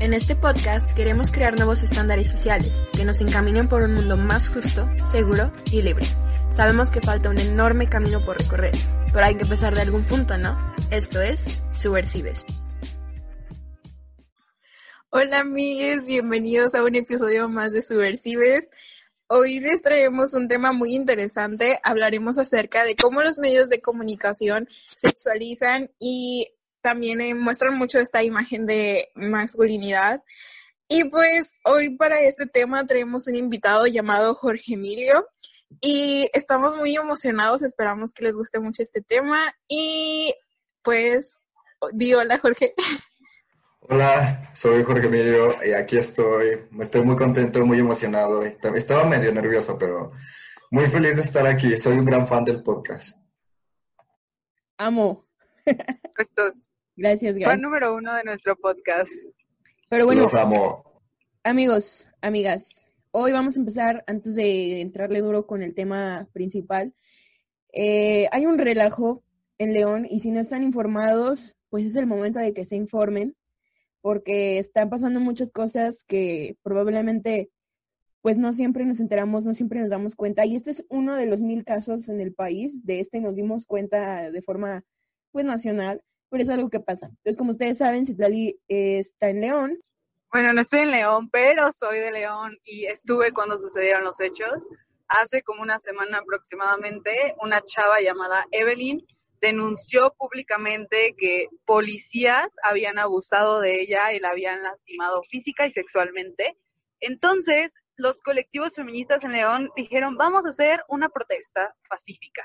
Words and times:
En 0.00 0.14
este 0.14 0.34
podcast 0.34 0.90
queremos 0.92 1.30
crear 1.30 1.58
nuevos 1.58 1.82
estándares 1.82 2.26
sociales 2.26 2.80
que 2.96 3.04
nos 3.04 3.20
encaminen 3.20 3.68
por 3.68 3.82
un 3.82 3.92
mundo 3.92 4.16
más 4.16 4.48
justo, 4.48 4.88
seguro 5.04 5.52
y 5.70 5.82
libre. 5.82 6.06
Sabemos 6.52 6.88
que 6.88 7.02
falta 7.02 7.28
un 7.28 7.36
enorme 7.36 7.86
camino 7.86 8.24
por 8.24 8.38
recorrer, 8.38 8.72
pero 9.12 9.26
hay 9.26 9.34
que 9.34 9.42
empezar 9.42 9.74
de 9.74 9.82
algún 9.82 10.04
punto, 10.04 10.38
¿no? 10.38 10.56
Esto 10.90 11.20
es 11.20 11.42
Subversives. 11.70 12.46
Hola 15.10 15.40
amigues, 15.40 16.06
bienvenidos 16.06 16.74
a 16.74 16.82
un 16.82 16.94
episodio 16.94 17.50
más 17.50 17.74
de 17.74 17.82
Subversives. 17.82 18.70
Hoy 19.26 19.60
les 19.60 19.82
traemos 19.82 20.32
un 20.32 20.48
tema 20.48 20.72
muy 20.72 20.94
interesante. 20.94 21.78
Hablaremos 21.82 22.38
acerca 22.38 22.84
de 22.84 22.96
cómo 22.96 23.20
los 23.20 23.38
medios 23.38 23.68
de 23.68 23.82
comunicación 23.82 24.66
sexualizan 24.86 25.90
y 25.98 26.54
también 26.80 27.20
eh, 27.20 27.34
muestran 27.34 27.76
mucho 27.76 27.98
esta 27.98 28.22
imagen 28.22 28.66
de 28.66 29.10
masculinidad. 29.14 30.22
Y 30.88 31.04
pues 31.04 31.52
hoy 31.64 31.96
para 31.96 32.20
este 32.20 32.46
tema 32.46 32.84
traemos 32.84 33.26
un 33.28 33.36
invitado 33.36 33.86
llamado 33.86 34.34
Jorge 34.34 34.74
Emilio 34.74 35.26
y 35.80 36.28
estamos 36.32 36.76
muy 36.76 36.96
emocionados, 36.96 37.62
esperamos 37.62 38.12
que 38.12 38.24
les 38.24 38.36
guste 38.36 38.58
mucho 38.58 38.82
este 38.82 39.00
tema 39.00 39.54
y 39.68 40.34
pues 40.82 41.36
di 41.92 42.12
hola 42.14 42.38
Jorge. 42.38 42.74
Hola, 43.82 44.50
soy 44.52 44.82
Jorge 44.82 45.06
Emilio 45.06 45.56
y 45.64 45.72
aquí 45.72 45.96
estoy. 45.96 46.68
Estoy 46.78 47.02
muy 47.02 47.16
contento, 47.16 47.64
muy 47.64 47.78
emocionado. 47.78 48.42
Estaba 48.44 49.04
medio 49.08 49.32
nervioso, 49.32 49.78
pero 49.78 50.12
muy 50.70 50.86
feliz 50.86 51.16
de 51.16 51.22
estar 51.22 51.46
aquí. 51.46 51.76
Soy 51.76 51.98
un 51.98 52.04
gran 52.04 52.26
fan 52.26 52.44
del 52.44 52.62
podcast. 52.62 53.16
Amo. 54.76 55.29
Estos. 56.18 56.70
Gracias, 56.96 57.34
gracias. 57.34 57.50
Fan 57.50 57.60
número 57.60 57.94
uno 57.94 58.14
de 58.14 58.24
nuestro 58.24 58.56
podcast. 58.56 59.12
Pero 59.88 60.06
bueno, 60.06 60.22
Los 60.22 60.34
amo. 60.34 60.84
amigos, 61.42 62.06
amigas, 62.20 62.84
hoy 63.10 63.32
vamos 63.32 63.56
a 63.56 63.60
empezar, 63.60 64.04
antes 64.06 64.34
de 64.34 64.80
entrarle 64.80 65.20
duro 65.20 65.46
con 65.46 65.62
el 65.62 65.74
tema 65.74 66.28
principal, 66.32 66.94
eh, 67.72 68.28
hay 68.32 68.46
un 68.46 68.58
relajo 68.58 69.22
en 69.58 69.72
León 69.72 70.06
y 70.08 70.20
si 70.20 70.30
no 70.30 70.40
están 70.40 70.62
informados, 70.62 71.56
pues 71.70 71.86
es 71.86 71.96
el 71.96 72.06
momento 72.06 72.38
de 72.38 72.52
que 72.52 72.64
se 72.64 72.76
informen, 72.76 73.36
porque 74.00 74.58
están 74.58 74.90
pasando 74.90 75.20
muchas 75.20 75.50
cosas 75.50 76.04
que 76.06 76.56
probablemente 76.62 77.50
pues 78.22 78.38
no 78.38 78.52
siempre 78.52 78.84
nos 78.84 79.00
enteramos, 79.00 79.44
no 79.44 79.54
siempre 79.54 79.80
nos 79.80 79.88
damos 79.88 80.14
cuenta. 80.14 80.44
Y 80.44 80.54
este 80.54 80.70
es 80.70 80.84
uno 80.90 81.16
de 81.16 81.26
los 81.26 81.40
mil 81.40 81.64
casos 81.64 82.08
en 82.08 82.20
el 82.20 82.34
país, 82.34 82.84
de 82.84 83.00
este 83.00 83.20
nos 83.20 83.36
dimos 83.36 83.64
cuenta 83.64 84.30
de 84.30 84.42
forma 84.42 84.84
pues 85.32 85.44
nacional, 85.44 86.02
pero 86.28 86.42
es 86.42 86.48
algo 86.48 86.70
que 86.70 86.80
pasa. 86.80 87.06
Entonces, 87.06 87.36
como 87.36 87.50
ustedes 87.50 87.78
saben, 87.78 88.06
Citlali 88.06 88.60
eh, 88.68 88.98
está 88.98 89.28
en 89.30 89.40
León, 89.40 89.78
Bueno, 90.32 90.52
no 90.52 90.60
estoy 90.60 90.80
en 90.80 90.92
León, 90.92 91.28
pero 91.30 91.72
soy 91.72 91.98
de 91.98 92.12
León 92.12 92.56
y 92.64 92.84
estuve 92.84 93.32
cuando 93.32 93.56
sucedieron 93.56 94.04
los 94.04 94.20
hechos. 94.20 94.52
Hace 95.08 95.42
como 95.42 95.62
una 95.62 95.78
semana 95.78 96.18
aproximadamente, 96.18 97.34
una 97.42 97.60
chava 97.62 98.00
llamada 98.00 98.46
Evelyn 98.52 99.04
denunció 99.40 100.14
públicamente 100.18 101.14
que 101.18 101.48
policías 101.64 102.54
habían 102.62 102.98
abusado 102.98 103.60
de 103.60 103.80
ella 103.80 104.12
y 104.12 104.20
la 104.20 104.30
habían 104.30 104.62
lastimado 104.62 105.22
física 105.30 105.66
y 105.66 105.72
sexualmente. 105.72 106.56
Entonces, 107.00 107.74
los 107.96 108.22
colectivos 108.22 108.74
feministas 108.74 109.24
en 109.24 109.32
León 109.32 109.70
dijeron, 109.76 110.16
vamos 110.16 110.46
a 110.46 110.50
hacer 110.50 110.82
una 110.88 111.08
protesta 111.08 111.74
pacífica. 111.88 112.42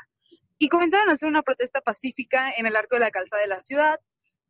Y 0.58 0.70
comenzaron 0.70 1.10
a 1.10 1.14
hacer 1.14 1.28
una 1.28 1.44
protesta 1.44 1.82
pacífica 1.82 2.52
en 2.58 2.66
el 2.66 2.76
arco 2.76 2.96
de 2.96 3.02
la 3.02 3.12
calzada 3.12 3.42
de 3.42 3.48
la 3.50 3.62
ciudad, 3.62 4.00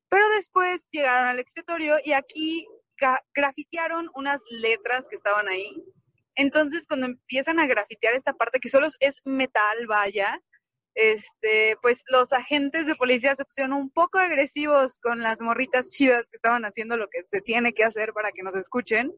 pero 0.09 0.28
después 0.30 0.88
llegaron 0.92 1.28
al 1.28 1.39
expiatorio 1.39 1.97
y 2.03 2.14
aquí 2.14 2.67
grafitearon 3.34 4.09
unas 4.14 4.42
letras 4.50 5.08
que 5.09 5.16
estaban 5.16 5.47
ahí. 5.47 5.84
Entonces, 6.36 6.86
cuando 6.88 7.08
empiezan 7.08 7.59
a 7.59 7.68
grafitear 7.68 8.13
esta 8.13 8.34
parte 8.34 8.59
que 8.59 8.69
solo 8.69 8.88
es 9.00 9.22
metal, 9.25 9.88
vaya, 9.88 10.40
este, 10.96 11.78
pues 11.81 12.03
los 12.08 12.31
agentes 12.31 12.85
de 12.85 12.96
policía 12.96 13.35
se 13.35 13.46
pusieron 13.46 13.74
un 13.74 13.90
poco 13.90 14.18
agresivos 14.18 15.00
con 15.00 15.22
las 15.22 15.41
morritas 15.41 15.90
chidas 15.90 16.24
que 16.31 16.38
estaban 16.38 16.63
haciendo 16.63 16.97
lo 16.97 17.09
que 17.09 17.24
se 17.25 17.41
tiene 17.41 17.74
que 17.74 17.84
hacer 17.84 18.13
para 18.13 18.31
que 18.31 18.44
nos 18.44 18.56
escuchen. 18.56 19.13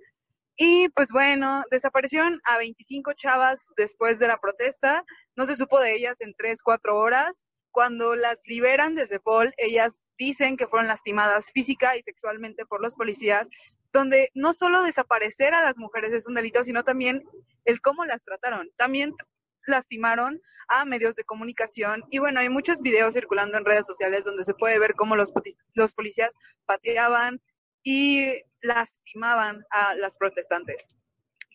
Y 0.57 0.89
pues 0.89 1.11
bueno, 1.11 1.63
desaparecieron 1.69 2.41
a 2.45 2.57
25 2.57 3.13
chavas 3.13 3.67
después 3.77 4.17
de 4.17 4.27
la 4.27 4.37
protesta. 4.37 5.05
No 5.35 5.45
se 5.45 5.55
supo 5.55 5.79
de 5.79 5.95
ellas 5.95 6.19
en 6.21 6.33
3, 6.35 6.63
4 6.63 6.97
horas. 6.97 7.45
Cuando 7.69 8.15
las 8.15 8.39
liberan 8.45 8.95
de 8.95 9.05
Cepol, 9.05 9.53
ellas 9.57 10.01
dicen 10.17 10.57
que 10.57 10.65
fueron 10.65 10.87
lastimadas 10.87 11.51
física 11.51 11.95
y 11.95 12.01
sexualmente 12.01 12.65
por 12.65 12.81
los 12.81 12.95
policías, 12.95 13.49
donde 13.93 14.31
no 14.33 14.53
solo 14.53 14.81
desaparecer 14.81 15.53
a 15.53 15.61
las 15.61 15.77
mujeres 15.77 16.11
es 16.11 16.25
un 16.25 16.33
delito, 16.33 16.63
sino 16.63 16.83
también 16.83 17.23
el 17.65 17.79
cómo 17.79 18.03
las 18.05 18.23
trataron. 18.23 18.71
También 18.77 19.13
lastimaron 19.67 20.41
a 20.69 20.85
medios 20.85 21.15
de 21.15 21.23
comunicación 21.23 22.03
y 22.09 22.17
bueno, 22.17 22.39
hay 22.39 22.49
muchos 22.49 22.81
videos 22.81 23.13
circulando 23.13 23.57
en 23.57 23.65
redes 23.65 23.85
sociales 23.85 24.23
donde 24.23 24.43
se 24.43 24.53
puede 24.53 24.79
ver 24.79 24.95
cómo 24.95 25.15
los, 25.15 25.31
los 25.73 25.93
policías 25.93 26.33
pateaban 26.65 27.41
y 27.83 28.31
lastimaban 28.61 29.65
a 29.71 29.95
las 29.95 30.17
protestantes. 30.17 30.87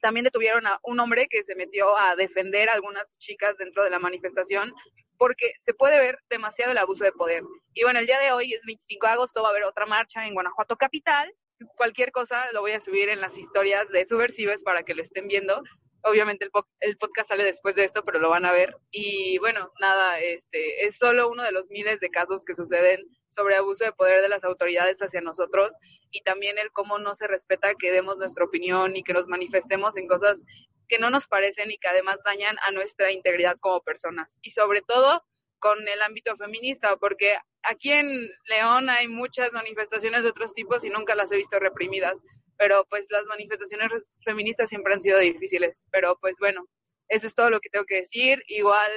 También 0.00 0.24
detuvieron 0.24 0.66
a 0.66 0.80
un 0.82 0.98
hombre 1.00 1.28
que 1.28 1.42
se 1.42 1.54
metió 1.54 1.96
a 1.96 2.16
defender 2.16 2.68
a 2.68 2.74
algunas 2.74 3.18
chicas 3.18 3.56
dentro 3.56 3.84
de 3.84 3.90
la 3.90 3.98
manifestación 3.98 4.72
porque 5.16 5.52
se 5.58 5.74
puede 5.74 6.00
ver 6.00 6.18
demasiado 6.28 6.72
el 6.72 6.78
abuso 6.78 7.04
de 7.04 7.12
poder. 7.12 7.44
Y 7.74 7.84
bueno, 7.84 8.00
el 8.00 8.06
día 8.06 8.18
de 8.18 8.32
hoy 8.32 8.54
es 8.54 8.64
25 8.66 9.06
de 9.06 9.12
agosto, 9.12 9.42
va 9.42 9.48
a 9.48 9.50
haber 9.52 9.62
otra 9.64 9.86
marcha 9.86 10.26
en 10.26 10.34
Guanajuato 10.34 10.76
Capital. 10.76 11.32
Cualquier 11.76 12.10
cosa 12.10 12.50
lo 12.52 12.60
voy 12.60 12.72
a 12.72 12.80
subir 12.80 13.08
en 13.08 13.20
las 13.20 13.38
historias 13.38 13.88
de 13.90 14.04
Subversives 14.04 14.64
para 14.64 14.82
que 14.82 14.94
lo 14.94 15.02
estén 15.02 15.28
viendo 15.28 15.62
obviamente 16.04 16.44
el, 16.44 16.50
el 16.80 16.96
podcast 16.96 17.28
sale 17.28 17.44
después 17.44 17.74
de 17.74 17.84
esto, 17.84 18.04
pero 18.04 18.18
lo 18.18 18.30
van 18.30 18.44
a 18.44 18.52
ver. 18.52 18.76
Y 18.90 19.38
bueno, 19.38 19.72
nada, 19.80 20.20
este 20.20 20.84
es 20.84 20.96
solo 20.96 21.28
uno 21.28 21.42
de 21.42 21.52
los 21.52 21.70
miles 21.70 22.00
de 22.00 22.10
casos 22.10 22.44
que 22.44 22.54
suceden 22.54 23.00
sobre 23.34 23.56
abuso 23.56 23.84
de 23.84 23.92
poder 23.92 24.22
de 24.22 24.28
las 24.28 24.44
autoridades 24.44 24.98
hacia 24.98 25.20
nosotros 25.20 25.74
y 26.10 26.22
también 26.22 26.58
el 26.58 26.70
cómo 26.72 26.98
no 26.98 27.14
se 27.14 27.26
respeta 27.26 27.74
que 27.74 27.90
demos 27.90 28.16
nuestra 28.18 28.44
opinión 28.44 28.96
y 28.96 29.02
que 29.02 29.12
nos 29.12 29.26
manifestemos 29.26 29.96
en 29.96 30.06
cosas 30.06 30.44
que 30.88 30.98
no 30.98 31.10
nos 31.10 31.26
parecen 31.26 31.70
y 31.70 31.78
que 31.78 31.88
además 31.88 32.20
dañan 32.24 32.56
a 32.66 32.70
nuestra 32.70 33.10
integridad 33.10 33.56
como 33.60 33.80
personas. 33.80 34.38
Y 34.42 34.50
sobre 34.50 34.82
todo 34.82 35.24
con 35.58 35.78
el 35.88 36.02
ámbito 36.02 36.36
feminista, 36.36 36.96
porque 36.96 37.36
aquí 37.62 37.92
en 37.92 38.30
León 38.46 38.90
hay 38.90 39.08
muchas 39.08 39.52
manifestaciones 39.52 40.24
de 40.24 40.30
otros 40.30 40.54
tipos 40.54 40.84
y 40.84 40.90
nunca 40.90 41.14
las 41.14 41.30
he 41.32 41.36
visto 41.36 41.58
reprimidas 41.58 42.22
pero 42.62 42.86
pues 42.88 43.08
las 43.10 43.26
manifestaciones 43.26 44.20
feministas 44.24 44.68
siempre 44.68 44.94
han 44.94 45.02
sido 45.02 45.18
difíciles, 45.18 45.84
pero 45.90 46.16
pues 46.20 46.36
bueno, 46.38 46.64
eso 47.08 47.26
es 47.26 47.34
todo 47.34 47.50
lo 47.50 47.58
que 47.58 47.70
tengo 47.70 47.84
que 47.84 47.96
decir. 47.96 48.40
Igual, 48.46 48.90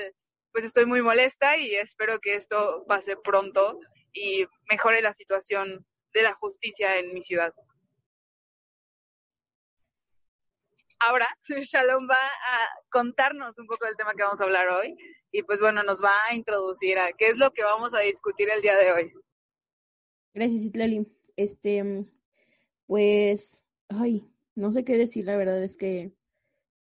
pues 0.51 0.65
estoy 0.65 0.85
muy 0.85 1.01
molesta 1.01 1.57
y 1.57 1.73
espero 1.73 2.19
que 2.19 2.35
esto 2.35 2.85
pase 2.87 3.17
pronto 3.17 3.79
y 4.15 4.45
mejore 4.69 5.01
la 5.01 5.13
situación 5.13 5.85
de 6.13 6.23
la 6.23 6.33
justicia 6.33 6.97
en 6.97 7.13
mi 7.13 7.21
ciudad. 7.21 7.53
Ahora, 10.99 11.27
Shalom 11.49 12.07
va 12.09 12.15
a 12.15 12.67
contarnos 12.89 13.59
un 13.59 13.67
poco 13.67 13.85
del 13.85 13.97
tema 13.97 14.13
que 14.15 14.23
vamos 14.23 14.41
a 14.41 14.45
hablar 14.45 14.69
hoy 14.69 14.95
y 15.31 15.43
pues 15.43 15.59
bueno, 15.59 15.83
nos 15.83 16.03
va 16.03 16.13
a 16.29 16.33
introducir 16.33 16.97
a 16.97 17.11
qué 17.11 17.27
es 17.27 17.37
lo 17.37 17.51
que 17.51 17.63
vamos 17.63 17.93
a 17.93 17.99
discutir 17.99 18.49
el 18.49 18.61
día 18.61 18.77
de 18.77 18.91
hoy. 18.91 19.13
Gracias, 20.33 20.61
Citlali. 20.61 21.05
Este, 21.35 22.05
pues, 22.87 23.65
ay, 23.89 24.25
no 24.55 24.71
sé 24.71 24.85
qué 24.85 24.97
decir, 24.97 25.25
la 25.25 25.35
verdad 25.35 25.61
es 25.61 25.75
que 25.75 26.13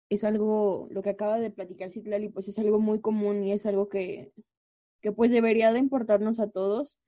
es 0.09 0.25
algo, 0.25 0.89
lo 0.91 1.01
que 1.01 1.11
acaba 1.11 1.39
de 1.39 1.51
platicar 1.51 1.91
Citlali, 1.91 2.27
pues 2.27 2.49
es 2.49 2.59
algo 2.59 2.79
muy 2.79 2.99
común 2.99 3.45
y 3.45 3.53
es 3.53 3.65
algo 3.65 3.87
que, 3.87 4.33
que 5.01 5.13
pues 5.13 5.31
debería 5.31 5.71
de 5.71 5.79
importarnos 5.79 6.41
a 6.41 6.49
todos. 6.49 6.99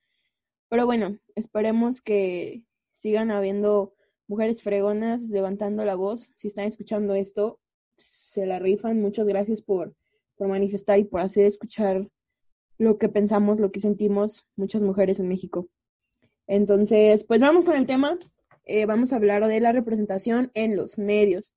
Pero 0.69 0.85
bueno, 0.85 1.17
esperemos 1.35 2.01
que 2.01 2.63
sigan 2.91 3.31
habiendo 3.31 3.93
mujeres 4.27 4.63
fregonas 4.63 5.21
levantando 5.29 5.85
la 5.85 5.95
voz. 5.95 6.31
Si 6.35 6.47
están 6.47 6.65
escuchando 6.65 7.15
esto, 7.15 7.59
se 7.97 8.45
la 8.45 8.59
rifan. 8.59 9.01
Muchas 9.01 9.27
gracias 9.27 9.61
por, 9.61 9.95
por 10.35 10.47
manifestar 10.47 10.99
y 10.99 11.03
por 11.03 11.21
hacer 11.21 11.45
escuchar 11.45 12.07
lo 12.77 12.97
que 12.97 13.09
pensamos, 13.09 13.59
lo 13.59 13.71
que 13.71 13.79
sentimos 13.79 14.45
muchas 14.55 14.81
mujeres 14.81 15.19
en 15.19 15.27
México. 15.27 15.67
Entonces, 16.47 17.23
pues 17.23 17.41
vamos 17.41 17.65
con 17.65 17.75
el 17.75 17.85
tema. 17.85 18.17
Eh, 18.65 18.85
vamos 18.85 19.11
a 19.11 19.17
hablar 19.17 19.45
de 19.47 19.59
la 19.59 19.71
representación 19.71 20.51
en 20.53 20.75
los 20.75 20.97
medios. 20.97 21.53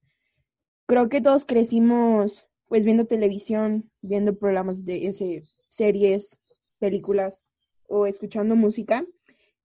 Creo 0.87 1.09
que 1.09 1.21
todos 1.21 1.47
crecimos 1.47 2.47
pues 2.67 2.85
viendo 2.85 3.07
televisión, 3.07 3.91
viendo 4.03 4.37
programas 4.37 4.85
de 4.85 5.07
ese, 5.07 5.45
series, 5.69 6.39
películas 6.79 7.45
o 7.89 8.07
escuchando 8.07 8.57
música. 8.57 9.07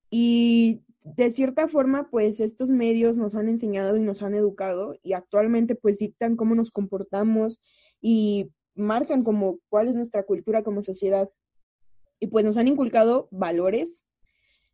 Y 0.09 0.81
de 1.03 1.31
cierta 1.31 1.67
forma, 1.67 2.09
pues 2.09 2.39
estos 2.39 2.69
medios 2.69 3.17
nos 3.17 3.35
han 3.35 3.49
enseñado 3.49 3.97
y 3.97 4.01
nos 4.01 4.21
han 4.21 4.35
educado 4.35 4.95
y 5.03 5.13
actualmente 5.13 5.75
pues 5.75 5.99
dictan 5.99 6.35
cómo 6.35 6.55
nos 6.55 6.71
comportamos 6.71 7.61
y 8.01 8.51
marcan 8.75 9.23
como 9.23 9.59
cuál 9.69 9.87
es 9.87 9.95
nuestra 9.95 10.23
cultura 10.23 10.63
como 10.63 10.83
sociedad. 10.83 11.29
Y 12.19 12.27
pues 12.27 12.45
nos 12.45 12.57
han 12.57 12.67
inculcado 12.67 13.27
valores 13.31 14.03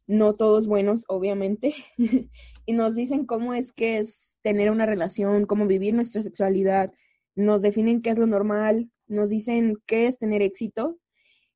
no 0.08 0.36
todos 0.36 0.68
buenos, 0.68 1.04
obviamente, 1.10 1.76
y 2.66 2.74
nos 2.74 2.96
dicen 2.96 3.26
cómo 3.26 3.54
es 3.54 3.74
que 3.74 4.00
es 4.00 4.34
tener 4.42 4.72
una 4.72 4.86
relación, 4.86 5.46
cómo 5.46 5.68
vivir 5.68 5.94
nuestra 5.94 6.24
sexualidad, 6.24 6.94
nos 7.36 7.62
definen 7.62 8.02
qué 8.02 8.12
es 8.12 8.18
lo 8.18 8.26
normal, 8.26 8.90
nos 9.08 9.30
dicen 9.30 9.78
qué 9.86 10.08
es 10.08 10.18
tener 10.18 10.42
éxito 10.42 10.98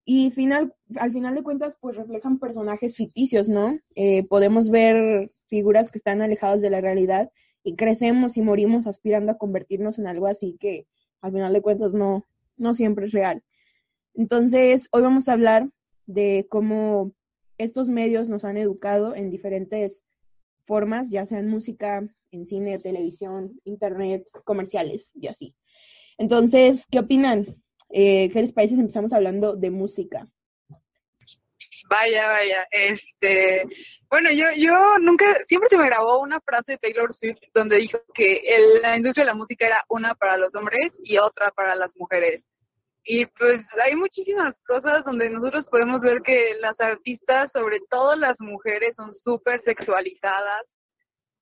y 0.06 0.32
final, 0.32 0.74
al 0.96 1.14
final 1.14 1.36
de 1.36 1.44
cuentas 1.44 1.78
pues 1.80 1.96
reflejan 1.96 2.40
personajes 2.40 2.96
ficticios, 2.96 3.50
¿no? 3.50 3.80
Eh, 3.96 4.28
podemos 4.28 4.70
ver 4.70 5.30
figuras 5.46 5.92
que 5.92 5.98
están 5.98 6.22
alejadas 6.22 6.62
de 6.62 6.70
la 6.70 6.82
realidad 6.82 7.32
y 7.64 7.76
crecemos 7.76 8.38
y 8.38 8.42
morimos 8.42 8.88
aspirando 8.88 9.32
a 9.32 9.38
convertirnos 9.38 10.00
en 10.00 10.08
algo 10.08 10.28
así 10.28 10.58
que 10.60 10.88
al 11.22 11.32
final 11.32 11.54
de 11.54 11.62
cuentas 11.62 11.94
no, 11.94 12.26
no 12.58 12.74
siempre 12.74 13.06
es 13.06 13.12
real. 13.12 13.44
Entonces, 14.14 14.88
hoy 14.92 15.04
vamos 15.04 15.30
a 15.30 15.34
hablar 15.34 15.70
de 16.08 16.48
cómo 16.50 17.14
estos 17.58 17.90
medios 17.90 18.28
nos 18.28 18.44
han 18.44 18.58
educado 18.58 19.16
en 19.16 19.30
diferentes 19.30 20.04
formas, 20.64 21.10
ya 21.10 21.26
sean 21.26 21.48
música, 21.48 22.08
en 22.32 22.48
cine, 22.48 22.80
televisión, 22.80 23.60
internet, 23.66 24.28
comerciales 24.46 25.12
y 25.14 25.28
así. 25.28 25.56
Entonces, 26.18 26.86
¿qué 26.90 27.00
opinan? 27.00 27.62
Eh, 27.94 28.30
¿Qué 28.32 28.42
les 28.42 28.54
parece 28.54 28.76
si 28.76 28.82
empezamos 28.82 29.14
hablando 29.14 29.56
de 29.56 29.70
música? 29.70 30.28
Vaya, 31.90 32.28
vaya, 32.28 32.68
este, 32.72 33.66
bueno, 34.10 34.32
yo, 34.32 34.46
yo 34.56 34.98
nunca, 35.00 35.26
siempre 35.44 35.68
se 35.68 35.78
me 35.78 35.88
grabó 35.88 36.22
una 36.22 36.40
frase 36.40 36.74
de 36.74 36.78
Taylor 36.78 37.12
Swift 37.12 37.40
donde 37.54 37.78
dijo 37.78 38.00
que 38.14 38.42
la 38.82 38.96
industria 38.96 39.26
de 39.26 39.32
la 39.32 39.36
música 39.36 39.66
era 39.66 39.84
una 39.90 40.16
para 40.16 40.38
los 40.38 40.56
hombres 40.56 41.02
y 41.04 41.18
otra 41.18 41.52
para 41.52 41.76
las 41.76 41.98
mujeres. 41.98 42.48
Y 43.04 43.26
pues 43.26 43.68
hay 43.84 43.96
muchísimas 43.96 44.60
cosas 44.60 45.04
donde 45.04 45.30
nosotros 45.30 45.68
podemos 45.68 46.02
ver 46.02 46.22
que 46.22 46.56
las 46.62 46.80
artistas, 46.80 47.52
sobre 47.52 47.80
todo 47.90 48.16
las 48.16 48.40
mujeres, 48.40 48.96
son 48.96 49.14
súper 49.14 49.60
sexualizadas, 49.60 50.74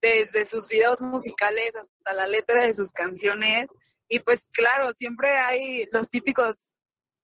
desde 0.02 0.46
sus 0.46 0.68
videos 0.68 1.02
musicales 1.02 1.76
hasta 1.76 2.14
la 2.14 2.28
letra 2.28 2.64
de 2.64 2.74
sus 2.74 2.92
canciones. 2.92 3.70
Y 4.10 4.20
pues 4.20 4.50
claro, 4.52 4.92
siempre 4.94 5.30
hay 5.38 5.88
los 5.92 6.10
típicos 6.10 6.76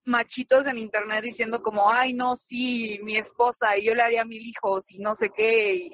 machitos 0.05 0.67
en 0.67 0.77
internet 0.77 1.23
diciendo 1.23 1.61
como, 1.61 1.91
ay, 1.91 2.13
no, 2.13 2.35
sí, 2.35 2.99
mi 3.03 3.17
esposa, 3.17 3.75
y 3.77 3.85
yo 3.85 3.95
le 3.95 4.03
haría 4.03 4.23
mil 4.23 4.45
hijos 4.45 4.91
y 4.91 4.99
no 4.99 5.15
sé 5.15 5.29
qué. 5.35 5.89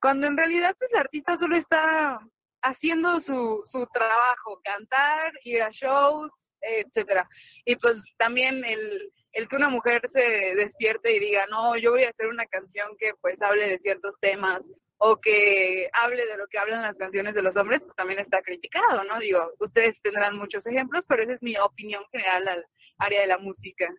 cuando 0.00 0.26
en 0.28 0.36
realidad 0.36 0.74
pues 0.78 0.92
la 0.92 1.00
artista 1.00 1.36
solo 1.36 1.56
está 1.56 2.20
haciendo 2.62 3.20
su, 3.20 3.60
su 3.64 3.86
trabajo, 3.92 4.60
cantar, 4.62 5.32
ir 5.44 5.62
a 5.62 5.70
shows, 5.70 6.52
etcétera. 6.60 7.28
Y 7.64 7.76
pues 7.76 8.02
también 8.16 8.64
el, 8.64 9.12
el 9.36 9.48
que 9.48 9.56
una 9.56 9.68
mujer 9.68 10.00
se 10.06 10.54
despierte 10.54 11.14
y 11.14 11.20
diga, 11.20 11.46
no, 11.50 11.76
yo 11.76 11.90
voy 11.90 12.04
a 12.04 12.08
hacer 12.08 12.26
una 12.26 12.46
canción 12.46 12.96
que 12.98 13.12
pues 13.20 13.42
hable 13.42 13.68
de 13.68 13.78
ciertos 13.78 14.18
temas 14.18 14.72
o 14.96 15.20
que 15.20 15.90
hable 15.92 16.24
de 16.24 16.38
lo 16.38 16.46
que 16.46 16.58
hablan 16.58 16.80
las 16.80 16.96
canciones 16.96 17.34
de 17.34 17.42
los 17.42 17.54
hombres, 17.58 17.82
pues 17.84 17.94
también 17.94 18.18
está 18.18 18.40
criticado, 18.40 19.04
¿no? 19.04 19.18
Digo, 19.18 19.52
ustedes 19.60 20.00
tendrán 20.00 20.38
muchos 20.38 20.66
ejemplos, 20.66 21.04
pero 21.06 21.22
esa 21.22 21.34
es 21.34 21.42
mi 21.42 21.54
opinión 21.58 22.02
general 22.10 22.48
al 22.48 22.66
área 22.96 23.20
de 23.20 23.26
la 23.26 23.36
música. 23.36 23.94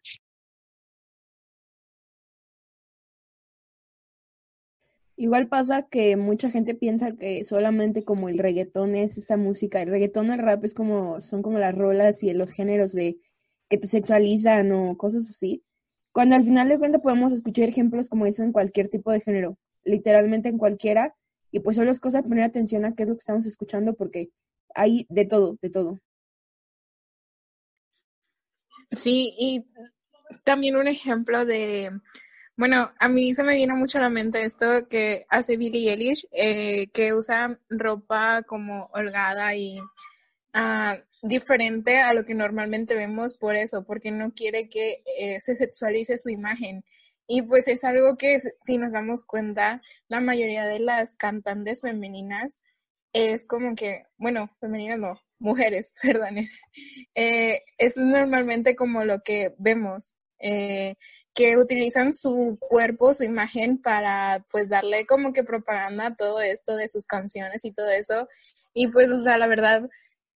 Igual 5.16 5.48
pasa 5.48 5.88
que 5.88 6.16
mucha 6.16 6.50
gente 6.50 6.74
piensa 6.74 7.16
que 7.16 7.46
solamente 7.46 8.04
como 8.04 8.28
el 8.30 8.40
reggaetón 8.40 8.96
es 8.96 9.20
esa 9.20 9.38
música, 9.38 9.84
el 9.84 9.90
reggaetón, 9.90 10.32
el 10.32 10.40
rap 10.40 10.66
es 10.66 10.74
como, 10.74 11.22
son 11.22 11.44
como 11.44 11.60
las 11.60 11.76
rolas 11.76 12.24
y 12.24 12.34
los 12.34 12.52
géneros 12.52 12.92
de 12.92 13.18
que 13.70 13.78
te 13.78 13.88
sexualizan 13.88 14.72
o 14.72 14.98
cosas 14.98 15.30
así. 15.30 15.64
Cuando 16.12 16.36
al 16.36 16.44
final 16.44 16.70
de 16.70 16.80
cuentas 16.80 17.02
podemos 17.02 17.34
escuchar 17.34 17.70
ejemplos 17.70 18.10
como 18.10 18.26
eso 18.26 18.44
en 18.44 18.52
cualquier 18.52 18.90
tipo 18.90 19.12
de 19.12 19.22
género, 19.22 19.58
literalmente 19.84 20.50
en 20.50 20.58
cualquiera, 20.58 21.16
y 21.52 21.60
pues 21.60 21.76
solo 21.76 21.92
es 21.92 22.00
cosa 22.00 22.22
de 22.22 22.28
poner 22.28 22.44
atención 22.44 22.86
a 22.86 22.96
qué 22.96 23.04
es 23.04 23.10
lo 23.10 23.16
que 23.16 23.20
estamos 23.20 23.46
escuchando 23.46 23.94
porque 23.94 24.30
hay 24.76 25.06
de 25.10 25.26
todo, 25.26 25.58
de 25.62 25.70
todo. 25.70 26.00
Sí, 28.92 29.36
y 29.38 29.66
también 30.44 30.76
un 30.76 30.88
ejemplo 30.88 31.46
de 31.46 31.92
bueno, 32.58 32.92
a 33.00 33.08
mí 33.08 33.36
se 33.36 33.44
me 33.44 33.56
viene 33.56 33.76
mucho 33.76 34.00
a 34.00 34.02
la 34.02 34.10
mente 34.10 34.44
esto 34.44 34.88
que 34.90 35.28
hace 35.30 35.58
Billie 35.58 35.92
Eilish, 35.92 36.28
eh, 36.32 36.88
que 36.92 37.14
usa 37.14 37.60
ropa 37.70 38.42
como 38.42 38.90
holgada 38.94 39.56
y 39.56 39.80
ah, 40.54 40.98
diferente 41.28 41.98
a 42.00 42.14
lo 42.14 42.26
que 42.26 42.34
normalmente 42.34 42.96
vemos 42.96 43.34
por 43.36 43.56
eso, 43.56 43.86
porque 43.86 44.12
no 44.12 44.34
quiere 44.34 44.70
que 44.70 45.04
eh, 45.20 45.40
se 45.40 45.56
sexualice 45.56 46.18
su 46.18 46.30
imagen. 46.30 46.84
Y 47.28 47.42
pues 47.42 47.68
es 47.68 47.84
algo 47.84 48.16
que 48.18 48.38
si 48.62 48.78
nos 48.78 48.94
damos 48.94 49.26
cuenta, 49.26 49.82
la 50.08 50.22
mayoría 50.22 50.66
de 50.66 50.80
las 50.80 51.16
cantantes 51.16 51.82
femeninas 51.82 52.62
es 53.14 53.46
como 53.46 53.76
que, 53.76 54.04
bueno, 54.18 54.50
femeninas 54.60 55.00
no, 55.00 55.22
mujeres, 55.40 55.94
perdón, 56.02 56.38
eh, 57.16 57.64
es 57.78 57.98
normalmente 57.98 58.76
como 58.76 59.04
lo 59.04 59.22
que 59.22 59.54
vemos. 59.58 60.16
Eh, 60.40 60.96
que 61.34 61.58
utilizan 61.58 62.14
su 62.16 62.58
cuerpo, 62.60 63.14
su 63.14 63.24
imagen 63.24 63.80
para 63.80 64.44
pues 64.52 64.70
darle 64.70 65.06
como 65.06 65.34
que 65.34 65.44
propaganda 65.44 66.08
a 66.08 66.16
todo 66.16 66.42
esto 66.42 66.76
de 66.76 66.88
sus 66.88 67.06
canciones 67.06 67.64
y 67.64 67.72
todo 67.72 67.90
eso. 67.92 68.28
Y 68.74 68.88
pues, 68.88 69.12
o 69.12 69.20
sea, 69.20 69.38
la 69.38 69.48
verdad, 69.48 69.88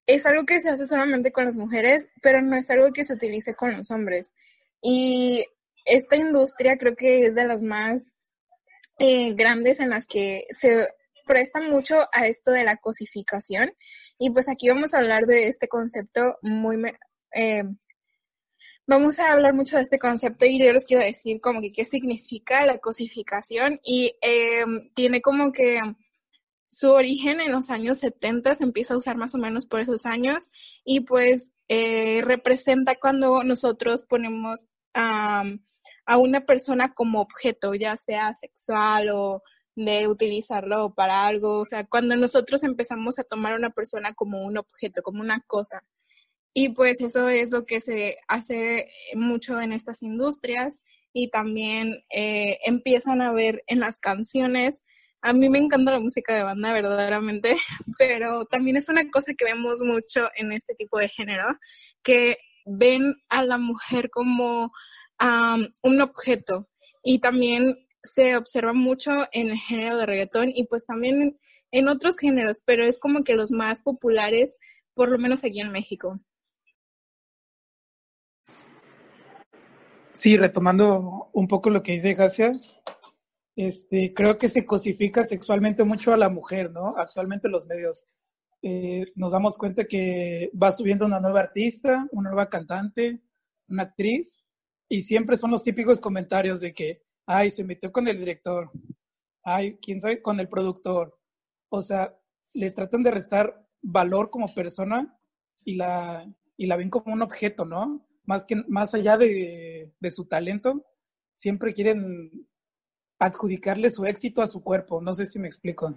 es 0.05 0.25
algo 0.25 0.45
que 0.45 0.61
se 0.61 0.69
hace 0.69 0.85
solamente 0.85 1.31
con 1.31 1.45
las 1.45 1.57
mujeres, 1.57 2.09
pero 2.21 2.41
no 2.41 2.55
es 2.55 2.69
algo 2.69 2.91
que 2.91 3.03
se 3.03 3.13
utilice 3.13 3.55
con 3.55 3.75
los 3.75 3.91
hombres. 3.91 4.33
Y 4.81 5.45
esta 5.85 6.15
industria 6.15 6.77
creo 6.77 6.95
que 6.95 7.25
es 7.25 7.35
de 7.35 7.45
las 7.45 7.63
más 7.63 8.13
eh, 8.99 9.33
grandes 9.33 9.79
en 9.79 9.89
las 9.91 10.05
que 10.05 10.45
se 10.49 10.87
presta 11.25 11.61
mucho 11.61 11.97
a 12.11 12.27
esto 12.27 12.51
de 12.51 12.63
la 12.63 12.77
cosificación. 12.77 13.73
Y 14.17 14.31
pues 14.31 14.49
aquí 14.49 14.69
vamos 14.69 14.93
a 14.93 14.99
hablar 14.99 15.25
de 15.25 15.47
este 15.47 15.67
concepto 15.67 16.37
muy 16.41 16.77
eh, 17.33 17.63
vamos 18.91 19.19
a 19.19 19.31
hablar 19.31 19.53
mucho 19.53 19.77
de 19.77 19.83
este 19.83 19.99
concepto 19.99 20.45
y 20.45 20.59
yo 20.59 20.73
les 20.73 20.85
quiero 20.85 21.01
decir 21.03 21.39
como 21.39 21.61
que 21.61 21.71
qué 21.71 21.85
significa 21.85 22.65
la 22.65 22.79
cosificación 22.79 23.79
y 23.83 24.13
em, 24.21 24.91
tiene 24.93 25.21
como 25.21 25.53
que 25.53 25.79
su 26.71 26.89
origen 26.91 27.41
en 27.41 27.51
los 27.51 27.69
años 27.69 27.99
70, 27.99 28.55
se 28.55 28.63
empieza 28.63 28.93
a 28.93 28.97
usar 28.97 29.17
más 29.17 29.35
o 29.35 29.37
menos 29.37 29.65
por 29.65 29.81
esos 29.81 30.05
años 30.05 30.51
y 30.85 31.01
pues 31.01 31.51
eh, 31.67 32.21
representa 32.23 32.95
cuando 32.95 33.43
nosotros 33.43 34.05
ponemos 34.05 34.67
a 34.93 35.43
una 36.17 36.45
persona 36.45 36.93
como 36.93 37.21
objeto, 37.21 37.73
ya 37.75 37.97
sea 37.97 38.33
sexual 38.33 39.09
o 39.09 39.43
de 39.75 40.07
utilizarlo 40.07 40.93
para 40.93 41.27
algo, 41.27 41.59
o 41.59 41.65
sea, 41.65 41.85
cuando 41.85 42.15
nosotros 42.15 42.63
empezamos 42.63 43.19
a 43.19 43.23
tomar 43.23 43.53
a 43.53 43.57
una 43.57 43.71
persona 43.71 44.13
como 44.13 44.45
un 44.45 44.57
objeto, 44.57 45.01
como 45.01 45.21
una 45.21 45.41
cosa. 45.47 45.83
Y 46.53 46.69
pues 46.69 46.99
eso 47.01 47.29
es 47.29 47.51
lo 47.51 47.65
que 47.65 47.79
se 47.79 48.17
hace 48.27 48.89
mucho 49.15 49.59
en 49.61 49.71
estas 49.71 50.03
industrias 50.03 50.81
y 51.13 51.29
también 51.29 52.03
eh, 52.09 52.59
empiezan 52.65 53.21
a 53.21 53.31
ver 53.33 53.63
en 53.67 53.79
las 53.79 53.99
canciones. 53.99 54.83
A 55.21 55.33
mí 55.33 55.49
me 55.49 55.59
encanta 55.59 55.91
la 55.91 55.99
música 55.99 56.35
de 56.35 56.43
banda, 56.43 56.73
verdaderamente, 56.73 57.55
pero 57.97 58.45
también 58.45 58.77
es 58.77 58.89
una 58.89 59.09
cosa 59.09 59.33
que 59.37 59.45
vemos 59.45 59.81
mucho 59.81 60.29
en 60.35 60.51
este 60.51 60.73
tipo 60.75 60.97
de 60.97 61.09
género, 61.09 61.45
que 62.03 62.37
ven 62.65 63.15
a 63.29 63.43
la 63.43 63.57
mujer 63.57 64.09
como 64.09 64.71
un 65.83 66.01
objeto 66.01 66.67
y 67.03 67.19
también 67.19 67.77
se 68.01 68.35
observa 68.35 68.73
mucho 68.73 69.11
en 69.31 69.51
el 69.51 69.57
género 69.57 69.97
de 69.97 70.07
reggaetón 70.07 70.49
y 70.49 70.65
pues 70.65 70.87
también 70.87 71.39
en 71.69 71.87
otros 71.87 72.17
géneros, 72.17 72.63
pero 72.65 72.83
es 72.83 72.99
como 72.99 73.23
que 73.23 73.35
los 73.35 73.51
más 73.51 73.81
populares, 73.81 74.57
por 74.95 75.09
lo 75.09 75.19
menos 75.19 75.43
aquí 75.43 75.61
en 75.61 75.71
México. 75.71 76.19
Sí, 80.13 80.37
retomando 80.37 81.29
un 81.33 81.47
poco 81.47 81.69
lo 81.69 81.83
que 81.83 81.93
dice 81.93 82.15
Jasia, 82.15 82.53
este, 83.67 84.13
creo 84.13 84.37
que 84.37 84.49
se 84.49 84.65
cosifica 84.65 85.23
sexualmente 85.23 85.83
mucho 85.83 86.13
a 86.13 86.17
la 86.17 86.29
mujer, 86.29 86.71
¿no? 86.71 86.95
Actualmente 86.97 87.49
los 87.49 87.67
medios 87.67 88.05
eh, 88.61 89.11
nos 89.15 89.31
damos 89.31 89.57
cuenta 89.57 89.85
que 89.85 90.51
va 90.61 90.71
subiendo 90.71 91.05
una 91.05 91.19
nueva 91.19 91.41
artista, 91.41 92.07
una 92.11 92.29
nueva 92.29 92.49
cantante, 92.49 93.21
una 93.67 93.83
actriz, 93.83 94.43
y 94.89 95.01
siempre 95.01 95.37
son 95.37 95.51
los 95.51 95.63
típicos 95.63 96.01
comentarios 96.01 96.59
de 96.59 96.73
que, 96.73 97.01
ay, 97.25 97.51
se 97.51 97.63
metió 97.63 97.91
con 97.91 98.07
el 98.07 98.19
director, 98.19 98.71
ay, 99.43 99.77
quién 99.81 100.01
sabe, 100.01 100.21
con 100.21 100.39
el 100.39 100.49
productor. 100.49 101.17
O 101.69 101.81
sea, 101.81 102.17
le 102.53 102.71
tratan 102.71 103.03
de 103.03 103.11
restar 103.11 103.65
valor 103.81 104.29
como 104.29 104.53
persona 104.53 105.17
y 105.63 105.75
la, 105.75 106.25
y 106.57 106.67
la 106.67 106.77
ven 106.77 106.89
como 106.89 107.13
un 107.13 107.21
objeto, 107.21 107.65
¿no? 107.65 108.05
más, 108.25 108.45
que, 108.45 108.55
más 108.67 108.93
allá 108.93 109.17
de, 109.17 109.93
su 110.13 110.25
talento, 110.25 110.85
siempre 111.35 111.73
quieren 111.73 112.47
adjudicarle 113.21 113.91
su 113.91 114.05
éxito 114.05 114.41
a 114.41 114.47
su 114.47 114.63
cuerpo. 114.63 114.99
No 114.99 115.13
sé 115.13 115.27
si 115.27 115.37
me 115.37 115.47
explico. 115.47 115.93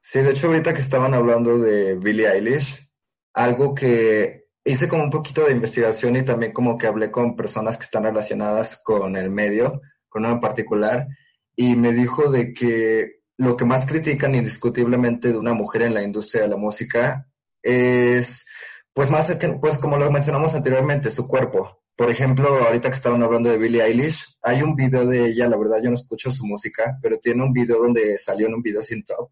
Sí, 0.00 0.18
de 0.18 0.32
hecho 0.32 0.48
ahorita 0.48 0.74
que 0.74 0.80
estaban 0.80 1.14
hablando 1.14 1.56
de 1.58 1.94
Billie 1.94 2.28
Eilish, 2.28 2.90
algo 3.32 3.74
que 3.74 4.48
hice 4.64 4.88
como 4.88 5.04
un 5.04 5.10
poquito 5.10 5.46
de 5.46 5.52
investigación 5.52 6.16
y 6.16 6.24
también 6.24 6.52
como 6.52 6.76
que 6.76 6.88
hablé 6.88 7.10
con 7.10 7.36
personas 7.36 7.76
que 7.76 7.84
están 7.84 8.02
relacionadas 8.02 8.82
con 8.82 9.16
el 9.16 9.30
medio, 9.30 9.80
con 10.08 10.24
uno 10.24 10.34
en 10.34 10.40
particular, 10.40 11.06
y 11.54 11.76
me 11.76 11.92
dijo 11.92 12.30
de 12.30 12.52
que 12.52 13.20
lo 13.36 13.56
que 13.56 13.64
más 13.64 13.86
critican 13.86 14.34
indiscutiblemente 14.34 15.28
de 15.28 15.38
una 15.38 15.54
mujer 15.54 15.82
en 15.82 15.94
la 15.94 16.02
industria 16.02 16.42
de 16.42 16.48
la 16.48 16.56
música 16.56 17.28
es, 17.62 18.46
pues 18.92 19.10
más, 19.10 19.32
pues 19.60 19.78
como 19.78 19.96
lo 19.96 20.10
mencionamos 20.10 20.54
anteriormente, 20.54 21.08
su 21.08 21.26
cuerpo. 21.28 21.83
Por 21.96 22.10
ejemplo, 22.10 22.48
ahorita 22.48 22.90
que 22.90 22.96
estaban 22.96 23.22
hablando 23.22 23.50
de 23.50 23.58
Billie 23.58 23.82
Eilish, 23.82 24.38
hay 24.42 24.62
un 24.62 24.74
video 24.74 25.06
de 25.06 25.26
ella, 25.26 25.48
la 25.48 25.56
verdad 25.56 25.78
yo 25.82 25.90
no 25.90 25.94
escucho 25.94 26.30
su 26.30 26.44
música, 26.44 26.98
pero 27.00 27.18
tiene 27.18 27.44
un 27.44 27.52
video 27.52 27.78
donde 27.78 28.18
salió 28.18 28.48
en 28.48 28.54
un 28.54 28.62
video 28.62 28.82
sin 28.82 29.04
top. 29.04 29.30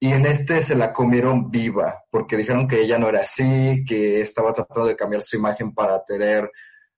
Y 0.00 0.12
en 0.12 0.26
este 0.26 0.60
se 0.62 0.74
la 0.74 0.92
comieron 0.92 1.50
viva, 1.50 2.02
porque 2.10 2.36
dijeron 2.36 2.66
que 2.66 2.80
ella 2.80 2.98
no 2.98 3.08
era 3.08 3.20
así, 3.20 3.84
que 3.86 4.20
estaba 4.20 4.52
tratando 4.52 4.88
de 4.88 4.96
cambiar 4.96 5.22
su 5.22 5.36
imagen 5.36 5.74
para 5.74 6.02
tener 6.04 6.50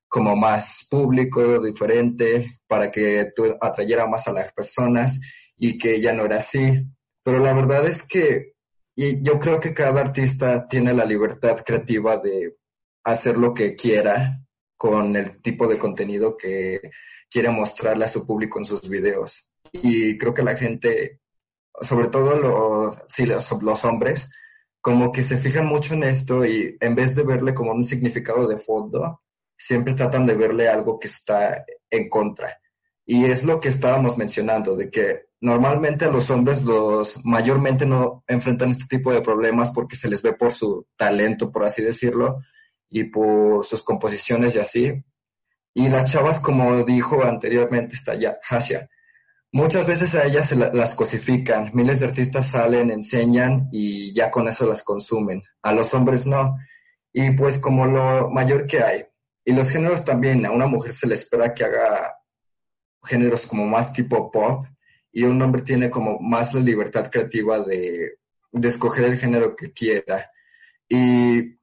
como 0.07 0.35
más 0.35 0.87
público, 0.89 1.59
diferente, 1.59 2.59
para 2.67 2.89
que 2.89 3.31
atrayera 3.61 4.07
más 4.07 4.27
a 4.27 4.33
las 4.33 4.53
personas 4.53 5.19
y 5.57 5.77
que 5.77 5.95
ella 5.95 6.13
no 6.13 6.25
era 6.25 6.37
así. 6.37 6.83
Pero 7.21 7.39
la 7.39 7.53
verdad 7.53 7.85
es 7.85 8.07
que 8.07 8.55
y 8.95 9.21
yo 9.21 9.39
creo 9.39 9.59
que 9.59 9.73
cada 9.73 9.99
artista 9.99 10.67
tiene 10.69 10.93
la 10.93 11.03
libertad 11.03 11.61
creativa 11.65 12.17
de 12.17 12.55
hacer 13.03 13.37
lo 13.37 13.53
que 13.53 13.75
quiera 13.75 14.44
con 14.77 15.15
el 15.15 15.41
tipo 15.41 15.67
de 15.67 15.77
contenido 15.77 16.35
que 16.37 16.81
quiere 17.29 17.49
mostrarle 17.49 18.05
a 18.05 18.09
su 18.09 18.25
público 18.25 18.59
en 18.59 18.65
sus 18.65 18.87
videos. 18.87 19.47
Y 19.71 20.17
creo 20.17 20.33
que 20.33 20.43
la 20.43 20.55
gente, 20.55 21.21
sobre 21.81 22.07
todo 22.07 22.35
los, 22.35 23.85
hombres, 23.85 24.29
como 24.81 25.11
que 25.11 25.23
se 25.23 25.37
fijan 25.37 25.65
mucho 25.65 25.93
en 25.93 26.03
esto 26.03 26.45
y 26.45 26.77
en 26.79 26.95
vez 26.95 27.15
de 27.15 27.23
verle 27.23 27.53
como 27.53 27.71
un 27.71 27.83
significado 27.83 28.47
de 28.47 28.57
fondo, 28.57 29.21
siempre 29.57 29.93
tratan 29.93 30.25
de 30.25 30.35
verle 30.35 30.69
algo 30.69 30.99
que 30.99 31.07
está 31.07 31.65
en 31.89 32.09
contra. 32.09 32.59
Y 33.05 33.25
es 33.25 33.43
lo 33.43 33.59
que 33.59 33.69
estábamos 33.69 34.17
mencionando, 34.17 34.75
de 34.75 34.89
que 34.89 35.25
normalmente 35.41 36.05
a 36.05 36.11
los 36.11 36.29
hombres 36.29 36.63
los 36.63 37.23
mayormente 37.23 37.85
no 37.85 38.23
enfrentan 38.27 38.71
este 38.71 38.85
tipo 38.87 39.11
de 39.11 39.21
problemas 39.21 39.71
porque 39.71 39.95
se 39.95 40.09
les 40.09 40.21
ve 40.21 40.33
por 40.33 40.51
su 40.51 40.87
talento, 40.95 41.51
por 41.51 41.65
así 41.65 41.83
decirlo, 41.83 42.39
y 42.95 43.03
por 43.03 43.65
sus 43.65 43.83
composiciones 43.83 44.55
y 44.55 44.59
así. 44.59 45.03
Y 45.73 45.89
las 45.89 46.09
chavas, 46.09 46.39
como 46.39 46.85
dijo 46.85 47.21
anteriormente, 47.25 47.93
está 47.93 48.15
ya. 48.15 48.39
Muchas 49.51 49.85
veces 49.85 50.15
a 50.15 50.23
ellas 50.23 50.47
se 50.47 50.55
las 50.55 50.95
cosifican. 50.95 51.71
Miles 51.73 51.99
de 51.99 52.05
artistas 52.05 52.51
salen, 52.51 52.91
enseñan 52.91 53.67
y 53.69 54.13
ya 54.13 54.31
con 54.31 54.47
eso 54.47 54.65
las 54.65 54.81
consumen. 54.81 55.43
A 55.61 55.73
los 55.73 55.93
hombres 55.93 56.25
no. 56.25 56.55
Y 57.11 57.31
pues 57.31 57.59
como 57.59 57.85
lo 57.85 58.29
mayor 58.29 58.65
que 58.65 58.81
hay. 58.81 59.05
Y 59.43 59.51
los 59.51 59.67
géneros 59.67 60.05
también, 60.05 60.45
a 60.45 60.51
una 60.51 60.65
mujer 60.65 60.93
se 60.93 61.05
le 61.05 61.15
espera 61.15 61.53
que 61.53 61.65
haga 61.65 62.15
géneros 63.03 63.45
como 63.45 63.65
más 63.67 63.91
tipo 63.91 64.31
pop 64.31 64.65
y 65.11 65.23
un 65.23 65.41
hombre 65.41 65.63
tiene 65.63 65.89
como 65.89 66.17
más 66.19 66.53
la 66.53 66.61
libertad 66.61 67.11
creativa 67.11 67.59
de, 67.59 68.19
escoger 68.63 69.03
el 69.03 69.17
género 69.17 69.53
que 69.53 69.73
quiera. 69.73 70.31
Y 70.87 71.57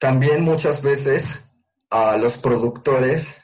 también 0.00 0.40
muchas 0.42 0.80
veces 0.80 1.44
a 1.90 2.16
los 2.16 2.38
productores, 2.38 3.36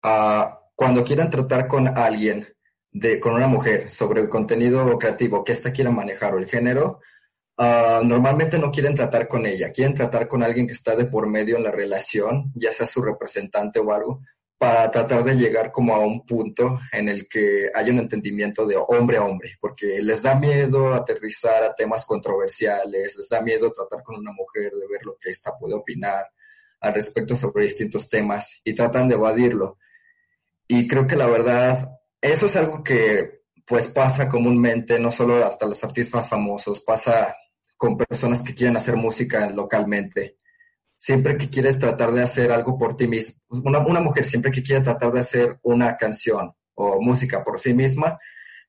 cuando 0.00 1.02
quieren 1.02 1.30
tratar 1.30 1.66
con 1.66 1.96
alguien, 1.98 2.46
de, 2.92 3.18
con 3.18 3.32
una 3.34 3.46
mujer, 3.46 3.90
sobre 3.90 4.20
el 4.20 4.28
contenido 4.28 4.98
creativo 4.98 5.42
que 5.42 5.52
ésta 5.52 5.72
quiera 5.72 5.90
manejar 5.90 6.34
o 6.34 6.38
el 6.38 6.46
género, 6.46 7.00
normalmente 7.56 8.58
no 8.58 8.70
quieren 8.70 8.94
tratar 8.94 9.26
con 9.26 9.46
ella, 9.46 9.72
quieren 9.72 9.94
tratar 9.94 10.28
con 10.28 10.42
alguien 10.42 10.66
que 10.66 10.74
está 10.74 10.94
de 10.94 11.06
por 11.06 11.26
medio 11.26 11.56
en 11.56 11.64
la 11.64 11.70
relación, 11.70 12.52
ya 12.54 12.72
sea 12.72 12.86
su 12.86 13.00
representante 13.00 13.80
o 13.80 13.90
algo, 13.90 14.20
para 14.58 14.90
tratar 14.90 15.24
de 15.24 15.34
llegar 15.34 15.72
como 15.72 15.94
a 15.94 16.06
un 16.06 16.24
punto 16.24 16.80
en 16.92 17.08
el 17.08 17.28
que 17.28 17.70
haya 17.74 17.92
un 17.92 17.98
entendimiento 17.98 18.66
de 18.66 18.76
hombre 18.76 19.16
a 19.16 19.24
hombre, 19.24 19.56
porque 19.60 20.00
les 20.00 20.22
da 20.22 20.34
miedo 20.34 20.94
aterrizar 20.94 21.62
a 21.64 21.74
temas 21.74 22.04
controversiales, 22.06 23.16
les 23.16 23.28
da 23.28 23.40
miedo 23.40 23.72
tratar 23.72 24.02
con 24.02 24.16
una 24.16 24.32
mujer, 24.32 24.72
de 24.72 24.86
ver 24.86 25.04
lo 25.04 25.16
que 25.20 25.30
ésta 25.30 25.56
puede 25.58 25.74
opinar 25.74 26.26
al 26.80 26.94
respecto 26.94 27.34
sobre 27.34 27.64
distintos 27.64 28.08
temas 28.08 28.60
y 28.64 28.74
tratan 28.74 29.08
de 29.08 29.14
evadirlo. 29.14 29.78
Y 30.68 30.86
creo 30.86 31.06
que 31.06 31.16
la 31.16 31.26
verdad, 31.26 31.90
eso 32.20 32.46
es 32.46 32.56
algo 32.56 32.82
que 32.82 33.44
pues 33.66 33.88
pasa 33.88 34.28
comúnmente, 34.28 34.98
no 34.98 35.10
solo 35.10 35.44
hasta 35.44 35.66
los 35.66 35.82
artistas 35.82 36.28
famosos, 36.28 36.80
pasa 36.80 37.34
con 37.76 37.96
personas 37.96 38.42
que 38.42 38.54
quieren 38.54 38.76
hacer 38.76 38.96
música 38.96 39.48
localmente 39.50 40.38
siempre 41.04 41.36
que 41.36 41.50
quieres 41.50 41.78
tratar 41.78 42.12
de 42.12 42.22
hacer 42.22 42.50
algo 42.50 42.78
por 42.78 42.96
ti 42.96 43.06
mismo, 43.06 43.36
una, 43.62 44.00
mujer 44.00 44.24
siempre 44.24 44.50
que 44.50 44.62
quiere 44.62 44.82
tratar 44.82 45.12
de 45.12 45.20
hacer 45.20 45.58
una 45.62 45.98
canción 45.98 46.50
o 46.76 46.98
música 46.98 47.44
por 47.44 47.60
sí 47.60 47.74
misma, 47.74 48.18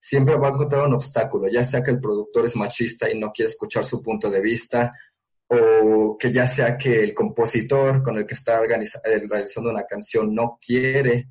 siempre 0.02 0.36
va 0.36 0.50
a 0.50 0.52
encontrar 0.52 0.86
un 0.86 0.96
obstáculo, 0.96 1.48
ya 1.48 1.64
sea 1.64 1.82
que 1.82 1.92
el 1.92 2.02
productor 2.02 2.44
es 2.44 2.58
machista 2.58 3.10
y 3.10 3.18
no 3.18 3.32
quiere 3.32 3.52
escuchar 3.52 3.86
su 3.86 4.04
punto 4.04 4.30
de 4.30 4.42
vista, 4.42 4.94
o 5.48 6.18
que 6.20 6.30
ya 6.30 6.46
sea 6.46 6.78
que 6.78 7.02
el 7.04 7.14
compositor 7.14 8.04
con 8.04 8.18
el 8.18 8.26
que 8.26 8.34
está 8.34 8.62
eh, 8.66 9.24
realizando 9.30 9.70
una 9.70 9.86
canción 9.86 10.36
no 10.36 10.60
quiere 10.60 11.30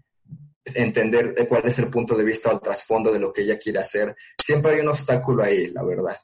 entender 0.65 1.35
cuál 1.47 1.67
es 1.67 1.79
el 1.81 1.89
punto 1.89 2.17
de 2.17 2.25
vista 2.25 2.49
o 2.49 2.55
el 2.55 2.61
trasfondo 2.61 3.13
de 3.13 3.19
lo 3.19 3.31
que 3.31 3.43
ella 3.43 3.59
quiere 3.59 3.81
hacer. 3.81 4.17
Siempre 4.43 4.73
hay 4.73 4.81
un 4.81 4.89
obstáculo 4.89 5.45
ahí, 5.45 5.67
la 5.67 5.85
verdad. 5.85 6.17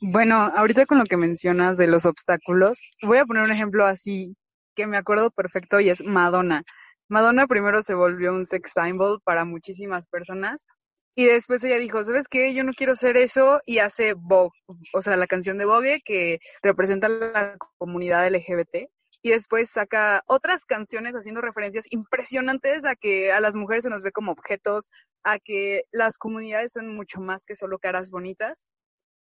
Bueno, 0.00 0.36
ahorita 0.36 0.86
con 0.86 0.98
lo 0.98 1.06
que 1.06 1.16
mencionas 1.16 1.76
de 1.76 1.88
los 1.88 2.06
obstáculos, 2.06 2.82
voy 3.02 3.18
a 3.18 3.24
poner 3.24 3.42
un 3.42 3.50
ejemplo 3.50 3.84
así 3.84 4.36
que 4.76 4.86
me 4.86 4.96
acuerdo 4.96 5.32
perfecto 5.32 5.80
y 5.80 5.90
es 5.90 6.04
Madonna. 6.04 6.62
Madonna 7.08 7.48
primero 7.48 7.82
se 7.82 7.94
volvió 7.94 8.32
un 8.32 8.44
sex 8.44 8.72
symbol 8.72 9.20
para 9.24 9.44
muchísimas 9.44 10.06
personas 10.06 10.66
y 11.16 11.24
después 11.24 11.64
ella 11.64 11.78
dijo, 11.78 12.04
¿sabes 12.04 12.28
qué? 12.28 12.54
Yo 12.54 12.62
no 12.62 12.74
quiero 12.74 12.94
ser 12.94 13.16
eso 13.16 13.60
y 13.66 13.78
hace 13.78 14.14
Vogue, 14.14 14.56
o 14.94 15.02
sea, 15.02 15.16
la 15.16 15.26
canción 15.26 15.58
de 15.58 15.64
Vogue 15.64 16.00
que 16.04 16.38
representa 16.62 17.08
la 17.08 17.56
comunidad 17.76 18.24
LGBT 18.28 18.88
y 19.20 19.30
después 19.30 19.68
saca 19.68 20.22
otras 20.26 20.64
canciones 20.64 21.14
haciendo 21.14 21.40
referencias 21.40 21.86
impresionantes 21.90 22.84
a 22.84 22.94
que 22.94 23.32
a 23.32 23.40
las 23.40 23.56
mujeres 23.56 23.82
se 23.82 23.90
nos 23.90 24.04
ve 24.04 24.12
como 24.12 24.30
objetos, 24.30 24.90
a 25.24 25.40
que 25.40 25.86
las 25.90 26.18
comunidades 26.18 26.70
son 26.70 26.94
mucho 26.94 27.20
más 27.20 27.44
que 27.44 27.56
solo 27.56 27.80
caras 27.80 28.10
bonitas 28.12 28.64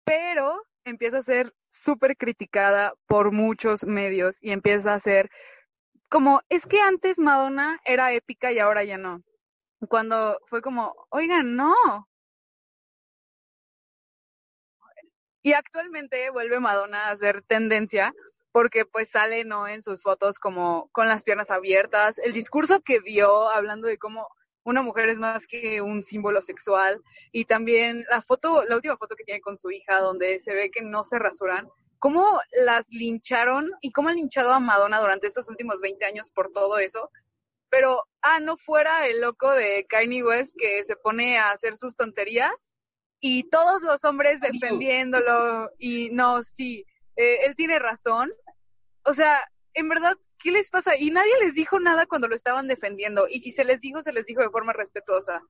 pero 0.09 0.59
empieza 0.85 1.19
a 1.19 1.21
ser 1.21 1.53
súper 1.69 2.17
criticada 2.17 2.95
por 3.05 3.31
muchos 3.31 3.83
medios 3.83 4.39
y 4.41 4.49
empieza 4.49 4.95
a 4.95 4.99
ser 4.99 5.29
como, 6.09 6.41
es 6.49 6.65
que 6.65 6.81
antes 6.81 7.19
Madonna 7.19 7.77
era 7.85 8.11
épica 8.11 8.51
y 8.51 8.57
ahora 8.57 8.83
ya 8.83 8.97
no. 8.97 9.21
Cuando 9.87 10.39
fue 10.47 10.63
como, 10.63 10.95
oigan, 11.09 11.55
no. 11.55 11.75
Y 15.43 15.53
actualmente 15.53 16.31
vuelve 16.31 16.59
Madonna 16.59 17.11
a 17.11 17.15
ser 17.15 17.43
tendencia 17.43 18.11
porque 18.51 18.85
pues 18.85 19.11
sale, 19.11 19.45
¿no? 19.45 19.67
En 19.67 19.83
sus 19.83 20.01
fotos 20.01 20.39
como 20.39 20.89
con 20.91 21.07
las 21.07 21.23
piernas 21.23 21.51
abiertas. 21.51 22.17
El 22.17 22.33
discurso 22.33 22.81
que 22.81 22.99
dio 22.99 23.47
hablando 23.49 23.87
de 23.87 23.99
cómo 23.99 24.27
una 24.63 24.81
mujer 24.81 25.09
es 25.09 25.17
más 25.17 25.47
que 25.47 25.81
un 25.81 26.03
símbolo 26.03 26.41
sexual. 26.41 27.01
Y 27.31 27.45
también 27.45 28.05
la 28.09 28.21
foto, 28.21 28.63
la 28.65 28.75
última 28.75 28.97
foto 28.97 29.15
que 29.15 29.23
tiene 29.23 29.41
con 29.41 29.57
su 29.57 29.71
hija, 29.71 29.99
donde 29.99 30.39
se 30.39 30.53
ve 30.53 30.71
que 30.71 30.81
no 30.81 31.03
se 31.03 31.19
rasuran, 31.19 31.67
cómo 31.99 32.39
las 32.65 32.89
lincharon 32.89 33.71
y 33.81 33.91
cómo 33.91 34.09
han 34.09 34.15
linchado 34.15 34.53
a 34.53 34.59
Madonna 34.59 34.99
durante 34.99 35.27
estos 35.27 35.49
últimos 35.49 35.81
20 35.81 36.05
años 36.05 36.31
por 36.31 36.51
todo 36.51 36.79
eso. 36.79 37.11
Pero, 37.69 38.03
ah, 38.21 38.39
no 38.39 38.57
fuera 38.57 39.07
el 39.07 39.21
loco 39.21 39.51
de 39.51 39.85
Kanye 39.87 40.23
West 40.23 40.55
que 40.57 40.83
se 40.83 40.95
pone 40.95 41.37
a 41.37 41.51
hacer 41.51 41.75
sus 41.75 41.95
tonterías 41.95 42.73
y 43.19 43.49
todos 43.49 43.81
los 43.81 44.03
hombres 44.05 44.39
defendiéndolo 44.39 45.71
y 45.77 46.09
no, 46.11 46.41
sí, 46.41 46.85
eh, 47.15 47.45
él 47.45 47.55
tiene 47.55 47.77
razón. 47.77 48.31
O 49.03 49.13
sea, 49.13 49.39
en 49.73 49.89
verdad 49.89 50.15
¿qué 50.39 50.51
les 50.51 50.69
pasa? 50.69 50.97
Y 50.97 51.11
nadie 51.11 51.33
les 51.41 51.53
dijo 51.53 51.79
nada 51.79 52.05
cuando 52.05 52.27
lo 52.27 52.35
estaban 52.35 52.67
defendiendo. 52.67 53.27
Y 53.29 53.41
si 53.41 53.51
se 53.51 53.63
les 53.65 53.81
dijo, 53.81 54.01
se 54.01 54.13
les 54.13 54.25
dijo 54.25 54.41
de 54.41 54.49
forma 54.49 54.73
respetuosa. 54.73 55.41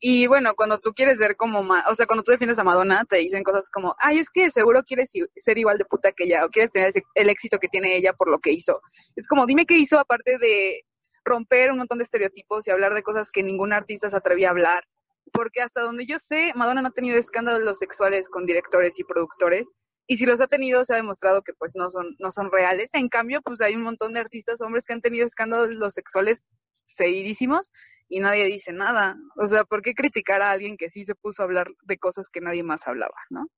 Y 0.00 0.26
bueno, 0.26 0.54
cuando 0.54 0.78
tú 0.78 0.92
quieres 0.92 1.18
ser 1.18 1.34
como, 1.36 1.60
o 1.60 1.94
sea, 1.94 2.06
cuando 2.06 2.22
tú 2.22 2.30
defiendes 2.30 2.58
a 2.58 2.64
Madonna, 2.64 3.06
te 3.08 3.16
dicen 3.16 3.42
cosas 3.42 3.70
como, 3.70 3.96
ay, 3.98 4.18
es 4.18 4.28
que 4.28 4.50
seguro 4.50 4.82
quieres 4.82 5.12
ser 5.36 5.56
igual 5.56 5.78
de 5.78 5.86
puta 5.86 6.12
que 6.12 6.24
ella, 6.24 6.44
o 6.44 6.50
quieres 6.50 6.72
tener 6.72 6.92
el 7.14 7.30
éxito 7.30 7.58
que 7.58 7.68
tiene 7.68 7.96
ella 7.96 8.12
por 8.12 8.30
lo 8.30 8.38
que 8.38 8.52
hizo. 8.52 8.82
Es 9.16 9.26
como, 9.26 9.46
dime 9.46 9.64
qué 9.64 9.78
hizo 9.78 9.98
aparte 9.98 10.36
de 10.38 10.82
romper 11.24 11.70
un 11.70 11.78
montón 11.78 11.98
de 11.98 12.04
estereotipos 12.04 12.66
y 12.68 12.70
hablar 12.70 12.92
de 12.92 13.02
cosas 13.02 13.30
que 13.30 13.42
ningún 13.42 13.72
artista 13.72 14.10
se 14.10 14.16
atrevía 14.16 14.48
a 14.48 14.50
hablar. 14.50 14.84
Porque 15.32 15.62
hasta 15.62 15.80
donde 15.80 16.04
yo 16.04 16.18
sé, 16.18 16.52
Madonna 16.54 16.82
no 16.82 16.88
ha 16.88 16.92
tenido 16.92 17.18
escándalos 17.18 17.78
sexuales 17.78 18.28
con 18.28 18.44
directores 18.44 18.98
y 18.98 19.04
productores 19.04 19.74
y 20.06 20.16
si 20.16 20.26
los 20.26 20.40
ha 20.40 20.46
tenido 20.46 20.84
se 20.84 20.94
ha 20.94 20.96
demostrado 20.96 21.42
que 21.42 21.54
pues 21.54 21.74
no 21.76 21.90
son 21.90 22.16
no 22.18 22.30
son 22.32 22.50
reales. 22.50 22.90
En 22.94 23.08
cambio, 23.08 23.40
pues 23.42 23.60
hay 23.60 23.74
un 23.74 23.82
montón 23.82 24.12
de 24.12 24.20
artistas 24.20 24.60
hombres 24.60 24.86
que 24.86 24.92
han 24.92 25.00
tenido 25.00 25.26
escándalos 25.26 25.94
sexuales 25.94 26.44
seguidísimos 26.86 27.72
y 28.08 28.20
nadie 28.20 28.44
dice 28.44 28.72
nada. 28.72 29.16
O 29.36 29.48
sea, 29.48 29.64
¿por 29.64 29.82
qué 29.82 29.94
criticar 29.94 30.42
a 30.42 30.50
alguien 30.50 30.76
que 30.76 30.90
sí 30.90 31.04
se 31.04 31.14
puso 31.14 31.42
a 31.42 31.46
hablar 31.46 31.68
de 31.82 31.98
cosas 31.98 32.28
que 32.28 32.40
nadie 32.40 32.62
más 32.62 32.86
hablaba, 32.86 33.16
no? 33.30 33.48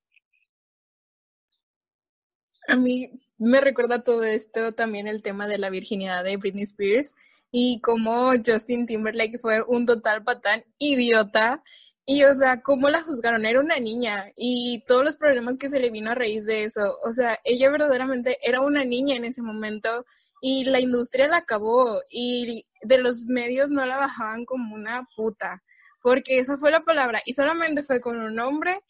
A 2.68 2.76
mí 2.76 3.10
me 3.38 3.60
recuerda 3.60 4.02
todo 4.02 4.24
esto 4.24 4.72
también 4.72 5.06
el 5.06 5.22
tema 5.22 5.46
de 5.46 5.58
la 5.58 5.70
virginidad 5.70 6.24
de 6.24 6.36
Britney 6.36 6.64
Spears 6.64 7.14
y 7.52 7.80
cómo 7.80 8.32
Justin 8.44 8.86
Timberlake 8.86 9.38
fue 9.38 9.62
un 9.62 9.86
total 9.86 10.24
patán 10.24 10.64
idiota. 10.78 11.62
Y, 12.06 12.24
o 12.24 12.34
sea, 12.34 12.62
cómo 12.62 12.88
la 12.88 13.02
juzgaron, 13.02 13.46
era 13.46 13.60
una 13.60 13.78
niña 13.78 14.30
y 14.36 14.84
todos 14.86 15.04
los 15.04 15.16
problemas 15.16 15.58
que 15.58 15.68
se 15.68 15.80
le 15.80 15.90
vino 15.90 16.12
a 16.12 16.14
raíz 16.14 16.46
de 16.46 16.64
eso. 16.64 16.98
O 17.02 17.12
sea, 17.12 17.38
ella 17.44 17.70
verdaderamente 17.70 18.38
era 18.42 18.60
una 18.60 18.84
niña 18.84 19.16
en 19.16 19.24
ese 19.24 19.42
momento 19.42 20.04
y 20.40 20.64
la 20.64 20.80
industria 20.80 21.28
la 21.28 21.38
acabó 21.38 22.00
y 22.08 22.64
de 22.82 22.98
los 22.98 23.24
medios 23.26 23.70
no 23.70 23.84
la 23.86 23.96
bajaban 23.96 24.44
como 24.44 24.74
una 24.74 25.04
puta, 25.16 25.62
porque 26.02 26.38
esa 26.38 26.56
fue 26.58 26.70
la 26.70 26.84
palabra 26.84 27.20
y 27.26 27.34
solamente 27.34 27.82
fue 27.82 28.00
con 28.00 28.20
un 28.20 28.38
hombre 28.38 28.80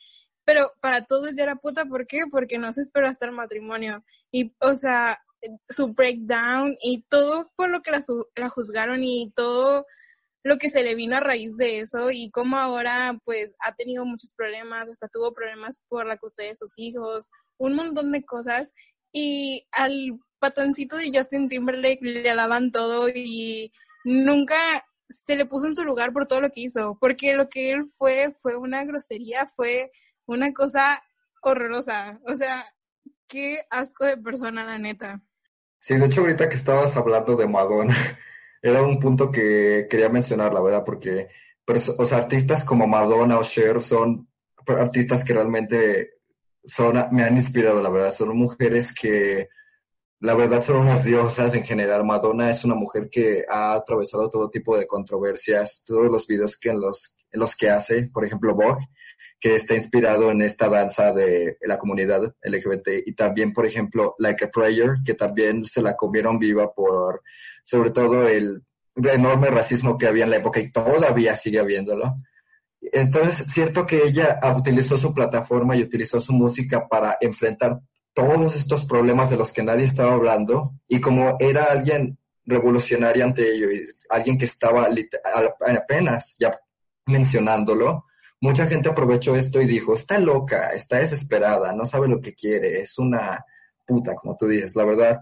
pero 0.47 0.73
para 0.81 1.05
todos 1.05 1.35
ya 1.37 1.43
era 1.43 1.57
puta, 1.57 1.85
¿por 1.87 2.07
qué? 2.07 2.21
Porque 2.31 2.57
no 2.57 2.73
se 2.73 2.81
esperó 2.81 3.09
hasta 3.09 3.27
el 3.27 3.33
matrimonio. 3.33 4.05
Y, 4.31 4.55
o 4.61 4.77
sea, 4.77 5.21
su 5.69 5.89
breakdown 5.89 6.77
y 6.81 7.03
todo 7.09 7.53
por 7.57 7.69
lo 7.69 7.83
que 7.83 7.91
la, 7.91 8.03
la 8.37 8.49
juzgaron 8.49 9.03
y 9.03 9.33
todo 9.35 9.87
lo 10.47 10.59
que 10.59 10.71
se 10.71 10.85
le 10.85 10.95
vino 10.95 11.17
a 11.17 11.21
raíz 11.21 11.57
de 11.57 11.81
eso 11.81 12.09
y 12.13 12.31
cómo 12.31 12.57
ahora 12.57 13.19
pues 13.25 13.57
ha 13.59 13.75
tenido 13.75 14.05
muchos 14.05 14.33
problemas, 14.33 14.89
hasta 14.89 15.09
tuvo 15.09 15.35
problemas 15.35 15.83
por 15.89 16.07
la 16.07 16.19
custodia 16.19 16.51
de 16.51 16.57
sus 16.57 16.75
hijos, 16.77 17.31
un 17.59 17.75
montón 17.75 18.13
de 18.13 18.25
cosas 18.25 18.73
y 19.11 19.67
al 19.73 20.21
patoncito 20.39 20.99
de 20.99 21.11
Justin 21.13 21.49
Timberlake 21.49 21.99
le 22.01 22.31
alaban 22.31 22.71
todo 22.71 23.09
y 23.09 23.73
nunca 24.05 24.87
se 25.09 25.35
le 25.35 25.47
puso 25.47 25.67
en 25.67 25.75
su 25.75 25.83
lugar 25.83 26.13
por 26.13 26.29
todo 26.29 26.41
lo 26.41 26.51
que 26.51 26.61
hizo, 26.61 26.97
porque 27.01 27.35
lo 27.35 27.49
que 27.49 27.73
él 27.73 27.91
fue 27.99 28.33
fue 28.41 28.55
una 28.57 28.85
grosería, 28.85 29.49
fue 29.49 29.91
una 30.27 30.53
cosa 30.53 31.03
horrorosa. 31.43 32.21
O 32.29 32.37
sea, 32.37 32.73
qué 33.27 33.63
asco 33.71 34.05
de 34.05 34.17
persona, 34.17 34.65
la 34.65 34.79
neta. 34.79 35.21
Sí, 35.81 35.97
de 35.97 36.07
hecho, 36.07 36.21
ahorita 36.21 36.49
que 36.49 36.55
estabas 36.55 36.97
hablando 36.97 37.35
de 37.35 37.49
Madonna, 37.49 37.97
era 38.71 38.83
un 38.83 38.99
punto 38.99 39.31
que 39.31 39.87
quería 39.89 40.09
mencionar, 40.09 40.53
la 40.53 40.61
verdad, 40.61 40.85
porque 40.85 41.29
o 41.99 42.05
sea, 42.05 42.19
artistas 42.19 42.65
como 42.65 42.87
Madonna 42.87 43.39
o 43.39 43.43
Cher 43.43 43.81
son 43.81 44.29
artistas 44.67 45.25
que 45.25 45.33
realmente 45.33 46.11
son, 46.65 46.97
me 47.13 47.25
han 47.25 47.37
inspirado, 47.37 47.83
la 47.83 47.89
verdad. 47.89 48.13
Son 48.13 48.37
mujeres 48.37 48.95
que, 48.95 49.49
la 50.21 50.35
verdad, 50.35 50.63
son 50.63 50.79
unas 50.79 51.05
diosas 51.05 51.55
en 51.55 51.65
general. 51.65 52.05
Madonna 52.05 52.51
es 52.51 52.65
una 52.65 52.75
mujer 52.75 53.09
que 53.11 53.45
ha 53.49 53.75
atravesado 53.75 54.29
todo 54.31 54.51
tipo 54.51 54.77
de 54.77 54.87
controversias, 54.87 55.85
todos 55.87 56.11
los 56.11 56.27
videos 56.27 56.59
que 56.59 56.71
en 56.71 56.81
los, 56.81 57.19
en 57.31 57.41
los 57.41 57.55
que 57.57 57.71
hace, 57.71 58.09
por 58.13 58.25
ejemplo, 58.25 58.55
Vogue, 58.55 58.89
que 59.39 59.55
está 59.55 59.75
inspirado 59.75 60.31
en 60.31 60.43
esta 60.43 60.69
danza 60.69 61.13
de 61.13 61.59
la 61.63 61.79
comunidad 61.79 62.35
LGBT 62.43 63.07
y 63.07 63.15
también, 63.15 63.53
por 63.53 63.67
ejemplo, 63.67 64.15
Like 64.19 64.47
a 64.47 64.51
Prayer, 64.51 64.97
que 65.05 65.15
también 65.15 65.65
se 65.65 65.83
la 65.83 65.95
comieron 65.95 66.39
viva 66.39 66.73
por, 66.73 67.23
sobre 67.63 67.91
todo, 67.91 68.29
el 68.29 68.63
enorme 68.97 69.49
racismo 69.49 69.99
que 69.99 70.07
había 70.07 70.25
en 70.25 70.31
la 70.31 70.37
época 70.37 70.61
y 70.61 70.73
todavía 70.73 71.37
sigue 71.37 71.59
habiéndolo. 71.59 72.17
Entonces, 72.81 73.47
cierto 73.53 73.87
que 73.87 74.05
ella 74.05 74.39
utilizó 74.57 74.97
su 74.97 75.13
plataforma 75.13 75.77
y 75.77 75.83
utilizó 75.83 76.21
su 76.21 76.33
música 76.33 76.87
para 76.89 77.19
enfrentar 77.21 77.81
todos 78.15 78.57
estos 78.57 78.87
problemas 78.87 79.29
de 79.29 79.37
los 79.37 79.53
que 79.53 79.63
nadie 79.63 79.85
estaba 79.85 80.15
hablando 80.15 80.73
y 80.89 81.01
como 81.01 81.37
era 81.39 81.65
alguien 81.65 82.19
revolucionario 82.47 83.25
ante 83.25 83.53
ello 83.53 83.71
y 83.71 83.85
alguien 84.09 84.39
que 84.39 84.47
estaba 84.47 84.89
apenas 85.61 86.37
ya 86.39 86.59
mencionándolo, 87.07 88.06
mucha 88.41 88.67
gente 88.67 88.89
aprovechó 88.89 89.37
esto 89.37 89.61
y 89.61 89.67
dijo, 89.67 89.95
está 89.95 90.19
loca, 90.19 90.71
está 90.71 90.99
desesperada, 90.99 91.73
no 91.73 91.85
sabe 91.85 92.09
lo 92.09 92.21
que 92.21 92.35
quiere, 92.35 92.81
es 92.81 92.99
una 92.99 93.45
puta, 93.85 94.15
como 94.15 94.37
tú 94.37 94.47
dices, 94.47 94.75
la 94.77 94.85
verdad. 94.85 95.21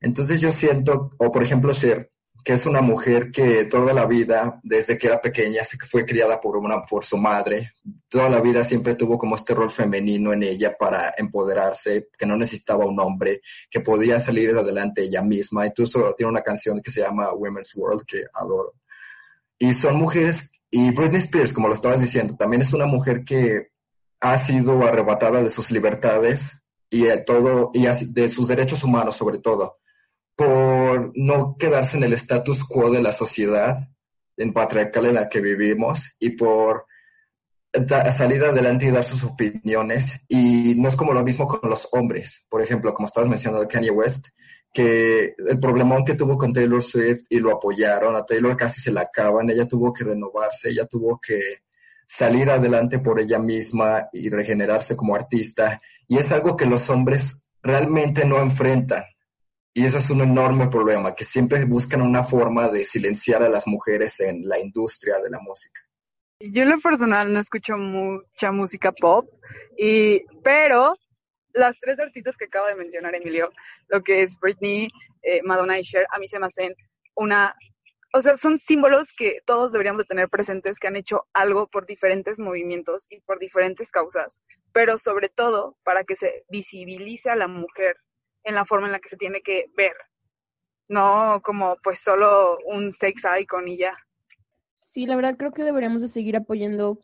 Entonces 0.00 0.40
yo 0.40 0.50
siento, 0.50 1.10
o 1.18 1.32
por 1.32 1.42
ejemplo, 1.42 1.72
Cher, 1.72 2.10
que 2.44 2.52
es 2.52 2.66
una 2.66 2.80
mujer 2.80 3.30
que 3.30 3.64
toda 3.64 3.92
la 3.92 4.06
vida, 4.06 4.60
desde 4.62 4.96
que 4.96 5.08
era 5.08 5.20
pequeña, 5.20 5.62
fue 5.86 6.06
criada 6.06 6.40
por, 6.40 6.56
una, 6.56 6.82
por 6.82 7.04
su 7.04 7.18
madre, 7.18 7.72
toda 8.08 8.28
la 8.30 8.40
vida 8.40 8.62
siempre 8.64 8.94
tuvo 8.94 9.18
como 9.18 9.36
este 9.36 9.54
rol 9.54 9.70
femenino 9.70 10.32
en 10.32 10.44
ella 10.44 10.76
para 10.78 11.14
empoderarse, 11.18 12.08
que 12.16 12.26
no 12.26 12.36
necesitaba 12.36 12.86
un 12.86 12.98
hombre, 13.00 13.40
que 13.70 13.80
podía 13.80 14.20
salir 14.20 14.50
adelante 14.50 15.02
ella 15.02 15.22
misma. 15.22 15.66
Incluso 15.66 16.14
tiene 16.16 16.30
una 16.30 16.42
canción 16.42 16.80
que 16.80 16.90
se 16.90 17.00
llama 17.00 17.32
Women's 17.34 17.74
World, 17.76 18.04
que 18.06 18.24
adoro. 18.32 18.74
Y 19.58 19.72
son 19.72 19.96
mujeres 19.96 20.57
y 20.70 20.90
Britney 20.90 21.20
Spears, 21.20 21.52
como 21.52 21.68
lo 21.68 21.74
estabas 21.74 22.00
diciendo, 22.00 22.36
también 22.36 22.62
es 22.62 22.72
una 22.72 22.86
mujer 22.86 23.24
que 23.24 23.68
ha 24.20 24.38
sido 24.38 24.82
arrebatada 24.86 25.42
de 25.42 25.48
sus 25.48 25.70
libertades 25.70 26.64
y 26.90 27.02
de 27.02 27.18
todo 27.18 27.70
y 27.72 27.86
de 27.86 28.28
sus 28.28 28.48
derechos 28.48 28.82
humanos 28.82 29.16
sobre 29.16 29.38
todo 29.38 29.78
por 30.38 31.10
no 31.16 31.56
quedarse 31.58 31.96
en 31.96 32.04
el 32.04 32.12
status 32.12 32.62
quo 32.62 32.90
de 32.90 33.02
la 33.02 33.10
sociedad 33.10 33.88
en 34.36 34.52
patriarcal 34.52 35.06
en 35.06 35.14
la 35.16 35.28
que 35.28 35.40
vivimos 35.40 36.14
y 36.20 36.30
por 36.30 36.86
salir 38.16 38.44
adelante 38.44 38.86
y 38.86 38.92
dar 38.92 39.02
sus 39.02 39.24
opiniones. 39.24 40.20
Y 40.28 40.76
no 40.76 40.88
es 40.88 40.94
como 40.94 41.12
lo 41.12 41.24
mismo 41.24 41.48
con 41.48 41.68
los 41.68 41.88
hombres. 41.90 42.46
Por 42.48 42.62
ejemplo 42.62 42.94
como 42.94 43.06
estabas 43.06 43.28
mencionando 43.28 43.66
Kanye 43.66 43.90
West 43.90 44.28
que 44.78 45.34
el 45.36 45.58
problemón 45.58 46.04
que 46.04 46.14
tuvo 46.14 46.38
con 46.38 46.52
Taylor 46.52 46.80
Swift 46.80 47.24
y 47.30 47.40
lo 47.40 47.50
apoyaron, 47.50 48.14
a 48.14 48.24
Taylor 48.24 48.56
casi 48.56 48.80
se 48.80 48.92
la 48.92 49.00
acaban, 49.00 49.50
ella 49.50 49.66
tuvo 49.66 49.92
que 49.92 50.04
renovarse, 50.04 50.70
ella 50.70 50.86
tuvo 50.86 51.20
que 51.20 51.40
salir 52.06 52.48
adelante 52.48 53.00
por 53.00 53.18
ella 53.18 53.40
misma 53.40 54.08
y 54.12 54.30
regenerarse 54.30 54.96
como 54.96 55.16
artista, 55.16 55.82
y 56.06 56.18
es 56.18 56.30
algo 56.30 56.56
que 56.56 56.64
los 56.64 56.88
hombres 56.90 57.48
realmente 57.60 58.24
no 58.24 58.38
enfrentan. 58.38 59.02
Y 59.74 59.84
eso 59.84 59.98
es 59.98 60.10
un 60.10 60.20
enorme 60.20 60.68
problema, 60.68 61.12
que 61.12 61.24
siempre 61.24 61.64
buscan 61.64 62.00
una 62.00 62.22
forma 62.22 62.68
de 62.68 62.84
silenciar 62.84 63.42
a 63.42 63.48
las 63.48 63.66
mujeres 63.66 64.20
en 64.20 64.42
la 64.48 64.60
industria 64.60 65.18
de 65.18 65.30
la 65.30 65.40
música. 65.40 65.80
Yo 66.38 66.62
en 66.62 66.70
lo 66.70 66.80
personal 66.80 67.32
no 67.32 67.40
escucho 67.40 67.76
mucha 67.76 68.52
música 68.52 68.92
pop, 68.92 69.28
y, 69.76 70.22
pero 70.44 70.94
las 71.58 71.78
tres 71.78 72.00
artistas 72.00 72.36
que 72.36 72.46
acabo 72.46 72.66
de 72.66 72.76
mencionar, 72.76 73.14
Emilio, 73.14 73.50
lo 73.88 74.02
que 74.02 74.22
es 74.22 74.38
Britney, 74.38 74.88
eh, 75.22 75.42
Madonna 75.42 75.78
y 75.78 75.82
Cher, 75.82 76.06
a 76.10 76.18
mí 76.18 76.28
se 76.28 76.38
me 76.38 76.46
hacen 76.46 76.74
una, 77.14 77.54
o 78.14 78.22
sea, 78.22 78.36
son 78.36 78.58
símbolos 78.58 79.12
que 79.12 79.42
todos 79.44 79.72
deberíamos 79.72 80.02
de 80.02 80.06
tener 80.06 80.28
presentes, 80.28 80.78
que 80.78 80.88
han 80.88 80.96
hecho 80.96 81.26
algo 81.32 81.66
por 81.66 81.86
diferentes 81.86 82.38
movimientos 82.38 83.06
y 83.10 83.20
por 83.20 83.38
diferentes 83.38 83.90
causas, 83.90 84.40
pero 84.72 84.98
sobre 84.98 85.28
todo 85.28 85.76
para 85.84 86.04
que 86.04 86.16
se 86.16 86.44
visibilice 86.48 87.30
a 87.30 87.36
la 87.36 87.48
mujer 87.48 87.96
en 88.44 88.54
la 88.54 88.64
forma 88.64 88.86
en 88.86 88.92
la 88.92 89.00
que 89.00 89.08
se 89.08 89.16
tiene 89.16 89.42
que 89.42 89.66
ver, 89.76 89.94
no 90.88 91.40
como 91.44 91.76
pues 91.82 92.00
solo 92.00 92.58
un 92.64 92.92
sex 92.92 93.22
icon 93.40 93.68
y 93.68 93.78
ya. 93.78 93.96
Sí, 94.86 95.04
la 95.06 95.16
verdad 95.16 95.36
creo 95.36 95.52
que 95.52 95.64
deberíamos 95.64 96.00
de 96.00 96.08
seguir 96.08 96.36
apoyando 96.36 96.98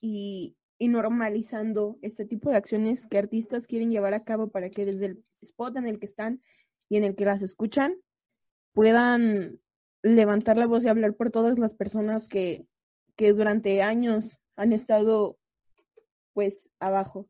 y 0.00 0.56
y 0.78 0.88
normalizando 0.88 1.98
este 2.02 2.24
tipo 2.24 2.50
de 2.50 2.56
acciones 2.56 3.06
que 3.06 3.18
artistas 3.18 3.66
quieren 3.66 3.90
llevar 3.90 4.14
a 4.14 4.24
cabo 4.24 4.48
para 4.48 4.70
que 4.70 4.84
desde 4.84 5.06
el 5.06 5.24
spot 5.40 5.76
en 5.76 5.86
el 5.86 5.98
que 5.98 6.06
están 6.06 6.42
y 6.88 6.96
en 6.96 7.04
el 7.04 7.14
que 7.14 7.24
las 7.24 7.42
escuchan 7.42 7.94
puedan 8.72 9.60
levantar 10.02 10.56
la 10.56 10.66
voz 10.66 10.84
y 10.84 10.88
hablar 10.88 11.14
por 11.14 11.30
todas 11.30 11.58
las 11.58 11.74
personas 11.74 12.28
que, 12.28 12.66
que 13.16 13.32
durante 13.32 13.82
años 13.82 14.38
han 14.56 14.72
estado 14.72 15.38
pues 16.32 16.70
abajo. 16.80 17.28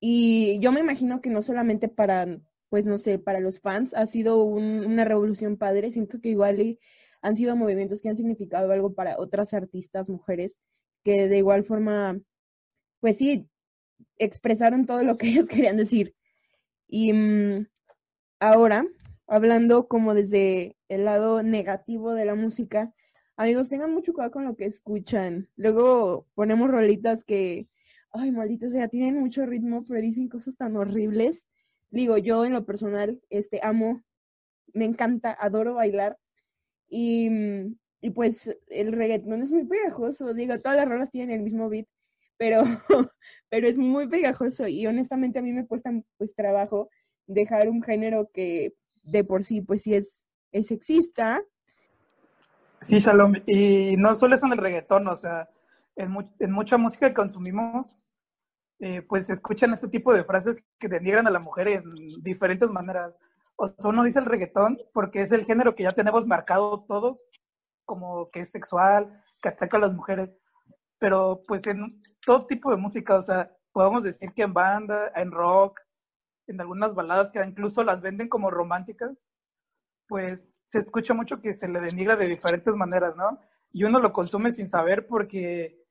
Y 0.00 0.58
yo 0.60 0.72
me 0.72 0.80
imagino 0.80 1.20
que 1.20 1.30
no 1.30 1.42
solamente 1.42 1.88
para, 1.88 2.26
pues 2.68 2.86
no 2.86 2.98
sé, 2.98 3.18
para 3.18 3.40
los 3.40 3.60
fans 3.60 3.94
ha 3.94 4.06
sido 4.06 4.42
una 4.44 5.04
revolución 5.04 5.56
padre, 5.56 5.90
siento 5.90 6.20
que 6.20 6.30
igual 6.30 6.78
han 7.20 7.34
sido 7.34 7.56
movimientos 7.56 8.00
que 8.00 8.08
han 8.08 8.16
significado 8.16 8.72
algo 8.72 8.94
para 8.94 9.18
otras 9.18 9.54
artistas, 9.54 10.08
mujeres, 10.08 10.60
que 11.04 11.28
de 11.28 11.38
igual 11.38 11.64
forma 11.64 12.20
pues 13.00 13.18
sí, 13.18 13.48
expresaron 14.18 14.86
todo 14.86 15.02
lo 15.02 15.16
que 15.16 15.28
ellos 15.28 15.48
querían 15.48 15.76
decir. 15.76 16.14
Y 16.88 17.12
mm, 17.12 17.66
ahora, 18.40 18.86
hablando 19.26 19.88
como 19.88 20.14
desde 20.14 20.76
el 20.88 21.04
lado 21.04 21.42
negativo 21.42 22.14
de 22.14 22.24
la 22.24 22.34
música, 22.34 22.92
amigos, 23.36 23.68
tengan 23.68 23.92
mucho 23.92 24.12
cuidado 24.12 24.32
con 24.32 24.44
lo 24.44 24.56
que 24.56 24.66
escuchan. 24.66 25.48
Luego 25.56 26.26
ponemos 26.34 26.70
rolitas 26.70 27.24
que, 27.24 27.68
ay, 28.12 28.30
maldita 28.32 28.70
sea, 28.70 28.88
tienen 28.88 29.18
mucho 29.18 29.46
ritmo, 29.46 29.84
pero 29.86 30.00
dicen 30.00 30.28
cosas 30.28 30.56
tan 30.56 30.76
horribles. 30.76 31.46
Digo, 31.90 32.18
yo 32.18 32.44
en 32.44 32.52
lo 32.52 32.64
personal, 32.64 33.20
este, 33.30 33.60
amo, 33.62 34.02
me 34.74 34.84
encanta, 34.84 35.36
adoro 35.38 35.74
bailar. 35.74 36.18
Y, 36.88 37.30
mm, 37.30 37.76
y 38.00 38.10
pues 38.10 38.56
el 38.68 38.92
reggaetón 38.92 39.42
es 39.42 39.52
muy 39.52 39.64
pegajoso, 39.64 40.32
digo, 40.32 40.60
todas 40.60 40.76
las 40.76 40.88
rolas 40.88 41.10
tienen 41.10 41.36
el 41.36 41.42
mismo 41.42 41.68
beat, 41.68 41.86
pero, 42.38 42.62
pero 43.50 43.68
es 43.68 43.76
muy 43.76 44.08
pegajoso 44.08 44.66
y 44.66 44.86
honestamente 44.86 45.38
a 45.38 45.42
mí 45.42 45.52
me 45.52 45.66
cuesta 45.66 45.90
pues 46.16 46.34
trabajo 46.34 46.88
dejar 47.26 47.68
un 47.68 47.82
género 47.82 48.30
que 48.32 48.74
de 49.02 49.24
por 49.24 49.44
sí 49.44 49.60
pues 49.60 49.82
sí 49.82 49.94
es, 49.94 50.24
es 50.52 50.68
sexista. 50.68 51.42
Sí, 52.80 53.00
Shalom, 53.00 53.34
y 53.46 53.96
no 53.98 54.14
solo 54.14 54.36
es 54.36 54.42
en 54.42 54.52
el 54.52 54.58
reggaetón, 54.58 55.08
o 55.08 55.16
sea, 55.16 55.50
en, 55.96 56.14
en 56.38 56.52
mucha 56.52 56.78
música 56.78 57.08
que 57.08 57.14
consumimos, 57.14 57.96
eh, 58.80 59.02
pues 59.02 59.26
se 59.26 59.32
escuchan 59.32 59.72
este 59.72 59.88
tipo 59.88 60.14
de 60.14 60.22
frases 60.22 60.62
que 60.78 60.88
denigran 60.88 61.26
a 61.26 61.32
la 61.32 61.40
mujer 61.40 61.66
en 61.68 61.82
diferentes 62.22 62.70
maneras. 62.70 63.18
O 63.56 63.66
sea, 63.66 63.90
uno 63.90 64.04
dice 64.04 64.20
el 64.20 64.26
reggaetón 64.26 64.78
porque 64.92 65.22
es 65.22 65.32
el 65.32 65.44
género 65.44 65.74
que 65.74 65.82
ya 65.82 65.92
tenemos 65.92 66.28
marcado 66.28 66.84
todos, 66.86 67.26
como 67.84 68.30
que 68.30 68.40
es 68.40 68.50
sexual, 68.50 69.20
que 69.42 69.48
ataca 69.48 69.78
a 69.78 69.80
las 69.80 69.94
mujeres, 69.94 70.30
pero 70.98 71.42
pues 71.48 71.66
en 71.66 72.00
todo 72.28 72.44
tipo 72.44 72.70
de 72.70 72.76
música, 72.76 73.16
o 73.16 73.22
sea, 73.22 73.50
podemos 73.72 74.02
decir 74.02 74.34
que 74.34 74.42
en 74.42 74.52
banda, 74.52 75.10
en 75.16 75.30
rock, 75.30 75.80
en 76.46 76.60
algunas 76.60 76.94
baladas 76.94 77.30
que 77.30 77.42
incluso 77.42 77.82
las 77.82 78.02
venden 78.02 78.28
como 78.28 78.50
románticas, 78.50 79.16
pues 80.06 80.46
se 80.66 80.80
escucha 80.80 81.14
mucho 81.14 81.40
que 81.40 81.54
se 81.54 81.68
le 81.68 81.80
denigra 81.80 82.16
de 82.16 82.28
diferentes 82.28 82.76
maneras, 82.76 83.16
¿no? 83.16 83.40
Y 83.72 83.84
uno 83.84 83.98
lo 83.98 84.12
consume 84.12 84.50
sin 84.50 84.68
saber 84.68 85.06
porque 85.06 85.82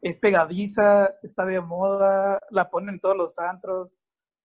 es 0.00 0.16
pegadiza, 0.16 1.16
está 1.22 1.44
de 1.44 1.60
moda, 1.60 2.40
la 2.48 2.70
ponen 2.70 2.98
todos 2.98 3.18
los 3.18 3.38
antros, 3.38 3.94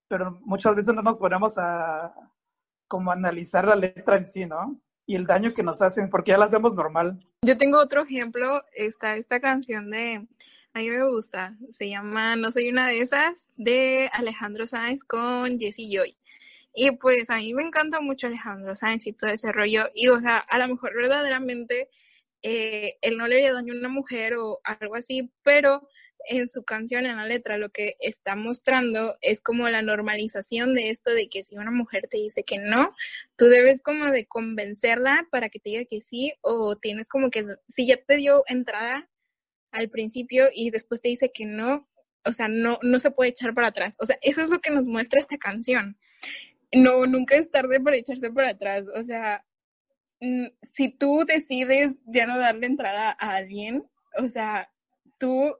pero 0.09 0.41
muchas 0.41 0.75
veces 0.75 0.93
no 0.93 1.01
nos 1.01 1.17
ponemos 1.17 1.57
a 1.57 2.13
como 2.89 3.13
analizar 3.13 3.65
la 3.65 3.77
letra 3.77 4.17
en 4.17 4.27
sí, 4.27 4.45
¿no? 4.45 4.77
Y 5.05 5.15
el 5.15 5.25
daño 5.25 5.53
que 5.53 5.63
nos 5.63 5.81
hacen, 5.81 6.09
porque 6.09 6.31
ya 6.31 6.37
las 6.37 6.51
vemos 6.51 6.75
normal. 6.75 7.17
Yo 7.45 7.57
tengo 7.57 7.81
otro 7.81 8.03
ejemplo, 8.03 8.61
está 8.73 9.15
esta 9.15 9.39
canción 9.39 9.89
de, 9.89 10.27
a 10.73 10.79
mí 10.79 10.89
me 10.89 11.05
gusta, 11.09 11.55
se 11.71 11.89
llama 11.89 12.35
No 12.35 12.51
soy 12.51 12.69
una 12.69 12.87
de 12.87 13.01
esas, 13.01 13.49
de 13.57 14.09
Alejandro 14.13 14.67
Sáenz 14.67 15.03
con 15.03 15.59
Jessie 15.59 15.89
Joy. 15.89 16.17
Y 16.73 16.91
pues 16.91 17.29
a 17.29 17.37
mí 17.37 17.53
me 17.53 17.63
encanta 17.63 17.99
mucho 18.01 18.27
Alejandro 18.27 18.75
Sáenz 18.75 19.07
y 19.07 19.13
todo 19.13 19.31
ese 19.31 19.51
rollo. 19.51 19.89
Y 19.93 20.09
o 20.09 20.19
sea, 20.19 20.37
a 20.37 20.59
lo 20.59 20.67
mejor 20.67 20.95
verdaderamente 20.95 21.89
eh, 22.43 22.97
él 23.01 23.17
no 23.17 23.27
le 23.27 23.35
haría 23.35 23.53
daño 23.53 23.73
a 23.73 23.77
una 23.77 23.89
mujer 23.89 24.35
o 24.35 24.59
algo 24.63 24.95
así, 24.95 25.31
pero 25.43 25.87
en 26.27 26.47
su 26.47 26.63
canción, 26.63 27.05
en 27.05 27.17
la 27.17 27.25
letra, 27.25 27.57
lo 27.57 27.69
que 27.69 27.95
está 27.99 28.35
mostrando 28.35 29.17
es 29.21 29.41
como 29.41 29.67
la 29.69 29.81
normalización 29.81 30.75
de 30.75 30.89
esto 30.91 31.11
de 31.11 31.29
que 31.29 31.43
si 31.43 31.57
una 31.57 31.71
mujer 31.71 32.07
te 32.09 32.17
dice 32.17 32.43
que 32.43 32.57
no, 32.59 32.89
tú 33.37 33.45
debes 33.45 33.81
como 33.81 34.05
de 34.11 34.27
convencerla 34.27 35.27
para 35.31 35.49
que 35.49 35.59
te 35.59 35.71
diga 35.71 35.85
que 35.85 36.01
sí, 36.01 36.33
o 36.41 36.75
tienes 36.77 37.09
como 37.09 37.31
que, 37.31 37.45
si 37.67 37.87
ya 37.87 37.97
te 37.97 38.17
dio 38.17 38.43
entrada 38.47 39.09
al 39.71 39.89
principio 39.89 40.47
y 40.53 40.71
después 40.71 41.01
te 41.01 41.09
dice 41.09 41.31
que 41.33 41.45
no, 41.45 41.87
o 42.25 42.33
sea, 42.33 42.47
no, 42.47 42.79
no 42.81 42.99
se 42.99 43.11
puede 43.11 43.31
echar 43.31 43.53
para 43.53 43.67
atrás. 43.67 43.95
O 43.99 44.05
sea, 44.05 44.17
eso 44.21 44.41
es 44.43 44.49
lo 44.49 44.59
que 44.59 44.71
nos 44.71 44.85
muestra 44.85 45.19
esta 45.19 45.37
canción. 45.37 45.97
No, 46.71 47.05
nunca 47.05 47.35
es 47.35 47.49
tarde 47.49 47.79
para 47.79 47.97
echarse 47.97 48.31
para 48.31 48.49
atrás. 48.49 48.85
O 48.95 49.03
sea, 49.03 49.45
si 50.73 50.89
tú 50.89 51.23
decides 51.25 51.95
ya 52.05 52.25
no 52.25 52.37
darle 52.37 52.67
entrada 52.67 53.15
a 53.19 53.35
alguien, 53.35 53.85
o 54.17 54.29
sea, 54.29 54.69
tú 55.17 55.55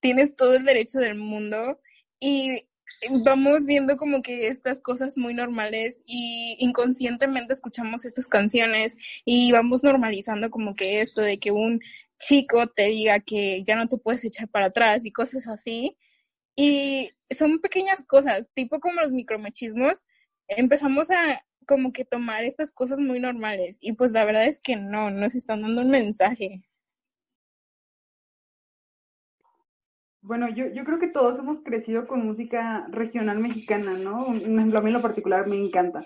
tienes 0.00 0.36
todo 0.36 0.54
el 0.54 0.64
derecho 0.64 0.98
del 0.98 1.16
mundo 1.16 1.80
y 2.20 2.66
vamos 3.24 3.66
viendo 3.66 3.96
como 3.96 4.22
que 4.22 4.48
estas 4.48 4.80
cosas 4.80 5.16
muy 5.16 5.34
normales 5.34 6.00
y 6.06 6.56
inconscientemente 6.58 7.52
escuchamos 7.52 8.04
estas 8.04 8.26
canciones 8.26 8.96
y 9.24 9.52
vamos 9.52 9.82
normalizando 9.82 10.50
como 10.50 10.74
que 10.74 11.00
esto 11.00 11.20
de 11.20 11.38
que 11.38 11.50
un 11.50 11.80
chico 12.18 12.66
te 12.68 12.84
diga 12.84 13.20
que 13.20 13.62
ya 13.64 13.76
no 13.76 13.88
te 13.88 13.98
puedes 13.98 14.24
echar 14.24 14.48
para 14.48 14.66
atrás 14.66 15.04
y 15.04 15.12
cosas 15.12 15.46
así. 15.46 15.96
Y 16.56 17.10
son 17.36 17.60
pequeñas 17.60 18.04
cosas, 18.06 18.50
tipo 18.54 18.80
como 18.80 19.00
los 19.02 19.12
micromachismos, 19.12 20.06
empezamos 20.48 21.10
a, 21.10 21.42
como 21.66 21.92
que 21.92 22.04
tomar 22.04 22.44
estas 22.44 22.72
cosas 22.72 23.00
muy 23.00 23.20
normales. 23.20 23.78
Y 23.80 23.92
pues 23.92 24.12
la 24.12 24.24
verdad 24.24 24.46
es 24.46 24.60
que 24.60 24.76
no, 24.76 25.10
nos 25.10 25.34
están 25.34 25.62
dando 25.62 25.82
un 25.82 25.90
mensaje. 25.90 26.62
Bueno, 30.22 30.48
yo, 30.48 30.66
yo 30.72 30.84
creo 30.84 30.98
que 30.98 31.06
todos 31.06 31.38
hemos 31.38 31.60
crecido 31.60 32.08
con 32.08 32.26
música 32.26 32.86
regional 32.90 33.38
mexicana, 33.38 33.92
¿no? 33.92 34.26
Un 34.26 34.76
a 34.76 34.80
mí 34.80 34.88
en 34.88 34.92
lo 34.92 35.02
particular 35.02 35.46
me 35.46 35.56
encanta. 35.56 36.04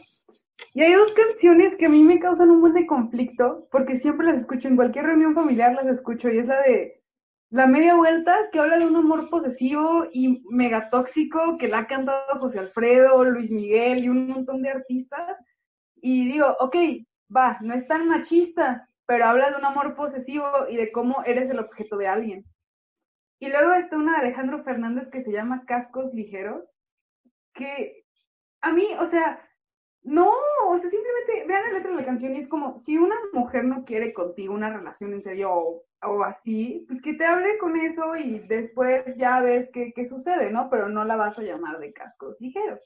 Y 0.72 0.82
hay 0.82 0.92
dos 0.92 1.12
canciones 1.12 1.74
que 1.76 1.86
a 1.86 1.88
mí 1.88 2.02
me 2.02 2.20
causan 2.20 2.50
un 2.50 2.60
buen 2.60 2.74
de 2.74 2.86
conflicto, 2.86 3.68
porque 3.70 3.96
siempre 3.96 4.26
las 4.26 4.40
escucho, 4.40 4.68
en 4.68 4.76
cualquier 4.76 5.06
reunión 5.06 5.34
familiar 5.34 5.74
las 5.74 5.86
escucho, 5.86 6.30
y 6.30 6.38
es 6.38 6.46
la 6.46 6.60
de 6.62 7.02
La 7.50 7.66
Media 7.66 7.96
Vuelta, 7.96 8.36
que 8.52 8.60
habla 8.60 8.78
de 8.78 8.86
un 8.86 8.96
amor 8.96 9.28
posesivo 9.30 10.06
y 10.12 10.44
megatóxico, 10.50 11.58
que 11.58 11.68
la 11.68 11.78
ha 11.78 11.86
cantado 11.86 12.38
José 12.38 12.60
Alfredo, 12.60 13.24
Luis 13.24 13.50
Miguel 13.50 14.04
y 14.04 14.08
un 14.08 14.28
montón 14.28 14.62
de 14.62 14.70
artistas, 14.70 15.36
y 15.96 16.30
digo, 16.30 16.56
ok, 16.60 16.76
va, 17.34 17.58
no 17.60 17.74
es 17.74 17.86
tan 17.86 18.08
machista, 18.08 18.88
pero 19.06 19.24
habla 19.26 19.50
de 19.50 19.56
un 19.56 19.64
amor 19.64 19.94
posesivo 19.96 20.46
y 20.68 20.76
de 20.76 20.92
cómo 20.92 21.24
eres 21.24 21.50
el 21.50 21.58
objeto 21.58 21.96
de 21.96 22.06
alguien. 22.06 22.44
Y 23.40 23.48
luego 23.48 23.72
está 23.72 23.96
una 23.96 24.12
de 24.12 24.26
Alejandro 24.26 24.62
Fernández 24.62 25.08
que 25.10 25.22
se 25.22 25.32
llama 25.32 25.64
Cascos 25.66 26.14
Ligeros, 26.14 26.64
que 27.54 28.04
a 28.60 28.72
mí, 28.72 28.86
o 28.98 29.06
sea, 29.06 29.40
no, 30.02 30.32
o 30.66 30.78
sea, 30.78 30.88
simplemente 30.88 31.44
vean 31.46 31.62
la 31.64 31.72
letra 31.72 31.90
de 31.90 31.96
la 31.96 32.06
canción 32.06 32.34
y 32.34 32.40
es 32.40 32.48
como, 32.48 32.80
si 32.80 32.96
una 32.96 33.16
mujer 33.32 33.64
no 33.64 33.84
quiere 33.84 34.14
contigo 34.14 34.54
una 34.54 34.74
relación 34.74 35.12
en 35.12 35.22
serio 35.22 35.52
o, 35.52 35.84
o 36.02 36.24
así, 36.24 36.84
pues 36.88 37.02
que 37.02 37.14
te 37.14 37.26
hable 37.26 37.58
con 37.58 37.76
eso 37.76 38.16
y 38.16 38.38
después 38.40 39.04
ya 39.16 39.40
ves 39.40 39.68
qué, 39.72 39.92
qué 39.94 40.06
sucede, 40.06 40.50
¿no? 40.50 40.70
Pero 40.70 40.88
no 40.88 41.04
la 41.04 41.16
vas 41.16 41.38
a 41.38 41.42
llamar 41.42 41.78
de 41.78 41.92
cascos 41.92 42.40
ligeros. 42.40 42.80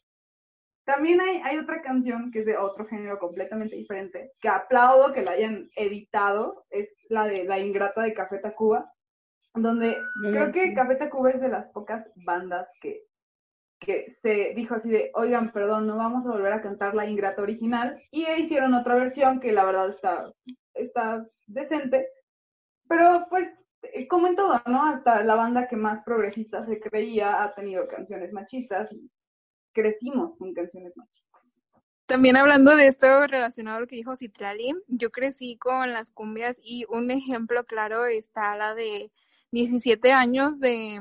También 0.85 1.21
hay, 1.21 1.41
hay 1.45 1.57
otra 1.59 1.81
canción 1.83 2.31
que 2.31 2.41
es 2.41 2.47
de 2.47 2.59
otro 2.59 2.85
género 2.87 3.19
completamente 3.19 3.77
diferente, 3.77 4.33
que 4.41 4.49
aplaudo 4.49 5.13
que 5.13 5.23
la 5.23 5.33
hayan 5.33 5.71
editado, 5.77 6.67
es 6.71 6.95
la 7.09 7.27
de 7.27 7.45
La 7.45 7.59
Ingrata 7.59 8.03
de 8.03 8.13
Café 8.13 8.39
Tacuba, 8.39 8.93
donde 9.55 9.97
creo 10.21 10.53
que 10.53 10.75
Café 10.75 10.97
Tacuba 10.97 11.31
es 11.31 11.41
de 11.41 11.49
las 11.49 11.69
pocas 11.69 12.11
bandas 12.17 12.69
que, 12.81 13.05
que 13.79 14.17
se 14.23 14.55
dijo 14.55 14.75
así 14.75 14.89
de, 14.89 15.11
oigan, 15.15 15.53
perdón, 15.53 15.87
no 15.87 15.97
vamos 15.97 16.27
a 16.27 16.31
volver 16.31 16.53
a 16.53 16.63
cantar 16.63 16.95
La 16.95 17.07
Ingrata 17.07 17.43
original, 17.43 18.01
y 18.11 18.27
hicieron 18.31 18.75
otra 18.75 18.95
versión 18.95 19.41
que 19.41 19.53
la 19.53 19.65
verdad 19.65 19.91
está, 19.91 20.33
está 20.75 21.27
decente, 21.47 22.09
pero 22.89 23.27
pues 23.29 23.49
como 24.09 24.27
en 24.27 24.37
todo, 24.37 24.61
¿no? 24.67 24.87
Hasta 24.87 25.23
la 25.25 25.35
banda 25.35 25.69
que 25.69 25.77
más 25.77 26.03
progresista 26.03 26.63
se 26.63 26.81
creía 26.81 27.43
ha 27.43 27.55
tenido 27.55 27.87
canciones 27.87 28.33
machistas 28.33 28.93
y 28.93 29.11
crecimos 29.73 30.37
con 30.37 30.55
canciones 30.55 30.97
machistas. 30.97 31.25
También 32.07 32.37
hablando 32.37 32.77
de 32.77 32.87
esto 32.87 33.27
relacionado 33.27 33.79
a 33.79 33.81
lo 33.81 33.87
que 33.87 33.97
dijo 33.97 34.15
Citrali, 34.15 34.75
yo 34.89 35.11
crecí 35.11 35.57
con 35.57 35.93
las 35.93 36.11
cumbias 36.11 36.61
y 36.63 36.85
un 36.89 37.11
ejemplo 37.11 37.65
claro 37.65 38.05
está 38.05 38.57
la 38.57 38.75
de 38.75 39.11
17 39.53 40.13
años 40.13 40.61
de 40.61 41.01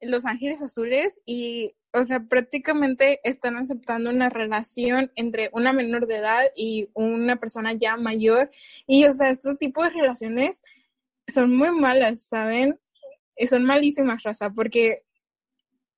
Los 0.00 0.26
Ángeles 0.26 0.60
Azules 0.60 1.20
y, 1.24 1.74
o 1.92 2.04
sea, 2.04 2.20
prácticamente 2.20 3.20
están 3.24 3.56
aceptando 3.56 4.10
una 4.10 4.28
relación 4.28 5.10
entre 5.16 5.50
una 5.52 5.72
menor 5.72 6.06
de 6.06 6.16
edad 6.16 6.44
y 6.54 6.88
una 6.94 7.36
persona 7.36 7.72
ya 7.72 7.96
mayor 7.96 8.50
y, 8.86 9.04
o 9.06 9.12
sea, 9.12 9.30
estos 9.30 9.58
tipos 9.58 9.84
de 9.84 9.90
relaciones 9.90 10.62
son 11.26 11.56
muy 11.56 11.70
malas, 11.70 12.22
¿saben? 12.22 12.78
Son 13.48 13.64
malísimas, 13.64 14.22
raza, 14.22 14.50
porque 14.50 15.04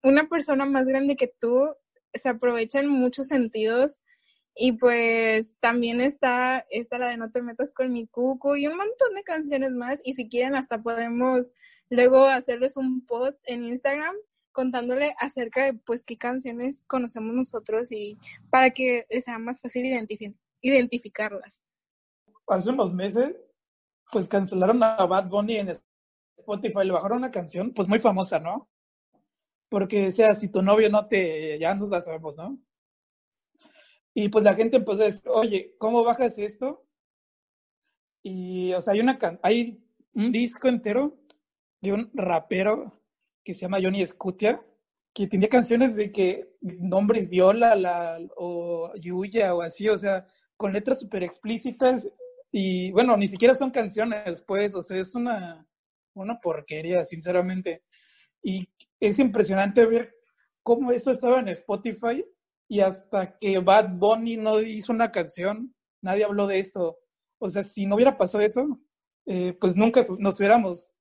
una 0.02 0.28
persona 0.28 0.64
más 0.64 0.86
grande 0.86 1.16
que 1.16 1.28
tú 1.28 1.74
se 2.14 2.28
aprovecha 2.28 2.80
en 2.80 2.88
muchos 2.88 3.28
sentidos. 3.28 4.00
Y 4.54 4.72
pues 4.72 5.56
también 5.60 6.02
está, 6.02 6.66
está 6.70 6.98
la 6.98 7.08
de 7.08 7.16
No 7.16 7.30
te 7.30 7.40
metas 7.40 7.72
con 7.72 7.90
mi 7.90 8.06
cuco 8.06 8.54
y 8.56 8.66
un 8.66 8.76
montón 8.76 9.14
de 9.14 9.24
canciones 9.24 9.72
más. 9.72 10.00
Y 10.04 10.14
si 10.14 10.28
quieren, 10.28 10.54
hasta 10.54 10.82
podemos 10.82 11.52
luego 11.88 12.26
hacerles 12.26 12.76
un 12.76 13.06
post 13.06 13.40
en 13.46 13.64
Instagram 13.64 14.14
contándole 14.52 15.14
acerca 15.18 15.64
de 15.64 15.74
pues 15.74 16.04
qué 16.04 16.16
canciones 16.16 16.82
conocemos 16.86 17.34
nosotros 17.34 17.90
y 17.90 18.18
para 18.50 18.70
que 18.70 19.06
les 19.10 19.24
sea 19.24 19.38
más 19.38 19.60
fácil 19.60 19.84
identificarlas. 20.60 21.62
Hace 22.46 22.70
unos 22.70 22.94
meses, 22.94 23.34
pues 24.10 24.28
cancelaron 24.28 24.82
a 24.82 25.04
Bad 25.06 25.28
Bunny 25.28 25.56
en 25.56 25.72
Spotify, 26.38 26.84
le 26.84 26.92
bajaron 26.92 27.18
una 27.18 27.30
canción, 27.30 27.72
pues 27.72 27.88
muy 27.88 27.98
famosa, 27.98 28.38
¿no? 28.38 28.68
porque 29.72 30.08
o 30.08 30.12
sea 30.12 30.34
si 30.34 30.48
tu 30.48 30.60
novio 30.60 30.90
no 30.90 31.06
te, 31.06 31.58
ya 31.58 31.74
nos 31.74 31.88
la 31.88 32.02
sabemos, 32.02 32.36
¿no? 32.36 32.58
Y 34.12 34.28
pues 34.28 34.44
la 34.44 34.52
gente 34.52 34.76
empezó 34.76 35.00
a 35.00 35.06
decir, 35.06 35.22
oye, 35.30 35.74
¿cómo 35.78 36.04
bajas 36.04 36.36
esto? 36.36 36.84
Y, 38.22 38.74
o 38.74 38.82
sea, 38.82 38.92
hay, 38.92 39.00
una 39.00 39.18
hay 39.42 39.82
un 40.12 40.30
disco 40.30 40.68
entero 40.68 41.16
de 41.80 41.94
un 41.94 42.10
rapero 42.12 43.01
que 43.44 43.54
se 43.54 43.60
llama 43.62 43.78
Johnny 43.82 44.04
Scutia, 44.06 44.62
que 45.14 45.26
tenía 45.26 45.48
canciones 45.48 45.94
de 45.96 46.10
que 46.10 46.56
nombres 46.60 47.28
viola 47.28 47.74
la, 47.76 48.18
o 48.36 48.92
Yuya 48.96 49.54
o 49.54 49.62
así, 49.62 49.88
o 49.88 49.98
sea, 49.98 50.26
con 50.56 50.72
letras 50.72 51.00
súper 51.00 51.22
explícitas 51.22 52.08
y 52.50 52.90
bueno, 52.92 53.16
ni 53.16 53.28
siquiera 53.28 53.54
son 53.54 53.70
canciones, 53.70 54.42
pues, 54.42 54.74
o 54.74 54.82
sea, 54.82 54.98
es 54.98 55.14
una, 55.14 55.66
una 56.14 56.38
porquería, 56.38 57.04
sinceramente. 57.04 57.82
Y 58.42 58.68
es 59.00 59.18
impresionante 59.18 59.86
ver 59.86 60.14
cómo 60.62 60.92
esto 60.92 61.10
estaba 61.10 61.40
en 61.40 61.48
Spotify 61.48 62.24
y 62.68 62.80
hasta 62.80 63.38
que 63.38 63.58
Bad 63.58 63.96
Bunny 63.96 64.36
no 64.36 64.60
hizo 64.60 64.92
una 64.92 65.10
canción, 65.10 65.74
nadie 66.02 66.24
habló 66.24 66.46
de 66.46 66.60
esto. 66.60 66.98
O 67.38 67.48
sea, 67.48 67.64
si 67.64 67.86
no 67.86 67.94
hubiera 67.94 68.18
pasado 68.18 68.44
eso, 68.44 68.80
eh, 69.26 69.56
pues 69.58 69.76
nunca 69.76 70.04
nos 70.18 70.38
hubiéramos 70.38 70.91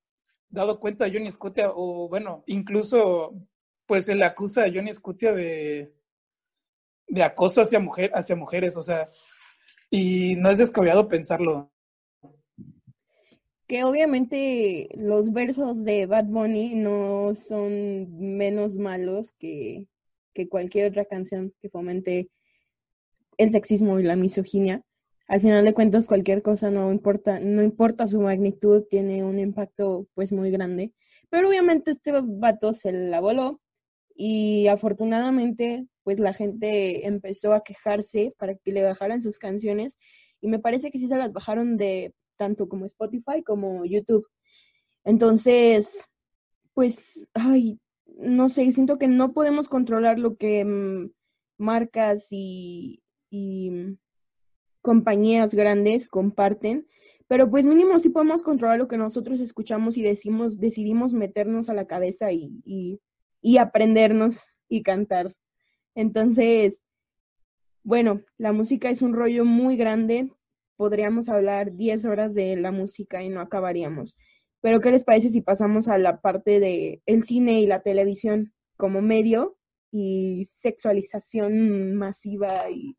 dado 0.52 0.78
cuenta 0.78 1.04
de 1.04 1.12
Johnny 1.12 1.32
Scott 1.32 1.58
o 1.74 2.08
bueno, 2.08 2.44
incluso 2.46 3.34
pues 3.86 4.04
se 4.04 4.14
le 4.14 4.24
acusa 4.24 4.64
a 4.64 4.72
Johnny 4.72 4.92
Scutia 4.92 5.32
de, 5.32 5.92
de 7.08 7.22
acoso 7.22 7.60
hacia, 7.60 7.80
mujer, 7.80 8.10
hacia 8.14 8.36
mujeres, 8.36 8.76
o 8.76 8.82
sea, 8.82 9.08
y 9.90 10.36
no 10.36 10.50
es 10.50 10.58
descabellado 10.58 11.08
pensarlo. 11.08 11.70
Que 13.66 13.84
obviamente 13.84 14.88
los 14.94 15.32
versos 15.32 15.82
de 15.82 16.06
Bad 16.06 16.26
Bunny 16.26 16.74
no 16.74 17.34
son 17.34 18.36
menos 18.36 18.76
malos 18.76 19.32
que, 19.38 19.86
que 20.34 20.48
cualquier 20.48 20.90
otra 20.90 21.06
canción 21.06 21.52
que 21.60 21.70
fomente 21.70 22.28
el 23.38 23.50
sexismo 23.50 23.98
y 23.98 24.02
la 24.02 24.16
misoginia. 24.16 24.82
Al 25.32 25.40
final 25.40 25.64
de 25.64 25.72
cuentas, 25.72 26.06
cualquier 26.06 26.42
cosa 26.42 26.70
no 26.70 26.92
importa, 26.92 27.40
no 27.40 27.62
importa 27.62 28.06
su 28.06 28.20
magnitud, 28.20 28.84
tiene 28.90 29.24
un 29.24 29.38
impacto 29.38 30.06
pues 30.12 30.30
muy 30.30 30.50
grande. 30.50 30.92
Pero 31.30 31.48
obviamente 31.48 31.92
este 31.92 32.12
vato 32.12 32.74
se 32.74 32.92
la 32.92 33.18
voló 33.18 33.58
y 34.14 34.66
afortunadamente 34.66 35.86
pues 36.02 36.18
la 36.18 36.34
gente 36.34 37.06
empezó 37.06 37.54
a 37.54 37.64
quejarse 37.64 38.34
para 38.36 38.56
que 38.56 38.72
le 38.72 38.82
bajaran 38.82 39.22
sus 39.22 39.38
canciones 39.38 39.96
y 40.42 40.48
me 40.48 40.58
parece 40.58 40.90
que 40.90 40.98
sí 40.98 41.08
se 41.08 41.16
las 41.16 41.32
bajaron 41.32 41.78
de 41.78 42.12
tanto 42.36 42.68
como 42.68 42.84
Spotify 42.84 43.42
como 43.42 43.86
YouTube. 43.86 44.28
Entonces, 45.02 46.04
pues, 46.74 47.26
ay, 47.32 47.80
no 48.18 48.50
sé, 48.50 48.70
siento 48.72 48.98
que 48.98 49.08
no 49.08 49.32
podemos 49.32 49.66
controlar 49.68 50.18
lo 50.18 50.36
que 50.36 50.62
mm, 50.62 51.10
marcas 51.56 52.26
y, 52.28 53.02
y 53.30 53.96
compañías 54.82 55.54
grandes 55.54 56.08
comparten, 56.08 56.86
pero 57.28 57.48
pues 57.48 57.64
mínimo 57.64 57.98
sí 57.98 58.10
podemos 58.10 58.42
controlar 58.42 58.78
lo 58.78 58.88
que 58.88 58.98
nosotros 58.98 59.40
escuchamos 59.40 59.96
y 59.96 60.02
decimos, 60.02 60.58
decidimos 60.60 61.14
meternos 61.14 61.70
a 61.70 61.74
la 61.74 61.86
cabeza 61.86 62.32
y, 62.32 62.60
y, 62.64 63.00
y 63.40 63.56
aprendernos 63.56 64.42
y 64.68 64.82
cantar. 64.82 65.34
Entonces, 65.94 66.78
bueno, 67.84 68.22
la 68.38 68.52
música 68.52 68.90
es 68.90 69.02
un 69.02 69.14
rollo 69.14 69.44
muy 69.44 69.76
grande. 69.76 70.30
Podríamos 70.76 71.28
hablar 71.28 71.74
10 71.74 72.04
horas 72.04 72.34
de 72.34 72.56
la 72.56 72.70
música 72.70 73.22
y 73.22 73.28
no 73.28 73.40
acabaríamos. 73.40 74.16
Pero, 74.60 74.80
¿qué 74.80 74.90
les 74.90 75.02
parece 75.02 75.30
si 75.30 75.40
pasamos 75.40 75.88
a 75.88 75.98
la 75.98 76.20
parte 76.20 76.60
de 76.60 77.02
el 77.06 77.24
cine 77.24 77.60
y 77.60 77.66
la 77.66 77.82
televisión 77.82 78.52
como 78.76 79.02
medio 79.02 79.56
y 79.90 80.44
sexualización 80.44 81.94
masiva? 81.96 82.70
y 82.70 82.96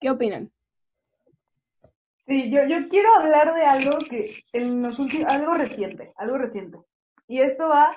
¿Qué 0.00 0.10
opinan? 0.10 0.52
Sí, 2.26 2.50
yo, 2.50 2.64
yo 2.64 2.88
quiero 2.88 3.14
hablar 3.14 3.54
de 3.54 3.64
algo 3.64 3.98
que 3.98 4.42
en 4.52 4.82
los 4.82 4.98
últimos, 4.98 5.32
algo 5.32 5.54
reciente, 5.54 6.12
algo 6.16 6.36
reciente. 6.38 6.78
Y 7.28 7.40
esto 7.40 7.68
va 7.68 7.96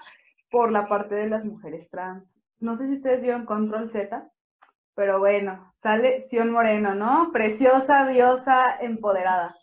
por 0.51 0.71
la 0.71 0.87
parte 0.87 1.15
de 1.15 1.29
las 1.29 1.45
mujeres 1.45 1.89
trans. 1.89 2.39
No 2.59 2.75
sé 2.75 2.87
si 2.87 2.93
ustedes 2.93 3.21
vieron 3.21 3.45
Control 3.45 3.89
Z, 3.89 4.29
pero 4.93 5.19
bueno, 5.19 5.73
sale 5.81 6.21
Sion 6.21 6.51
Moreno, 6.51 6.93
¿no? 6.93 7.31
Preciosa, 7.31 8.05
diosa, 8.07 8.75
empoderada. 8.81 9.55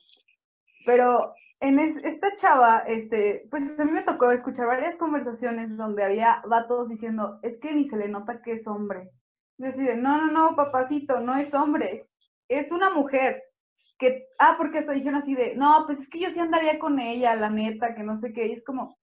Pero 0.85 1.35
en 1.61 1.79
esta 1.79 2.37
chava, 2.37 2.79
este, 2.87 3.47
pues 3.51 3.63
a 3.79 3.85
mí 3.85 3.93
me 3.93 4.03
tocó 4.03 4.31
escuchar 4.31 4.67
varias 4.67 4.97
conversaciones 4.97 5.77
donde 5.77 6.05
había 6.05 6.43
vatos 6.47 6.89
diciendo, 6.89 7.39
es 7.43 7.59
que 7.59 7.75
ni 7.75 7.85
se 7.85 7.97
le 7.97 8.09
nota 8.09 8.43
que 8.43 8.53
es 8.53 8.67
hombre. 8.67 9.11
Deciden, 9.59 10.03
no, 10.03 10.19
no, 10.19 10.33
no, 10.33 10.57
papacito, 10.57 11.21
no 11.21 11.37
es 11.37 11.55
hombre, 11.55 12.09
es 12.49 12.73
una 12.73 12.91
mujer. 12.91 13.43
Que, 13.99 14.27
ah, 14.39 14.57
porque 14.59 14.79
hasta 14.79 14.93
dijeron 14.93 15.17
así 15.17 15.35
de, 15.35 15.55
no, 15.57 15.85
pues 15.87 16.01
es 16.01 16.11
que 16.11 16.21
yo 16.21 16.31
sí 16.31 16.39
andaría 16.39 16.79
con 16.79 17.01
ella, 17.01 17.35
la 17.35 17.49
neta, 17.51 17.95
que 17.95 18.03
no 18.03 18.17
sé 18.17 18.33
qué, 18.33 18.47
y 18.47 18.53
es 18.53 18.65
como, 18.65 18.97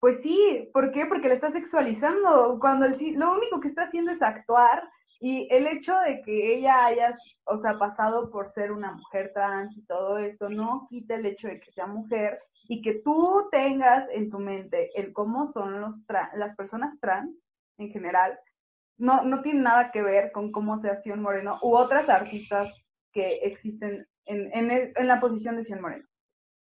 pues 0.00 0.22
sí, 0.22 0.70
¿por 0.72 0.92
qué? 0.92 1.06
Porque 1.06 1.28
la 1.28 1.34
está 1.34 1.50
sexualizando, 1.50 2.58
cuando 2.60 2.86
el, 2.86 2.96
lo 3.14 3.32
único 3.32 3.60
que 3.60 3.68
está 3.68 3.82
haciendo 3.82 4.12
es 4.12 4.22
actuar 4.22 4.88
y 5.20 5.48
el 5.50 5.66
hecho 5.66 5.98
de 6.00 6.22
que 6.22 6.54
ella 6.54 6.86
haya, 6.86 7.12
o 7.44 7.56
sea, 7.56 7.76
pasado 7.78 8.30
por 8.30 8.50
ser 8.50 8.70
una 8.70 8.92
mujer 8.92 9.32
trans 9.34 9.76
y 9.76 9.84
todo 9.84 10.18
esto, 10.18 10.48
no 10.48 10.86
quita 10.88 11.16
el 11.16 11.26
hecho 11.26 11.48
de 11.48 11.58
que 11.58 11.72
sea 11.72 11.86
mujer 11.86 12.40
y 12.68 12.82
que 12.82 13.00
tú 13.04 13.48
tengas 13.50 14.08
en 14.10 14.30
tu 14.30 14.38
mente 14.38 14.90
el 14.94 15.12
cómo 15.12 15.46
son 15.46 15.80
los 15.80 15.94
las 16.34 16.54
personas 16.54 16.98
trans 17.00 17.34
en 17.78 17.90
general, 17.90 18.38
no, 18.96 19.22
no 19.24 19.42
tiene 19.42 19.60
nada 19.60 19.90
que 19.90 20.02
ver 20.02 20.30
con 20.32 20.52
cómo 20.52 20.78
sea 20.78 20.96
Sion 20.96 21.22
Moreno 21.22 21.58
u 21.62 21.74
otras 21.74 22.08
artistas 22.08 22.70
que 23.12 23.40
existen 23.42 24.06
en, 24.28 24.50
en, 24.52 24.92
en 24.94 25.06
la 25.06 25.20
posición 25.20 25.56
de 25.56 25.64
Sion 25.64 25.80
Moreno. 25.80 26.06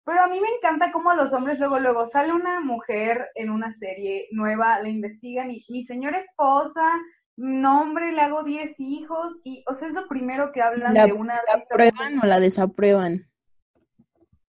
Pero 0.04 0.22
a 0.22 0.28
mí 0.28 0.38
me 0.38 0.48
encanta 0.48 0.92
cómo 0.92 1.14
los 1.14 1.32
hombres 1.32 1.58
luego, 1.58 1.78
luego 1.78 2.06
sale 2.06 2.32
una 2.32 2.60
mujer 2.60 3.30
en 3.34 3.50
una 3.50 3.72
serie 3.72 4.28
nueva, 4.32 4.80
la 4.80 4.90
investigan 4.90 5.50
y 5.50 5.64
mi 5.70 5.82
señora 5.82 6.18
esposa, 6.18 6.82
no 7.36 7.80
hombre, 7.80 8.12
le 8.12 8.20
hago 8.20 8.44
10 8.44 8.78
hijos 8.80 9.36
y, 9.44 9.64
o 9.66 9.74
sea, 9.74 9.88
es 9.88 9.94
lo 9.94 10.06
primero 10.06 10.52
que 10.52 10.60
hablan 10.60 10.94
de 10.94 11.12
una... 11.12 11.40
¿La 11.46 11.54
aprueban 11.54 12.18
o 12.22 12.26
la 12.26 12.38
desaprueban? 12.38 13.26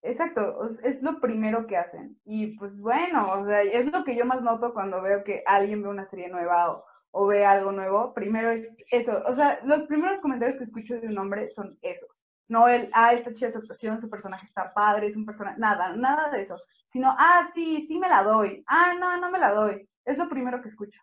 Exacto, 0.02 0.70
es 0.84 1.02
lo 1.02 1.20
primero 1.20 1.66
que 1.66 1.78
hacen. 1.78 2.20
Y 2.26 2.58
pues 2.58 2.78
bueno, 2.80 3.32
o 3.32 3.46
sea, 3.46 3.64
es 3.64 3.92
lo 3.92 4.04
que 4.04 4.16
yo 4.16 4.26
más 4.26 4.44
noto 4.44 4.74
cuando 4.74 5.02
veo 5.02 5.24
que 5.24 5.42
alguien 5.48 5.82
ve 5.82 5.90
una 5.90 6.06
serie 6.06 6.28
nueva 6.30 6.72
o, 6.72 6.86
o 7.12 7.26
ve 7.26 7.46
algo 7.46 7.72
nuevo. 7.72 8.14
Primero 8.14 8.52
es 8.52 8.72
eso, 8.92 9.24
o 9.26 9.36
sea, 9.36 9.60
los 9.64 9.88
primeros 9.88 10.20
comentarios 10.20 10.58
que 10.58 10.66
escucho 10.66 11.00
de 11.00 11.08
un 11.08 11.18
hombre 11.18 11.50
son 11.50 11.80
esos 11.82 12.10
no 12.48 12.68
el, 12.68 12.90
ah, 12.94 13.14
está 13.14 13.34
chida 13.34 13.52
su 13.52 13.60
actuación, 13.60 14.00
su 14.00 14.10
personaje 14.10 14.46
está 14.46 14.74
padre, 14.74 15.08
es 15.08 15.16
un 15.16 15.26
personaje, 15.26 15.60
nada, 15.60 15.96
nada 15.96 16.30
de 16.30 16.44
eso, 16.44 16.58
sino, 16.86 17.16
ah, 17.18 17.50
sí, 17.54 17.86
sí 17.88 17.98
me 17.98 18.10
la 18.10 18.24
doy, 18.24 18.64
ah, 18.68 18.94
no, 19.00 19.18
no 19.18 19.32
me 19.32 19.40
la 19.40 19.52
doy, 19.52 19.88
es 20.04 20.18
lo 20.18 20.30
primero 20.30 20.62
que 20.62 20.70
escucho. 20.70 21.00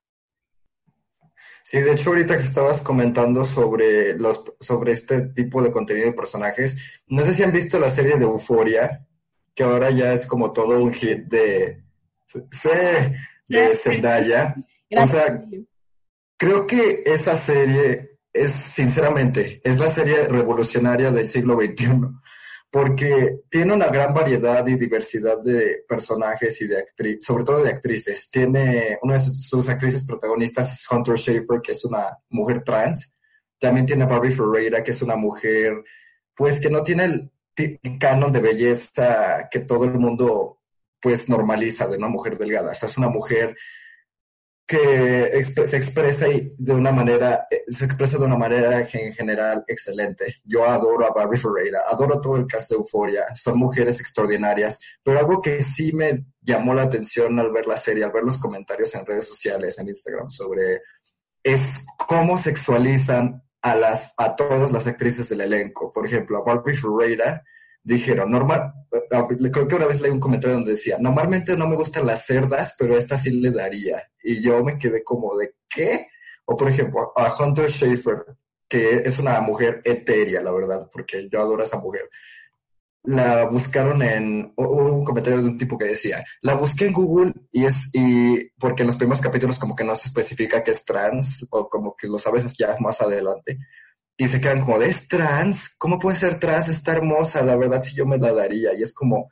Sí, 1.64 1.80
de 1.80 1.92
hecho 1.92 2.10
ahorita 2.10 2.36
que 2.36 2.42
estabas 2.42 2.80
comentando 2.80 3.44
sobre 3.44 4.16
los 4.18 4.44
sobre 4.58 4.92
este 4.92 5.28
tipo 5.28 5.62
de 5.62 5.70
contenido 5.70 6.06
de 6.06 6.12
personajes, 6.12 7.00
no 7.06 7.22
sé 7.22 7.34
si 7.34 7.42
han 7.42 7.52
visto 7.52 7.78
la 7.78 7.90
serie 7.90 8.16
de 8.16 8.24
Euforia, 8.24 9.06
que 9.54 9.62
ahora 9.62 9.90
ya 9.90 10.12
es 10.12 10.26
como 10.26 10.52
todo 10.52 10.82
un 10.82 10.92
hit 10.92 11.24
de, 11.24 11.84
de 13.48 13.74
Zendaya. 13.74 14.54
O 14.96 15.06
sea, 15.06 15.44
creo 16.36 16.66
que 16.66 17.02
esa 17.06 17.36
serie 17.36 18.11
es 18.32 18.52
sinceramente, 18.52 19.60
es 19.62 19.78
la 19.78 19.88
serie 19.88 20.26
revolucionaria 20.28 21.10
del 21.10 21.28
siglo 21.28 21.56
XXI, 21.56 22.00
porque 22.70 23.40
tiene 23.50 23.74
una 23.74 23.88
gran 23.88 24.14
variedad 24.14 24.66
y 24.66 24.76
diversidad 24.76 25.42
de 25.42 25.84
personajes 25.86 26.60
y 26.62 26.66
de 26.66 26.78
actrices, 26.78 27.24
sobre 27.24 27.44
todo 27.44 27.62
de 27.62 27.70
actrices. 27.70 28.30
Tiene 28.30 28.98
una 29.02 29.14
de 29.14 29.20
sus 29.20 29.68
actrices 29.68 30.04
protagonistas 30.04 30.72
es 30.72 30.90
Hunter 30.90 31.18
Schafer, 31.18 31.60
que 31.62 31.72
es 31.72 31.84
una 31.84 32.16
mujer 32.30 32.64
trans. 32.64 33.14
También 33.58 33.84
tiene 33.84 34.04
a 34.04 34.06
Barbie 34.06 34.30
Ferreira, 34.30 34.82
que 34.82 34.92
es 34.92 35.02
una 35.02 35.16
mujer, 35.16 35.84
pues 36.34 36.58
que 36.58 36.70
no 36.70 36.82
tiene 36.82 37.04
el 37.04 37.98
canon 37.98 38.32
de 38.32 38.40
belleza 38.40 39.48
que 39.50 39.60
todo 39.60 39.84
el 39.84 39.98
mundo 39.98 40.62
pues 40.98 41.28
normaliza 41.28 41.86
de 41.88 41.98
una 41.98 42.08
mujer 42.08 42.38
delgada. 42.38 42.70
O 42.70 42.74
sea, 42.74 42.88
es 42.88 42.96
una 42.96 43.08
mujer 43.08 43.54
que 44.72 45.44
se 45.66 45.76
expresa 45.76 46.24
de 46.30 46.72
una 46.72 46.92
manera, 46.92 47.46
eh, 47.50 47.62
se 47.66 47.84
expresa 47.84 48.16
de 48.16 48.24
una 48.24 48.38
manera 48.38 48.78
en 48.80 49.12
general 49.12 49.62
excelente. 49.68 50.36
Yo 50.44 50.64
adoro 50.64 51.04
a 51.04 51.12
Barbie 51.12 51.36
Ferreira, 51.36 51.80
adoro 51.90 52.18
todo 52.18 52.36
el 52.36 52.46
cast 52.46 52.70
de 52.70 52.76
Euphoria, 52.76 53.26
son 53.34 53.58
mujeres 53.58 54.00
extraordinarias, 54.00 54.80
pero 55.02 55.18
algo 55.18 55.42
que 55.42 55.62
sí 55.62 55.92
me 55.92 56.24
llamó 56.40 56.72
la 56.72 56.84
atención 56.84 57.38
al 57.38 57.52
ver 57.52 57.66
la 57.66 57.76
serie, 57.76 58.02
al 58.02 58.12
ver 58.12 58.24
los 58.24 58.38
comentarios 58.38 58.94
en 58.94 59.04
redes 59.04 59.28
sociales, 59.28 59.78
en 59.78 59.88
Instagram, 59.88 60.30
sobre 60.30 60.80
es 61.42 61.84
cómo 62.08 62.38
sexualizan 62.38 63.42
a 63.60 63.76
las, 63.76 64.14
a 64.16 64.34
todas 64.34 64.72
las 64.72 64.86
actrices 64.86 65.28
del 65.28 65.42
elenco. 65.42 65.92
Por 65.92 66.06
ejemplo, 66.06 66.38
a 66.38 66.44
Barbie 66.44 66.74
Ferreira, 66.74 67.42
dijeron, 67.82 68.30
normal, 68.30 68.72
creo 69.52 69.68
que 69.68 69.74
una 69.74 69.86
vez 69.86 70.00
leí 70.00 70.10
un 70.10 70.20
comentario 70.20 70.56
donde 70.56 70.72
decía, 70.72 70.96
normalmente 70.98 71.56
no 71.56 71.66
me 71.66 71.76
gustan 71.76 72.06
las 72.06 72.24
cerdas, 72.26 72.74
pero 72.78 72.96
esta 72.96 73.16
sí 73.16 73.30
le 73.30 73.50
daría. 73.50 74.02
Y 74.22 74.40
yo 74.40 74.62
me 74.62 74.78
quedé 74.78 75.02
como 75.02 75.36
de, 75.36 75.54
¿qué? 75.68 76.08
O 76.44 76.56
por 76.56 76.68
ejemplo, 76.68 77.12
a 77.16 77.34
Hunter 77.34 77.70
Schaefer, 77.70 78.24
que 78.68 78.96
es 78.96 79.18
una 79.18 79.40
mujer 79.40 79.82
etérea, 79.84 80.40
la 80.40 80.52
verdad, 80.52 80.88
porque 80.92 81.28
yo 81.30 81.40
adoro 81.40 81.62
a 81.62 81.66
esa 81.66 81.78
mujer. 81.78 82.08
La 83.04 83.46
buscaron 83.46 84.00
en, 84.02 84.52
hubo 84.56 84.94
un 84.94 85.04
comentario 85.04 85.42
de 85.42 85.48
un 85.48 85.58
tipo 85.58 85.76
que 85.76 85.86
decía, 85.86 86.24
la 86.40 86.54
busqué 86.54 86.86
en 86.86 86.92
Google 86.92 87.32
y 87.50 87.64
es, 87.64 87.90
y 87.92 88.48
porque 88.60 88.84
en 88.84 88.86
los 88.86 88.96
primeros 88.96 89.20
capítulos 89.20 89.58
como 89.58 89.74
que 89.74 89.82
no 89.82 89.96
se 89.96 90.06
especifica 90.06 90.62
que 90.62 90.70
es 90.70 90.84
trans, 90.84 91.44
o 91.50 91.68
como 91.68 91.96
que 91.96 92.06
lo 92.06 92.16
sabes 92.16 92.56
ya 92.56 92.76
más 92.78 93.00
adelante 93.00 93.58
y 94.16 94.28
se 94.28 94.40
quedan 94.40 94.60
como, 94.60 94.80
¿es 94.82 95.08
trans? 95.08 95.74
¿Cómo 95.78 95.98
puede 95.98 96.16
ser 96.16 96.38
trans? 96.38 96.68
Está 96.68 96.92
hermosa, 96.92 97.42
la 97.42 97.56
verdad 97.56 97.82
si 97.82 97.94
yo 97.94 98.06
me 98.06 98.18
la 98.18 98.32
daría. 98.32 98.74
Y 98.74 98.82
es 98.82 98.92
como 98.92 99.30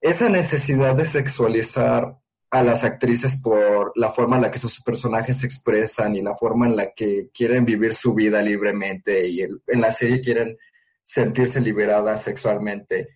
esa 0.00 0.28
necesidad 0.28 0.94
de 0.94 1.04
sexualizar 1.04 2.16
a 2.50 2.62
las 2.62 2.82
actrices 2.82 3.40
por 3.40 3.92
la 3.94 4.10
forma 4.10 4.36
en 4.36 4.42
la 4.42 4.50
que 4.50 4.58
sus 4.58 4.82
personajes 4.82 5.38
se 5.38 5.46
expresan 5.46 6.16
y 6.16 6.22
la 6.22 6.34
forma 6.34 6.66
en 6.66 6.76
la 6.76 6.92
que 6.92 7.30
quieren 7.32 7.64
vivir 7.64 7.94
su 7.94 8.12
vida 8.12 8.42
libremente 8.42 9.28
y 9.28 9.42
en 9.42 9.80
la 9.80 9.92
serie 9.92 10.20
quieren 10.20 10.58
sentirse 11.02 11.60
liberadas 11.60 12.22
sexualmente. 12.22 13.08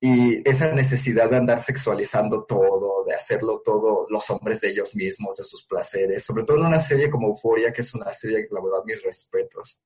y 0.00 0.48
esa 0.48 0.72
necesidad 0.72 1.28
de 1.28 1.38
andar 1.38 1.58
sexualizando 1.58 2.44
todo, 2.44 3.04
de 3.04 3.14
hacerlo 3.14 3.60
todo 3.64 4.06
los 4.08 4.30
hombres 4.30 4.60
de 4.60 4.68
ellos 4.70 4.94
mismos, 4.94 5.38
de 5.38 5.44
sus 5.44 5.64
placeres, 5.64 6.22
sobre 6.24 6.44
todo 6.44 6.58
en 6.58 6.66
una 6.66 6.78
serie 6.78 7.10
como 7.10 7.28
Euforia, 7.28 7.72
que 7.72 7.80
es 7.80 7.92
una 7.94 8.12
serie 8.12 8.46
que 8.46 8.54
la 8.54 8.62
verdad 8.62 8.84
mis 8.84 9.02
respetos. 9.02 9.82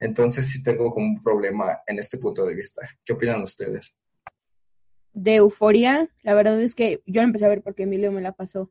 Entonces 0.00 0.48
sí 0.48 0.62
tengo 0.62 0.90
como 0.90 1.06
un 1.06 1.22
problema 1.22 1.80
en 1.86 1.98
este 1.98 2.18
punto 2.18 2.44
de 2.46 2.54
vista. 2.54 2.82
¿Qué 3.04 3.12
opinan 3.12 3.42
ustedes? 3.42 3.96
De 5.12 5.36
Euforia, 5.36 6.08
la 6.22 6.34
verdad 6.34 6.60
es 6.60 6.74
que 6.74 7.02
yo 7.06 7.20
la 7.20 7.26
empecé 7.26 7.44
a 7.44 7.48
ver 7.48 7.62
porque 7.62 7.82
Emilio 7.82 8.12
me 8.12 8.20
la 8.20 8.32
pasó 8.32 8.70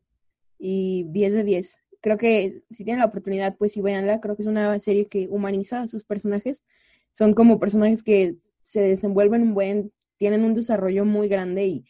y 0.58 1.06
10 1.10 1.34
de 1.34 1.44
10. 1.44 1.76
Creo 2.02 2.18
que 2.18 2.64
si 2.72 2.84
tienen 2.84 3.00
la 3.00 3.08
oportunidad, 3.08 3.58
pues 3.58 3.74
sí, 3.74 3.82
véanla. 3.82 4.22
Creo 4.22 4.36
que 4.36 4.44
es 4.44 4.48
una 4.48 4.80
serie 4.80 5.08
que 5.08 5.28
humaniza 5.28 5.82
a 5.82 5.88
sus 5.88 6.04
personajes. 6.04 6.64
Son 7.12 7.34
como 7.34 7.60
personajes 7.60 8.04
que 8.04 8.36
se 8.62 8.82
desenvuelven 8.82 9.42
un 9.42 9.54
buen, 9.54 9.92
tienen 10.18 10.44
un 10.44 10.54
desarrollo 10.54 11.06
muy 11.06 11.28
grande 11.28 11.66
y, 11.68 11.86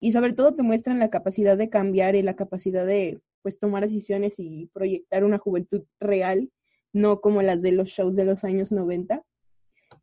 y 0.00 0.12
sobre 0.12 0.32
todo 0.32 0.54
te 0.54 0.62
muestran 0.62 0.98
la 0.98 1.10
capacidad 1.10 1.56
de 1.56 1.70
cambiar 1.70 2.16
y 2.16 2.22
la 2.22 2.34
capacidad 2.36 2.84
de 2.84 3.20
pues 3.42 3.58
tomar 3.58 3.84
decisiones 3.84 4.34
y 4.38 4.70
proyectar 4.72 5.24
una 5.24 5.38
juventud 5.38 5.84
real, 6.00 6.50
no 6.92 7.20
como 7.20 7.42
las 7.42 7.62
de 7.62 7.72
los 7.72 7.88
shows 7.88 8.16
de 8.16 8.24
los 8.24 8.44
años 8.44 8.72
90. 8.72 9.22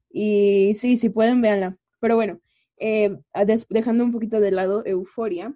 Y 0.09 0.75
sí, 0.79 0.97
si 0.97 1.09
pueden, 1.09 1.41
véanla. 1.41 1.77
Pero 1.99 2.15
bueno, 2.15 2.39
eh, 2.77 3.17
dejando 3.69 4.03
un 4.03 4.11
poquito 4.11 4.39
de 4.39 4.51
lado 4.51 4.83
Euforia, 4.85 5.55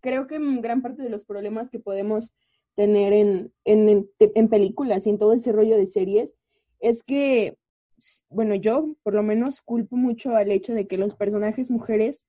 creo 0.00 0.26
que 0.26 0.38
gran 0.60 0.82
parte 0.82 1.02
de 1.02 1.10
los 1.10 1.24
problemas 1.24 1.68
que 1.68 1.78
podemos 1.78 2.34
tener 2.74 3.12
en, 3.12 3.52
en, 3.64 4.08
en 4.18 4.48
películas 4.48 5.06
y 5.06 5.10
en 5.10 5.18
todo 5.18 5.34
ese 5.34 5.52
rollo 5.52 5.76
de 5.76 5.86
series 5.86 6.34
es 6.80 7.02
que 7.02 7.56
bueno, 8.28 8.54
yo 8.54 8.96
por 9.02 9.14
lo 9.14 9.22
menos 9.22 9.60
culpo 9.60 9.96
mucho 9.96 10.34
al 10.34 10.50
hecho 10.50 10.74
de 10.74 10.86
que 10.86 10.98
los 10.98 11.14
personajes 11.14 11.70
mujeres 11.70 12.26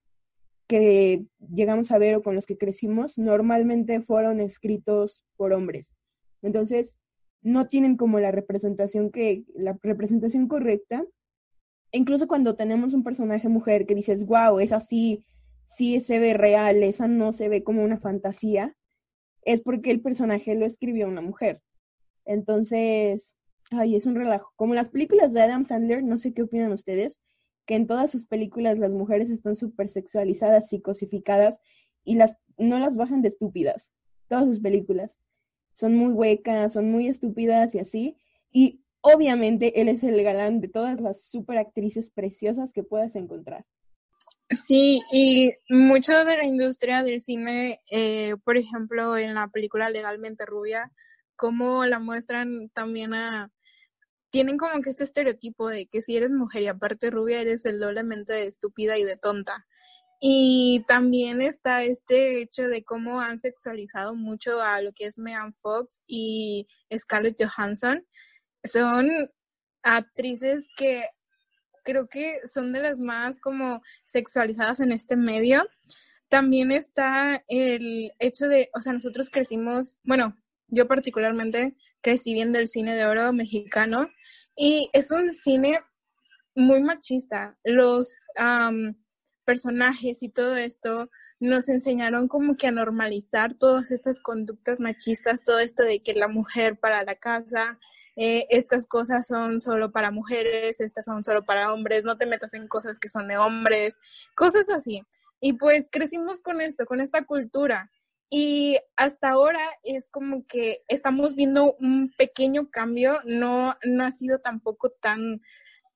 que 0.67 1.25
llegamos 1.53 1.91
a 1.91 1.97
ver 1.97 2.15
o 2.15 2.23
con 2.23 2.35
los 2.35 2.45
que 2.45 2.57
crecimos 2.57 3.17
normalmente 3.17 4.01
fueron 4.01 4.39
escritos 4.39 5.23
por 5.35 5.53
hombres. 5.53 5.93
Entonces, 6.41 6.95
no 7.43 7.67
tienen 7.67 7.97
como 7.97 8.19
la 8.19 8.31
representación 8.31 9.11
que 9.11 9.45
la 9.55 9.77
representación 9.81 10.47
correcta. 10.47 11.05
Incluso 11.91 12.27
cuando 12.27 12.55
tenemos 12.55 12.93
un 12.93 13.03
personaje 13.03 13.49
mujer 13.49 13.85
que 13.85 13.95
dices, 13.95 14.25
"Wow, 14.25 14.59
es 14.59 14.71
así, 14.71 15.23
sí 15.67 15.99
se 15.99 16.19
ve 16.19 16.33
real, 16.33 16.83
esa 16.83 17.07
no 17.07 17.33
se 17.33 17.49
ve 17.49 17.63
como 17.63 17.83
una 17.83 17.99
fantasía", 17.99 18.75
es 19.43 19.61
porque 19.61 19.91
el 19.91 20.01
personaje 20.01 20.55
lo 20.55 20.65
escribió 20.65 21.07
una 21.07 21.21
mujer. 21.21 21.61
Entonces, 22.25 23.35
Ay, 23.71 23.95
es 23.95 24.05
un 24.05 24.15
relajo. 24.15 24.53
Como 24.55 24.75
las 24.75 24.89
películas 24.89 25.33
de 25.33 25.41
Adam 25.41 25.65
Sandler, 25.65 26.03
no 26.03 26.17
sé 26.17 26.33
qué 26.33 26.43
opinan 26.43 26.71
ustedes, 26.71 27.17
que 27.65 27.75
en 27.75 27.87
todas 27.87 28.11
sus 28.11 28.25
películas 28.25 28.77
las 28.77 28.91
mujeres 28.91 29.29
están 29.29 29.55
súper 29.55 29.89
sexualizadas 29.89 30.71
y 30.73 30.81
cosificadas 30.81 31.59
y 32.03 32.15
las, 32.15 32.37
no 32.57 32.77
las 32.77 32.97
bajan 32.97 33.21
de 33.21 33.29
estúpidas. 33.29 33.91
Todas 34.27 34.45
sus 34.45 34.59
películas. 34.59 35.11
Son 35.73 35.95
muy 35.95 36.11
huecas, 36.11 36.73
son 36.73 36.91
muy 36.91 37.07
estúpidas 37.07 37.73
y 37.75 37.79
así. 37.79 38.17
Y 38.51 38.83
obviamente 39.01 39.81
él 39.81 39.89
es 39.89 40.03
el 40.03 40.21
galán 40.23 40.61
de 40.61 40.67
todas 40.67 40.99
las 40.99 41.23
super 41.23 41.57
actrices 41.57 42.11
preciosas 42.11 42.71
que 42.71 42.83
puedas 42.83 43.15
encontrar. 43.15 43.65
Sí, 44.49 45.01
y 45.11 45.51
mucho 45.69 46.25
de 46.25 46.37
la 46.37 46.45
industria 46.45 47.01
del 47.01 47.21
cine, 47.21 47.79
eh, 47.91 48.35
por 48.43 48.57
ejemplo, 48.57 49.17
en 49.17 49.33
la 49.33 49.47
película 49.47 49.89
Legalmente 49.89 50.45
Rubia, 50.45 50.91
como 51.35 51.85
la 51.85 51.99
muestran 51.99 52.69
también 52.69 53.13
a 53.13 53.51
tienen 54.33 54.57
como 54.57 54.81
que 54.81 54.89
este 54.89 55.03
estereotipo 55.03 55.69
de 55.69 55.85
que 55.85 56.01
si 56.01 56.17
eres 56.17 56.31
mujer 56.31 56.63
y 56.63 56.67
aparte 56.67 57.11
rubia 57.11 57.39
eres 57.39 57.65
el 57.65 57.79
doblemente 57.79 58.33
de 58.33 58.47
estúpida 58.47 58.97
y 58.97 59.03
de 59.03 59.15
tonta. 59.15 59.67
Y 60.19 60.85
también 60.87 61.41
está 61.41 61.83
este 61.83 62.41
hecho 62.41 62.63
de 62.63 62.83
cómo 62.83 63.19
han 63.19 63.39
sexualizado 63.39 64.15
mucho 64.15 64.61
a 64.61 64.81
lo 64.81 64.93
que 64.93 65.05
es 65.05 65.17
Megan 65.17 65.53
Fox 65.61 66.01
y 66.07 66.67
Scarlett 66.95 67.43
Johansson. 67.43 68.05
Son 68.63 69.29
actrices 69.83 70.67
que 70.77 71.09
creo 71.83 72.07
que 72.07 72.39
son 72.47 72.71
de 72.71 72.81
las 72.81 72.99
más 72.99 73.39
como 73.39 73.81
sexualizadas 74.05 74.79
en 74.79 74.91
este 74.91 75.15
medio. 75.15 75.63
También 76.29 76.71
está 76.71 77.43
el 77.47 78.11
hecho 78.19 78.47
de, 78.47 78.69
o 78.73 78.81
sea, 78.81 78.93
nosotros 78.93 79.29
crecimos, 79.29 79.99
bueno, 80.03 80.35
yo 80.67 80.87
particularmente 80.87 81.75
crecí 82.01 82.33
viendo 82.33 82.57
el 82.57 82.67
cine 82.67 82.95
de 82.95 83.05
oro 83.05 83.31
mexicano 83.33 84.09
y 84.55 84.89
es 84.93 85.11
un 85.11 85.31
cine 85.31 85.81
muy 86.55 86.81
machista. 86.81 87.57
Los 87.63 88.15
personajes 89.43 90.23
y 90.23 90.29
todo 90.29 90.55
esto 90.55 91.09
nos 91.39 91.67
enseñaron 91.67 92.27
como 92.27 92.55
que 92.55 92.67
a 92.67 92.71
normalizar 92.71 93.53
todas 93.55 93.91
estas 93.91 94.19
conductas 94.19 94.79
machistas, 94.79 95.43
todo 95.43 95.59
esto 95.59 95.83
de 95.83 96.01
que 96.01 96.13
la 96.13 96.27
mujer 96.27 96.79
para 96.79 97.03
la 97.03 97.15
casa, 97.15 97.77
eh, 98.15 98.45
estas 98.49 98.87
cosas 98.87 99.27
son 99.27 99.59
solo 99.59 99.91
para 99.91 100.11
mujeres, 100.11 100.79
estas 100.79 101.05
son 101.05 101.23
solo 101.23 101.43
para 101.43 101.73
hombres, 101.73 102.05
no 102.05 102.17
te 102.17 102.25
metas 102.25 102.53
en 102.53 102.67
cosas 102.67 102.99
que 102.99 103.09
son 103.09 103.27
de 103.27 103.37
hombres, 103.37 103.99
cosas 104.35 104.69
así. 104.69 105.03
Y 105.39 105.53
pues 105.53 105.89
crecimos 105.91 106.39
con 106.39 106.61
esto, 106.61 106.85
con 106.85 107.01
esta 107.01 107.25
cultura. 107.25 107.91
Y 108.29 108.79
hasta 108.95 109.29
ahora 109.29 109.61
es 109.83 110.09
como 110.09 110.45
que 110.47 110.83
estamos 110.87 111.35
viendo 111.35 111.75
un 111.79 112.11
pequeño 112.17 112.69
cambio, 112.71 113.19
no, 113.25 113.75
no 113.83 114.05
ha 114.05 114.11
sido 114.11 114.39
tampoco 114.39 114.89
tan, 114.89 115.41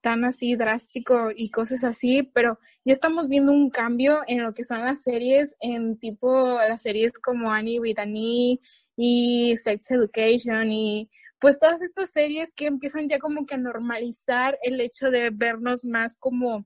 tan 0.07 0.23
así 0.23 0.55
drástico 0.55 1.31
y 1.35 1.49
cosas 1.49 1.83
así, 1.83 2.23
pero 2.23 2.57
ya 2.85 2.93
estamos 2.93 3.27
viendo 3.27 3.51
un 3.51 3.69
cambio 3.69 4.21
en 4.25 4.41
lo 4.41 4.53
que 4.53 4.63
son 4.63 4.79
las 4.79 5.01
series, 5.01 5.53
en 5.59 5.99
tipo 5.99 6.29
las 6.59 6.81
series 6.81 7.19
como 7.19 7.51
Annie 7.51 7.81
with 7.81 7.99
Annie 7.99 8.61
y 8.95 9.57
Sex 9.57 9.91
Education 9.91 10.71
y 10.71 11.09
pues 11.41 11.59
todas 11.59 11.81
estas 11.81 12.11
series 12.11 12.53
que 12.53 12.67
empiezan 12.67 13.09
ya 13.09 13.19
como 13.19 13.45
que 13.45 13.55
a 13.55 13.57
normalizar 13.57 14.57
el 14.63 14.79
hecho 14.79 15.11
de 15.11 15.29
vernos 15.29 15.83
más 15.83 16.15
como 16.15 16.65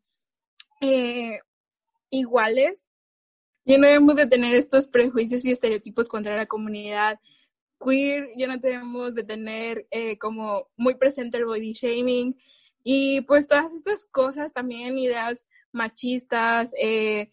eh, 0.80 1.39
iguales. 2.12 2.88
Ya 3.65 3.80
no 3.80 3.88
debemos 3.88 4.17
de 4.17 4.27
tener 4.27 4.54
estos 4.54 4.86
prejuicios 4.86 5.43
y 5.45 5.51
estereotipos 5.51 6.08
contra 6.08 6.36
la 6.36 6.45
comunidad 6.45 7.19
queer, 7.84 8.30
ya 8.38 8.45
no 8.45 8.60
debemos 8.60 9.15
de 9.15 9.23
tener 9.23 9.88
eh, 9.89 10.19
como 10.19 10.67
muy 10.77 10.93
presente 10.93 11.39
el 11.39 11.45
body 11.45 11.73
shaming 11.73 12.36
y 12.83 13.21
pues 13.21 13.47
todas 13.47 13.73
estas 13.73 14.05
cosas 14.05 14.53
también, 14.53 14.97
ideas 14.97 15.47
machistas, 15.71 16.71
eh, 16.77 17.29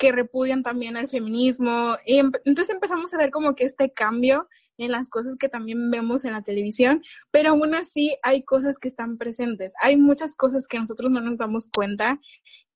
que 0.00 0.12
repudian 0.12 0.62
también 0.62 0.96
al 0.96 1.08
feminismo. 1.08 1.96
Y 2.06 2.18
entonces 2.18 2.70
empezamos 2.70 3.12
a 3.12 3.18
ver 3.18 3.30
como 3.30 3.54
que 3.54 3.64
este 3.64 3.92
cambio 3.92 4.48
en 4.78 4.92
las 4.92 5.10
cosas 5.10 5.36
que 5.38 5.50
también 5.50 5.90
vemos 5.90 6.24
en 6.24 6.32
la 6.32 6.42
televisión, 6.42 7.02
pero 7.30 7.50
aún 7.50 7.74
así 7.74 8.16
hay 8.22 8.42
cosas 8.42 8.78
que 8.78 8.88
están 8.88 9.18
presentes. 9.18 9.74
Hay 9.78 9.98
muchas 9.98 10.34
cosas 10.34 10.66
que 10.66 10.78
nosotros 10.78 11.10
no 11.10 11.20
nos 11.20 11.36
damos 11.36 11.68
cuenta 11.70 12.18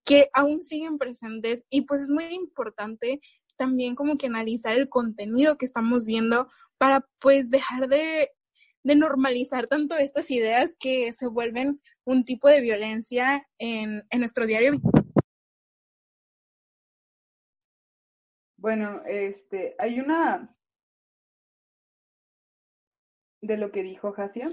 que 0.05 0.29
aún 0.35 0.61
siguen 0.61 0.99
presentes 0.99 1.65
y 1.71 1.83
pues 1.83 2.03
es 2.03 2.11
muy 2.11 2.27
importante 2.27 3.21
también 3.57 3.95
como 3.95 4.19
que 4.19 4.27
analizar 4.27 4.77
el 4.77 4.91
contenido 4.91 5.57
que 5.57 5.65
estamos 5.65 6.05
viendo 6.05 6.49
para 6.77 7.09
pues 7.21 7.49
dejar 7.49 7.89
de, 7.89 8.33
normalizar 8.85 9.67
tanto 9.67 9.97
estas 9.97 10.31
ideas 10.31 10.77
que 10.79 11.13
se 11.13 11.27
vuelven 11.27 11.81
un 12.05 12.25
tipo 12.25 12.49
de 12.49 12.61
violencia 12.61 13.47
en, 13.59 14.05
en 14.11 14.21
nuestro 14.21 14.47
diario. 14.47 14.81
Bueno, 18.59 19.03
este, 19.07 19.75
hay 19.79 20.01
una 20.01 20.55
de 23.43 23.57
lo 23.57 23.71
que 23.71 23.83
dijo 23.83 24.15
Hasia, 24.17 24.51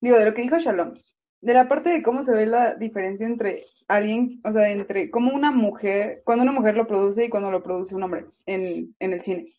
digo, 0.00 0.18
de 0.18 0.24
lo 0.24 0.34
que 0.34 0.42
dijo 0.42 0.58
Shalom, 0.58 0.94
de 1.40 1.54
la 1.54 1.68
parte 1.68 1.90
de 1.90 2.02
cómo 2.02 2.22
se 2.22 2.34
ve 2.34 2.46
la 2.46 2.74
diferencia 2.74 3.26
entre 3.26 3.66
alguien, 3.88 4.40
o 4.44 4.52
sea, 4.52 4.70
entre 4.70 5.10
cómo 5.10 5.32
una 5.32 5.52
mujer, 5.52 6.22
cuando 6.24 6.42
una 6.42 6.52
mujer 6.52 6.76
lo 6.76 6.86
produce 6.86 7.26
y 7.26 7.28
cuando 7.28 7.50
lo 7.50 7.62
produce 7.62 7.94
un 7.94 8.02
hombre 8.02 8.26
en, 8.46 8.94
en 8.98 9.12
el 9.12 9.22
cine. 9.22 9.52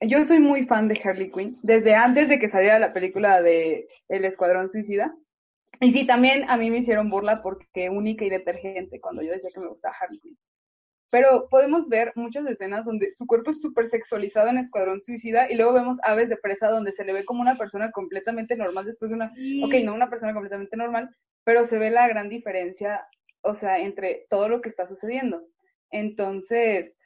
Yo 0.00 0.24
soy 0.24 0.40
muy 0.40 0.66
fan 0.66 0.88
de 0.88 1.00
Harley 1.02 1.30
Quinn, 1.30 1.58
desde 1.62 1.94
antes 1.94 2.28
de 2.28 2.38
que 2.38 2.48
saliera 2.48 2.78
la 2.78 2.92
película 2.92 3.40
de 3.40 3.88
El 4.08 4.24
Escuadrón 4.24 4.68
Suicida. 4.68 5.16
Y 5.80 5.92
sí, 5.92 6.06
también 6.06 6.44
a 6.48 6.56
mí 6.56 6.70
me 6.70 6.78
hicieron 6.78 7.08
burla 7.08 7.42
porque 7.42 7.88
única 7.88 8.24
y 8.24 8.30
detergente 8.30 9.00
cuando 9.00 9.22
yo 9.22 9.32
decía 9.32 9.50
que 9.52 9.60
me 9.60 9.68
gustaba 9.68 9.94
Harley 9.98 10.20
Quinn. 10.20 10.38
Pero 11.10 11.48
podemos 11.48 11.88
ver 11.88 12.12
muchas 12.14 12.46
escenas 12.46 12.84
donde 12.84 13.12
su 13.12 13.26
cuerpo 13.26 13.50
es 13.50 13.60
súper 13.60 13.86
sexualizado 13.86 14.48
en 14.48 14.58
Escuadrón 14.58 15.00
Suicida 15.00 15.50
y 15.50 15.54
luego 15.54 15.72
vemos 15.72 15.98
Aves 16.02 16.28
de 16.28 16.36
Presa 16.36 16.68
donde 16.68 16.92
se 16.92 17.04
le 17.04 17.12
ve 17.12 17.24
como 17.24 17.40
una 17.40 17.56
persona 17.56 17.90
completamente 17.90 18.56
normal 18.56 18.84
después 18.84 19.10
de 19.10 19.14
una, 19.14 19.32
ok, 19.64 19.74
no 19.84 19.94
una 19.94 20.10
persona 20.10 20.34
completamente 20.34 20.76
normal, 20.76 21.08
pero 21.44 21.64
se 21.64 21.78
ve 21.78 21.90
la 21.90 22.08
gran 22.08 22.28
diferencia, 22.28 23.06
o 23.42 23.54
sea, 23.54 23.78
entre 23.78 24.26
todo 24.28 24.48
lo 24.48 24.60
que 24.60 24.68
está 24.68 24.86
sucediendo. 24.86 25.42
Entonces, 25.90 26.98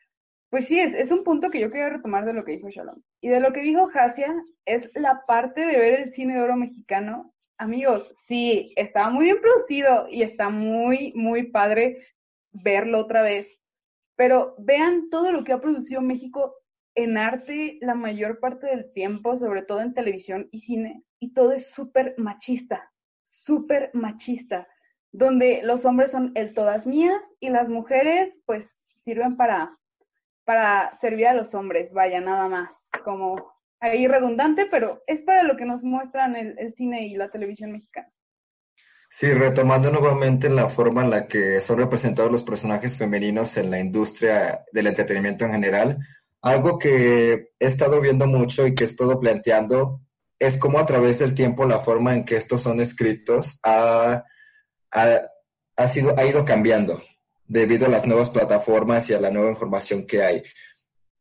pues 0.51 0.67
sí, 0.67 0.79
es, 0.79 0.95
es 0.95 1.11
un 1.11 1.25
punto 1.25 1.51
que 1.51 1.61
yo 1.61 1.71
quería 1.71 1.89
retomar 1.89 2.25
de 2.25 2.35
lo 2.35 2.45
que 2.45 2.53
dijo 2.53 2.69
Shalom. 2.69 3.01
Y 3.21 3.29
de 3.29 3.41
lo 3.41 3.53
que 3.53 3.61
dijo 3.61 3.89
Hasia, 3.93 4.35
es 4.67 4.91
la 4.95 5.25
parte 5.27 5.65
de 5.65 5.79
ver 5.79 6.01
el 6.01 6.13
cine 6.13 6.35
de 6.35 6.43
oro 6.43 6.57
mexicano. 6.57 7.33
Amigos, 7.57 8.11
sí, 8.15 8.73
está 8.77 9.09
muy 9.11 9.27
bien 9.27 9.41
producido 9.41 10.09
y 10.11 10.23
está 10.23 10.51
muy, 10.51 11.13
muy 11.15 11.45
padre 11.45 12.07
verlo 12.53 12.99
otra 12.99 13.23
vez 13.23 13.61
pero 14.21 14.55
vean 14.59 15.09
todo 15.09 15.33
lo 15.33 15.45
que 15.45 15.55
ha 15.55 15.63
producido 15.63 16.03
México 16.03 16.55
en 16.95 17.17
arte 17.17 17.79
la 17.81 17.95
mayor 17.95 18.39
parte 18.39 18.67
del 18.67 18.93
tiempo, 18.93 19.39
sobre 19.39 19.63
todo 19.63 19.81
en 19.81 19.95
televisión 19.95 20.47
y 20.53 20.61
cine, 20.61 21.03
y 21.19 21.33
todo 21.33 21.53
es 21.53 21.71
súper 21.71 22.15
machista, 22.19 22.93
súper 23.23 23.91
machista, 23.95 24.69
donde 25.11 25.63
los 25.65 25.87
hombres 25.87 26.11
son 26.11 26.33
el 26.35 26.53
todas 26.53 26.87
mías 26.87 27.35
y 27.41 27.49
las 27.49 27.71
mujeres 27.71 28.43
pues 28.45 28.85
sirven 28.95 29.39
para, 29.39 29.75
para 30.51 30.97
servir 30.97 31.29
a 31.29 31.33
los 31.33 31.55
hombres, 31.55 31.93
vaya, 31.93 32.21
nada 32.21 32.49
más, 32.49 32.89
como 33.05 33.55
ahí 33.79 34.09
redundante, 34.09 34.67
pero 34.69 35.01
es 35.07 35.23
para 35.23 35.45
lo 35.45 35.57
que 35.57 35.65
nos 35.65 35.85
muestran 35.85 36.35
el, 36.35 36.59
el 36.59 36.75
cine 36.75 37.07
y 37.07 37.15
la 37.15 37.31
televisión 37.31 37.71
mexicana. 37.71 38.09
Sí, 39.09 39.33
retomando 39.33 39.93
nuevamente 39.93 40.51
la 40.51 40.69
forma 40.69 41.05
en 41.05 41.11
la 41.11 41.29
que 41.29 41.61
son 41.61 41.79
representados 41.79 42.33
los 42.33 42.43
personajes 42.43 42.97
femeninos 42.97 43.57
en 43.59 43.71
la 43.71 43.79
industria 43.79 44.65
del 44.73 44.89
entretenimiento 44.89 45.45
en 45.45 45.53
general, 45.53 45.99
algo 46.43 46.81
que 46.81 47.53
he 47.61 47.65
estado 47.65 48.01
viendo 48.01 48.27
mucho 48.27 48.67
y 48.67 48.75
que 48.75 48.83
he 48.83 48.89
estado 48.89 49.21
planteando 49.21 50.01
es 50.37 50.59
cómo 50.59 50.81
a 50.81 50.87
través 50.87 51.21
del 51.21 51.33
tiempo 51.33 51.65
la 51.65 51.79
forma 51.79 52.13
en 52.13 52.25
que 52.25 52.39
estos 52.39 52.61
son 52.61 52.81
escritos 52.81 53.61
ha, 53.63 54.25
ha, 54.91 55.21
ha, 55.77 55.87
sido, 55.87 56.13
ha 56.19 56.25
ido 56.25 56.45
cambiando 56.45 57.01
debido 57.51 57.87
a 57.87 57.89
las 57.89 58.07
nuevas 58.07 58.31
plataformas 58.31 59.11
y 59.11 59.15
a 59.15 59.21
la 59.21 59.31
nueva 59.31 59.51
información 59.51 60.07
que 60.07 60.23
hay. 60.23 60.43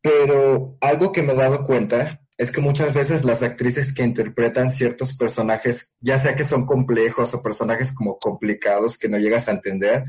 Pero 0.00 0.76
algo 0.80 1.10
que 1.10 1.22
me 1.22 1.32
he 1.32 1.36
dado 1.36 1.64
cuenta 1.64 2.20
es 2.38 2.52
que 2.52 2.60
muchas 2.60 2.94
veces 2.94 3.24
las 3.24 3.42
actrices 3.42 3.92
que 3.92 4.04
interpretan 4.04 4.70
ciertos 4.70 5.16
personajes, 5.16 5.96
ya 6.00 6.20
sea 6.20 6.36
que 6.36 6.44
son 6.44 6.64
complejos 6.64 7.34
o 7.34 7.42
personajes 7.42 7.92
como 7.94 8.16
complicados 8.16 8.96
que 8.96 9.08
no 9.08 9.18
llegas 9.18 9.48
a 9.48 9.52
entender, 9.52 10.04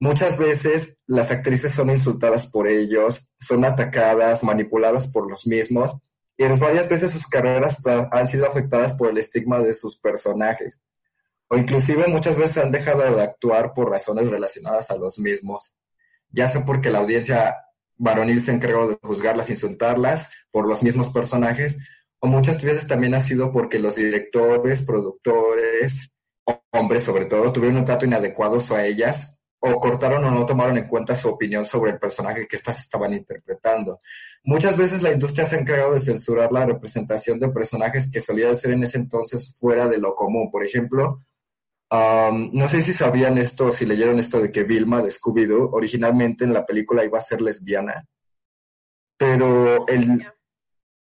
muchas 0.00 0.38
veces 0.38 1.02
las 1.06 1.30
actrices 1.30 1.72
son 1.72 1.90
insultadas 1.90 2.46
por 2.50 2.66
ellos, 2.66 3.30
son 3.38 3.64
atacadas, 3.66 4.42
manipuladas 4.42 5.12
por 5.12 5.30
los 5.30 5.46
mismos, 5.46 5.94
y 6.38 6.46
varias 6.58 6.88
veces 6.88 7.10
sus 7.10 7.26
carreras 7.26 7.82
han 7.86 8.26
sido 8.26 8.46
afectadas 8.46 8.94
por 8.94 9.10
el 9.10 9.18
estigma 9.18 9.60
de 9.60 9.74
sus 9.74 9.98
personajes, 9.98 10.80
o 11.52 11.56
inclusive 11.56 12.06
muchas 12.06 12.36
veces 12.36 12.58
han 12.58 12.70
dejado 12.70 13.02
de 13.16 13.22
actuar 13.22 13.72
por 13.74 13.90
razones 13.90 14.28
relacionadas 14.28 14.90
a 14.90 14.96
los 14.96 15.18
mismos, 15.18 15.76
ya 16.30 16.48
sea 16.48 16.64
porque 16.64 16.90
la 16.90 17.00
audiencia 17.00 17.56
varonil 17.96 18.42
se 18.42 18.52
encargó 18.52 18.88
de 18.88 18.98
juzgarlas, 19.02 19.50
insultarlas 19.50 20.30
por 20.52 20.68
los 20.68 20.82
mismos 20.84 21.08
personajes, 21.08 21.80
o 22.20 22.28
muchas 22.28 22.62
veces 22.62 22.86
también 22.86 23.14
ha 23.14 23.20
sido 23.20 23.50
porque 23.50 23.80
los 23.80 23.96
directores, 23.96 24.82
productores, 24.82 26.12
hombres 26.70 27.02
sobre 27.02 27.24
todo, 27.24 27.52
tuvieron 27.52 27.78
un 27.78 27.84
trato 27.84 28.06
inadecuado 28.06 28.58
a 28.72 28.86
ellas 28.86 29.40
o 29.58 29.78
cortaron 29.80 30.24
o 30.24 30.30
no 30.30 30.46
tomaron 30.46 30.78
en 30.78 30.86
cuenta 30.86 31.16
su 31.16 31.28
opinión 31.28 31.64
sobre 31.64 31.90
el 31.90 31.98
personaje 31.98 32.46
que 32.46 32.56
éstas 32.56 32.78
estaban 32.78 33.12
interpretando. 33.12 34.00
Muchas 34.44 34.76
veces 34.76 35.02
la 35.02 35.12
industria 35.12 35.44
se 35.44 35.56
ha 35.56 35.60
encargado 35.60 35.94
de 35.94 36.00
censurar 36.00 36.52
la 36.52 36.64
representación 36.64 37.40
de 37.40 37.48
personajes 37.48 38.10
que 38.10 38.20
solían 38.20 38.54
ser 38.54 38.70
en 38.70 38.84
ese 38.84 38.98
entonces 38.98 39.58
fuera 39.58 39.88
de 39.88 39.98
lo 39.98 40.14
común. 40.14 40.48
Por 40.50 40.64
ejemplo, 40.64 41.18
Um, 41.92 42.50
no 42.52 42.68
sé 42.68 42.82
si 42.82 42.92
sabían 42.92 43.36
esto, 43.38 43.72
si 43.72 43.84
leyeron 43.84 44.20
esto 44.20 44.40
de 44.40 44.52
que 44.52 44.62
Vilma 44.62 45.02
de 45.02 45.10
Scooby-Doo 45.10 45.70
originalmente 45.72 46.44
en 46.44 46.52
la 46.52 46.64
película 46.64 47.04
iba 47.04 47.18
a 47.18 47.20
ser 47.20 47.40
lesbiana, 47.40 48.06
pero, 49.18 49.88
el, 49.88 50.24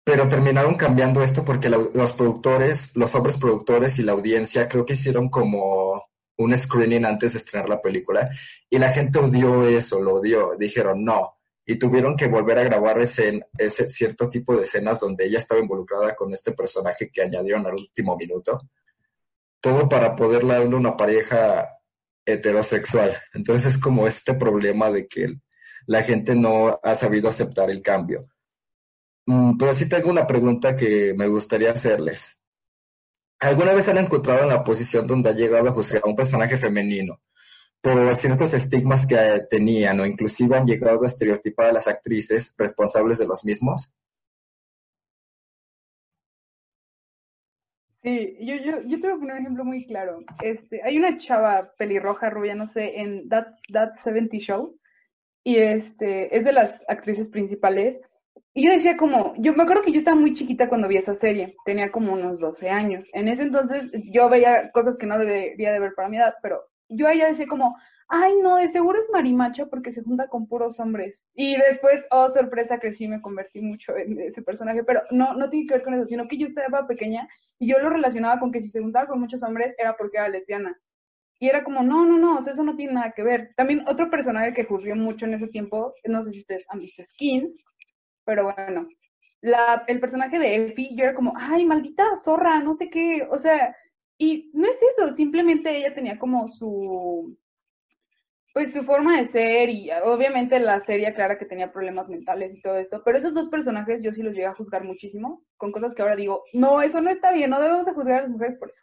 pero 0.02 0.28
terminaron 0.28 0.74
cambiando 0.74 1.22
esto 1.22 1.44
porque 1.44 1.68
la, 1.68 1.78
los 1.78 2.12
productores, 2.12 2.96
los 2.96 3.14
hombres 3.14 3.38
productores 3.38 4.00
y 4.00 4.02
la 4.02 4.12
audiencia 4.12 4.68
creo 4.68 4.84
que 4.84 4.94
hicieron 4.94 5.28
como 5.28 6.06
un 6.38 6.58
screening 6.58 7.04
antes 7.04 7.34
de 7.34 7.38
estrenar 7.38 7.68
la 7.68 7.80
película 7.80 8.28
y 8.68 8.76
la 8.78 8.90
gente 8.90 9.20
odió 9.20 9.68
eso, 9.68 10.02
lo 10.02 10.14
odió, 10.14 10.56
dijeron 10.58 11.04
no, 11.04 11.36
y 11.64 11.76
tuvieron 11.78 12.16
que 12.16 12.26
volver 12.26 12.58
a 12.58 12.64
grabar 12.64 13.00
ese, 13.00 13.46
ese 13.56 13.88
cierto 13.88 14.28
tipo 14.28 14.56
de 14.56 14.64
escenas 14.64 14.98
donde 14.98 15.26
ella 15.26 15.38
estaba 15.38 15.60
involucrada 15.60 16.16
con 16.16 16.32
este 16.32 16.50
personaje 16.50 17.10
que 17.12 17.22
añadieron 17.22 17.64
al 17.64 17.74
último 17.74 18.16
minuto 18.16 18.60
todo 19.64 19.88
para 19.88 20.14
poder 20.14 20.46
darle 20.46 20.76
una 20.76 20.94
pareja 20.94 21.78
heterosexual. 22.26 23.16
Entonces 23.32 23.74
es 23.74 23.80
como 23.80 24.06
este 24.06 24.34
problema 24.34 24.90
de 24.90 25.08
que 25.08 25.38
la 25.86 26.02
gente 26.02 26.34
no 26.34 26.78
ha 26.82 26.94
sabido 26.94 27.30
aceptar 27.30 27.70
el 27.70 27.80
cambio. 27.80 28.28
Mm, 29.24 29.56
pero 29.56 29.72
sí 29.72 29.88
tengo 29.88 30.10
una 30.10 30.26
pregunta 30.26 30.76
que 30.76 31.14
me 31.16 31.28
gustaría 31.28 31.72
hacerles. 31.72 32.38
¿Alguna 33.40 33.72
vez 33.72 33.88
han 33.88 33.96
encontrado 33.96 34.42
en 34.42 34.50
la 34.50 34.62
posición 34.62 35.06
donde 35.06 35.30
ha 35.30 35.34
llegado 35.34 35.70
a 35.70 35.72
juzgar 35.72 36.02
a 36.04 36.10
un 36.10 36.16
personaje 36.16 36.58
femenino 36.58 37.22
por 37.80 38.14
ciertos 38.16 38.52
estigmas 38.52 39.06
que 39.06 39.16
tenían 39.48 39.98
o 39.98 40.04
inclusive 40.04 40.58
han 40.58 40.66
llegado 40.66 41.04
a 41.04 41.06
estereotipar 41.06 41.68
a 41.68 41.72
las 41.72 41.88
actrices 41.88 42.54
responsables 42.58 43.16
de 43.16 43.26
los 43.26 43.42
mismos? 43.46 43.94
Sí, 48.04 48.36
yo, 48.38 48.56
yo, 48.56 48.82
yo 48.82 49.00
te 49.00 49.08
voy 49.08 49.16
a 49.16 49.18
poner 49.18 49.34
un 49.36 49.40
ejemplo 49.40 49.64
muy 49.64 49.86
claro. 49.86 50.20
Este, 50.42 50.82
hay 50.82 50.98
una 50.98 51.16
chava 51.16 51.72
pelirroja, 51.78 52.28
rubia, 52.28 52.54
no 52.54 52.66
sé, 52.66 53.00
en 53.00 53.30
That, 53.30 53.46
That 53.72 53.96
70 53.96 54.36
Show, 54.40 54.78
y 55.42 55.56
este, 55.56 56.36
es 56.36 56.44
de 56.44 56.52
las 56.52 56.84
actrices 56.86 57.30
principales. 57.30 57.98
Y 58.52 58.66
yo 58.66 58.72
decía 58.72 58.98
como, 58.98 59.32
yo 59.38 59.54
me 59.54 59.62
acuerdo 59.62 59.82
que 59.82 59.90
yo 59.90 59.98
estaba 59.98 60.20
muy 60.20 60.34
chiquita 60.34 60.68
cuando 60.68 60.86
vi 60.86 60.98
esa 60.98 61.14
serie, 61.14 61.56
tenía 61.64 61.90
como 61.90 62.12
unos 62.12 62.40
12 62.40 62.68
años. 62.68 63.08
En 63.14 63.26
ese 63.26 63.44
entonces 63.44 63.90
yo 64.12 64.28
veía 64.28 64.70
cosas 64.72 64.98
que 64.98 65.06
no 65.06 65.18
debería 65.18 65.72
de 65.72 65.80
ver 65.80 65.94
para 65.94 66.10
mi 66.10 66.18
edad, 66.18 66.34
pero 66.42 66.60
yo 66.90 67.08
a 67.08 67.14
ella 67.14 67.28
decía 67.28 67.46
como, 67.46 67.74
ay, 68.08 68.34
no, 68.42 68.56
de 68.56 68.68
seguro 68.68 69.00
es 69.00 69.08
marimacha 69.12 69.66
porque 69.66 69.90
se 69.90 70.02
junta 70.02 70.28
con 70.28 70.46
puros 70.46 70.78
hombres. 70.80 71.26
Y 71.34 71.56
después, 71.56 72.06
oh, 72.10 72.28
sorpresa, 72.28 72.78
que 72.78 72.92
sí 72.92 73.08
me 73.08 73.22
convertí 73.22 73.60
mucho 73.60 73.96
en 73.96 74.20
ese 74.20 74.42
personaje, 74.42 74.84
pero 74.84 75.02
no, 75.10 75.34
no 75.34 75.50
tiene 75.50 75.66
que 75.66 75.74
ver 75.74 75.82
con 75.84 75.94
eso, 75.94 76.06
sino 76.06 76.28
que 76.28 76.38
yo 76.38 76.46
estaba 76.46 76.86
pequeña 76.86 77.28
y 77.58 77.68
yo 77.68 77.78
lo 77.78 77.90
relacionaba 77.90 78.38
con 78.38 78.52
que 78.52 78.60
si 78.60 78.68
se 78.68 78.80
juntaba 78.80 79.06
con 79.06 79.20
muchos 79.20 79.42
hombres 79.42 79.74
era 79.78 79.96
porque 79.96 80.18
era 80.18 80.28
lesbiana. 80.28 80.78
Y 81.40 81.48
era 81.48 81.64
como, 81.64 81.82
no, 81.82 82.06
no, 82.06 82.18
no, 82.18 82.38
o 82.38 82.42
sea, 82.42 82.52
eso 82.52 82.62
no 82.62 82.76
tiene 82.76 82.94
nada 82.94 83.12
que 83.12 83.22
ver. 83.22 83.52
También 83.56 83.84
otro 83.88 84.10
personaje 84.10 84.54
que 84.54 84.64
juzgué 84.64 84.94
mucho 84.94 85.26
en 85.26 85.34
ese 85.34 85.48
tiempo, 85.48 85.94
no 86.04 86.22
sé 86.22 86.30
si 86.30 86.40
ustedes 86.40 86.64
han 86.68 86.80
visto 86.80 87.02
Skins, 87.02 87.60
pero 88.24 88.44
bueno, 88.44 88.88
el 89.88 90.00
personaje 90.00 90.38
de 90.38 90.54
Effie, 90.54 90.94
yo 90.94 91.04
era 91.04 91.14
como, 91.14 91.34
ay, 91.36 91.66
maldita 91.66 92.16
zorra, 92.16 92.60
no 92.60 92.74
sé 92.74 92.88
qué, 92.88 93.26
o 93.30 93.38
sea, 93.38 93.76
y 94.16 94.50
no 94.54 94.66
es 94.66 94.78
eso, 94.92 95.12
simplemente 95.14 95.76
ella 95.76 95.94
tenía 95.94 96.18
como 96.18 96.48
su, 96.48 97.36
pues 98.54 98.72
su 98.72 98.84
forma 98.84 99.20
de 99.20 99.26
ser 99.26 99.68
y 99.68 99.90
obviamente 100.04 100.60
la 100.60 100.78
serie 100.78 101.12
clara 101.12 101.36
que 101.36 101.44
tenía 101.44 101.72
problemas 101.72 102.08
mentales 102.08 102.54
y 102.54 102.62
todo 102.62 102.76
esto, 102.76 103.02
pero 103.04 103.18
esos 103.18 103.34
dos 103.34 103.48
personajes 103.48 104.00
yo 104.00 104.12
sí 104.12 104.22
los 104.22 104.32
llegué 104.32 104.46
a 104.46 104.54
juzgar 104.54 104.84
muchísimo, 104.84 105.44
con 105.56 105.72
cosas 105.72 105.92
que 105.92 106.02
ahora 106.02 106.14
digo, 106.14 106.44
no, 106.52 106.80
eso 106.80 107.00
no 107.00 107.10
está 107.10 107.32
bien, 107.32 107.50
no 107.50 107.60
debemos 107.60 107.84
de 107.84 107.92
juzgar 107.92 108.20
a 108.20 108.22
las 108.22 108.30
mujeres 108.30 108.54
por 108.56 108.70
eso. 108.70 108.80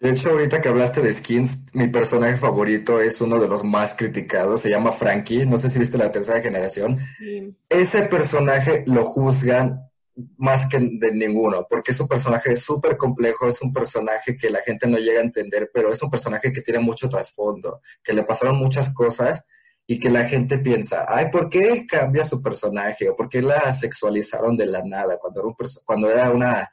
De 0.00 0.10
hecho, 0.10 0.30
ahorita 0.30 0.60
que 0.60 0.68
hablaste 0.68 1.00
de 1.00 1.12
skins, 1.14 1.74
mi 1.74 1.88
personaje 1.88 2.36
favorito 2.36 3.00
es 3.00 3.20
uno 3.22 3.38
de 3.38 3.48
los 3.48 3.64
más 3.64 3.96
criticados, 3.96 4.60
se 4.60 4.70
llama 4.70 4.92
Frankie, 4.92 5.46
no 5.46 5.56
sé 5.56 5.70
si 5.70 5.78
viste 5.78 5.96
la 5.96 6.12
tercera 6.12 6.42
generación. 6.42 6.98
Sí. 7.18 7.56
Ese 7.70 8.02
personaje 8.02 8.84
lo 8.86 9.04
juzgan 9.04 9.89
más 10.36 10.68
que 10.68 10.78
de 10.78 11.12
ninguno, 11.12 11.66
porque 11.68 11.92
es 11.92 12.00
un 12.00 12.08
personaje 12.08 12.56
súper 12.56 12.96
complejo, 12.96 13.46
es 13.46 13.60
un 13.62 13.72
personaje 13.72 14.36
que 14.36 14.50
la 14.50 14.60
gente 14.62 14.86
no 14.86 14.98
llega 14.98 15.20
a 15.20 15.24
entender, 15.24 15.70
pero 15.72 15.90
es 15.90 16.02
un 16.02 16.10
personaje 16.10 16.52
que 16.52 16.62
tiene 16.62 16.80
mucho 16.80 17.08
trasfondo, 17.08 17.80
que 18.02 18.12
le 18.12 18.24
pasaron 18.24 18.56
muchas 18.56 18.92
cosas 18.94 19.44
y 19.86 19.98
que 19.98 20.10
la 20.10 20.28
gente 20.28 20.58
piensa, 20.58 21.04
ay, 21.08 21.30
¿por 21.32 21.48
qué 21.48 21.86
cambia 21.86 22.24
su 22.24 22.40
personaje? 22.42 23.08
¿O 23.08 23.16
por 23.16 23.28
qué 23.28 23.42
la 23.42 23.72
sexualizaron 23.72 24.56
de 24.56 24.66
la 24.66 24.82
nada? 24.84 25.18
Cuando 25.18 25.40
era, 25.40 25.48
un 25.48 25.56
cuando 25.84 26.10
era 26.10 26.30
una, 26.30 26.70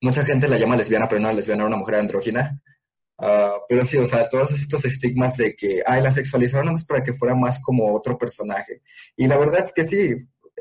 mucha 0.00 0.24
gente 0.24 0.48
la 0.48 0.56
llama 0.56 0.76
lesbiana, 0.76 1.08
pero 1.08 1.20
no 1.20 1.32
lesbiana, 1.32 1.62
era 1.62 1.68
una 1.68 1.76
mujer 1.76 1.96
andrógina. 1.96 2.60
Uh, 3.18 3.60
pero 3.66 3.82
sí, 3.82 3.96
o 3.96 4.04
sea, 4.04 4.28
todos 4.28 4.52
estos 4.52 4.84
estigmas 4.84 5.36
de 5.38 5.54
que, 5.56 5.82
ay, 5.86 6.02
la 6.02 6.10
sexualizaron 6.10 6.72
más 6.72 6.84
para 6.84 7.02
que 7.02 7.14
fuera 7.14 7.34
más 7.34 7.62
como 7.62 7.94
otro 7.94 8.16
personaje. 8.18 8.82
Y 9.16 9.26
la 9.26 9.38
verdad 9.38 9.60
es 9.60 9.72
que 9.72 9.84
sí, 9.84 10.14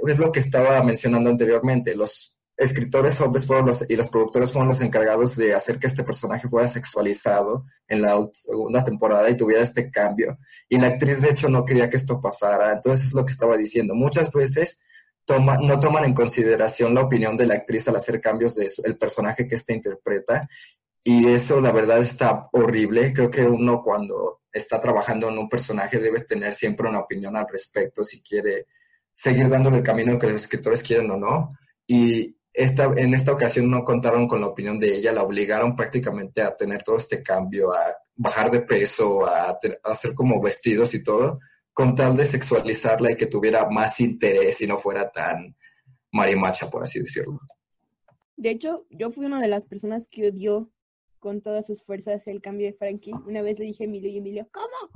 es 0.07 0.19
lo 0.19 0.31
que 0.31 0.39
estaba 0.39 0.81
mencionando 0.83 1.29
anteriormente. 1.29 1.95
Los 1.95 2.35
escritores 2.57 3.19
hombres 3.19 3.45
fueron 3.45 3.65
los, 3.65 3.89
y 3.89 3.95
los 3.95 4.07
productores 4.07 4.51
fueron 4.51 4.69
los 4.69 4.81
encargados 4.81 5.35
de 5.35 5.53
hacer 5.53 5.77
que 5.77 5.87
este 5.87 6.03
personaje 6.03 6.47
fuera 6.47 6.67
sexualizado 6.67 7.65
en 7.87 8.01
la 8.01 8.17
segunda 8.33 8.83
temporada 8.83 9.29
y 9.29 9.37
tuviera 9.37 9.61
este 9.61 9.91
cambio. 9.91 10.37
Y 10.69 10.79
la 10.79 10.87
actriz, 10.87 11.21
de 11.21 11.29
hecho, 11.29 11.49
no 11.49 11.65
quería 11.65 11.89
que 11.89 11.97
esto 11.97 12.21
pasara. 12.21 12.71
Entonces, 12.71 13.07
es 13.07 13.13
lo 13.13 13.25
que 13.25 13.33
estaba 13.33 13.57
diciendo. 13.57 13.93
Muchas 13.95 14.31
veces 14.31 14.83
toma, 15.25 15.57
no 15.57 15.79
toman 15.79 16.05
en 16.05 16.13
consideración 16.13 16.93
la 16.93 17.01
opinión 17.01 17.35
de 17.35 17.45
la 17.45 17.55
actriz 17.55 17.87
al 17.87 17.97
hacer 17.97 18.21
cambios 18.21 18.55
del 18.55 18.69
el 18.83 18.97
personaje 18.97 19.47
que 19.47 19.55
ésta 19.55 19.73
interpreta. 19.73 20.47
Y 21.03 21.27
eso, 21.27 21.61
la 21.61 21.71
verdad, 21.71 21.99
está 21.99 22.49
horrible. 22.53 23.13
Creo 23.13 23.29
que 23.29 23.43
uno 23.43 23.83
cuando 23.83 24.41
está 24.51 24.79
trabajando 24.79 25.29
en 25.29 25.37
un 25.37 25.49
personaje 25.49 25.99
debe 25.99 26.21
tener 26.21 26.53
siempre 26.53 26.87
una 26.87 26.99
opinión 26.99 27.35
al 27.35 27.47
respecto 27.47 28.03
si 28.03 28.23
quiere 28.23 28.67
seguir 29.15 29.49
dándole 29.49 29.77
el 29.77 29.83
camino 29.83 30.19
que 30.19 30.27
los 30.27 30.35
escritores 30.35 30.83
quieren 30.83 31.09
o 31.11 31.17
no. 31.17 31.53
Y 31.87 32.35
esta, 32.53 32.85
en 32.95 33.13
esta 33.13 33.31
ocasión 33.33 33.69
no 33.69 33.83
contaron 33.83 34.27
con 34.27 34.41
la 34.41 34.47
opinión 34.47 34.79
de 34.79 34.95
ella, 34.95 35.11
la 35.11 35.23
obligaron 35.23 35.75
prácticamente 35.75 36.41
a 36.41 36.55
tener 36.55 36.83
todo 36.83 36.97
este 36.97 37.23
cambio, 37.23 37.73
a 37.73 37.95
bajar 38.15 38.51
de 38.51 38.61
peso, 38.61 39.25
a, 39.25 39.49
a 39.49 39.59
hacer 39.83 40.13
como 40.13 40.41
vestidos 40.41 40.93
y 40.93 41.03
todo, 41.03 41.39
con 41.73 41.95
tal 41.95 42.15
de 42.15 42.25
sexualizarla 42.25 43.11
y 43.11 43.17
que 43.17 43.27
tuviera 43.27 43.69
más 43.69 43.99
interés 43.99 44.61
y 44.61 44.67
no 44.67 44.77
fuera 44.77 45.09
tan 45.09 45.55
marimacha, 46.11 46.69
por 46.69 46.83
así 46.83 46.99
decirlo. 46.99 47.39
De 48.37 48.49
hecho, 48.49 48.85
yo 48.89 49.11
fui 49.11 49.25
una 49.25 49.41
de 49.41 49.47
las 49.47 49.65
personas 49.65 50.07
que 50.07 50.29
odió 50.29 50.69
con 51.19 51.41
todas 51.41 51.65
sus 51.65 51.81
fuerzas 51.83 52.21
el 52.27 52.41
cambio 52.41 52.67
de 52.67 52.73
Frankie. 52.73 53.13
Una 53.25 53.41
vez 53.41 53.57
le 53.59 53.65
dije 53.65 53.83
a 53.83 53.87
Emilio 53.87 54.09
y 54.09 54.17
Emilio, 54.17 54.47
¿cómo? 54.51 54.91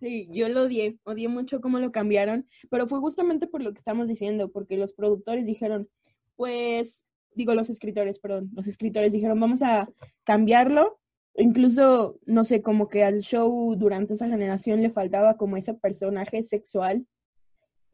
Sí, 0.00 0.28
yo 0.30 0.48
lo 0.48 0.62
odié, 0.62 0.98
odié 1.04 1.28
mucho 1.28 1.60
cómo 1.60 1.78
lo 1.78 1.92
cambiaron, 1.92 2.46
pero 2.70 2.86
fue 2.88 3.00
justamente 3.00 3.46
por 3.46 3.62
lo 3.62 3.72
que 3.72 3.78
estamos 3.78 4.08
diciendo, 4.08 4.50
porque 4.50 4.76
los 4.76 4.92
productores 4.92 5.46
dijeron, 5.46 5.88
pues, 6.36 7.04
digo 7.34 7.54
los 7.54 7.70
escritores, 7.70 8.18
perdón, 8.18 8.50
los 8.54 8.66
escritores 8.66 9.12
dijeron, 9.12 9.40
vamos 9.40 9.62
a 9.62 9.88
cambiarlo. 10.24 10.98
Incluso, 11.34 12.18
no 12.26 12.44
sé, 12.44 12.62
como 12.62 12.88
que 12.88 13.04
al 13.04 13.20
show 13.20 13.74
durante 13.76 14.14
esa 14.14 14.28
generación 14.28 14.82
le 14.82 14.90
faltaba 14.90 15.36
como 15.36 15.56
ese 15.56 15.74
personaje 15.74 16.42
sexual. 16.42 17.06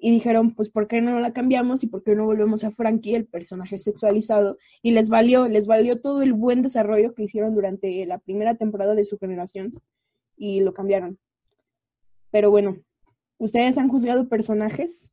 Y 0.01 0.11
dijeron, 0.11 0.55
pues, 0.55 0.71
¿por 0.71 0.87
qué 0.87 1.01
no 1.01 1.19
la 1.21 1.33
cambiamos 1.33 1.83
y 1.83 1.89
por 1.89 2.05
qué 2.05 2.15
no 2.15 2.25
volvemos 2.25 2.65
a 2.65 2.71
Frankie, 2.71 3.15
el 3.15 3.27
personaje 3.27 3.79
sexualizado? 3.79 4.57
Y 4.83 4.93
les 4.93 5.09
valió, 5.09 5.49
les 5.49 5.67
valió 5.67 6.01
todo 6.01 6.23
el 6.23 6.33
buen 6.33 6.63
desarrollo 6.63 7.15
que 7.15 7.25
hicieron 7.25 7.55
durante 7.55 8.07
la 8.07 8.19
primera 8.19 8.57
temporada 8.57 8.95
de 8.95 9.05
su 9.05 9.19
generación 9.19 9.75
y 10.37 10.61
lo 10.61 10.73
cambiaron. 10.73 11.19
Pero 12.31 12.51
bueno, 12.51 12.77
¿ustedes 13.39 13.79
han 13.79 13.89
juzgado 13.89 14.29
personajes? 14.29 15.11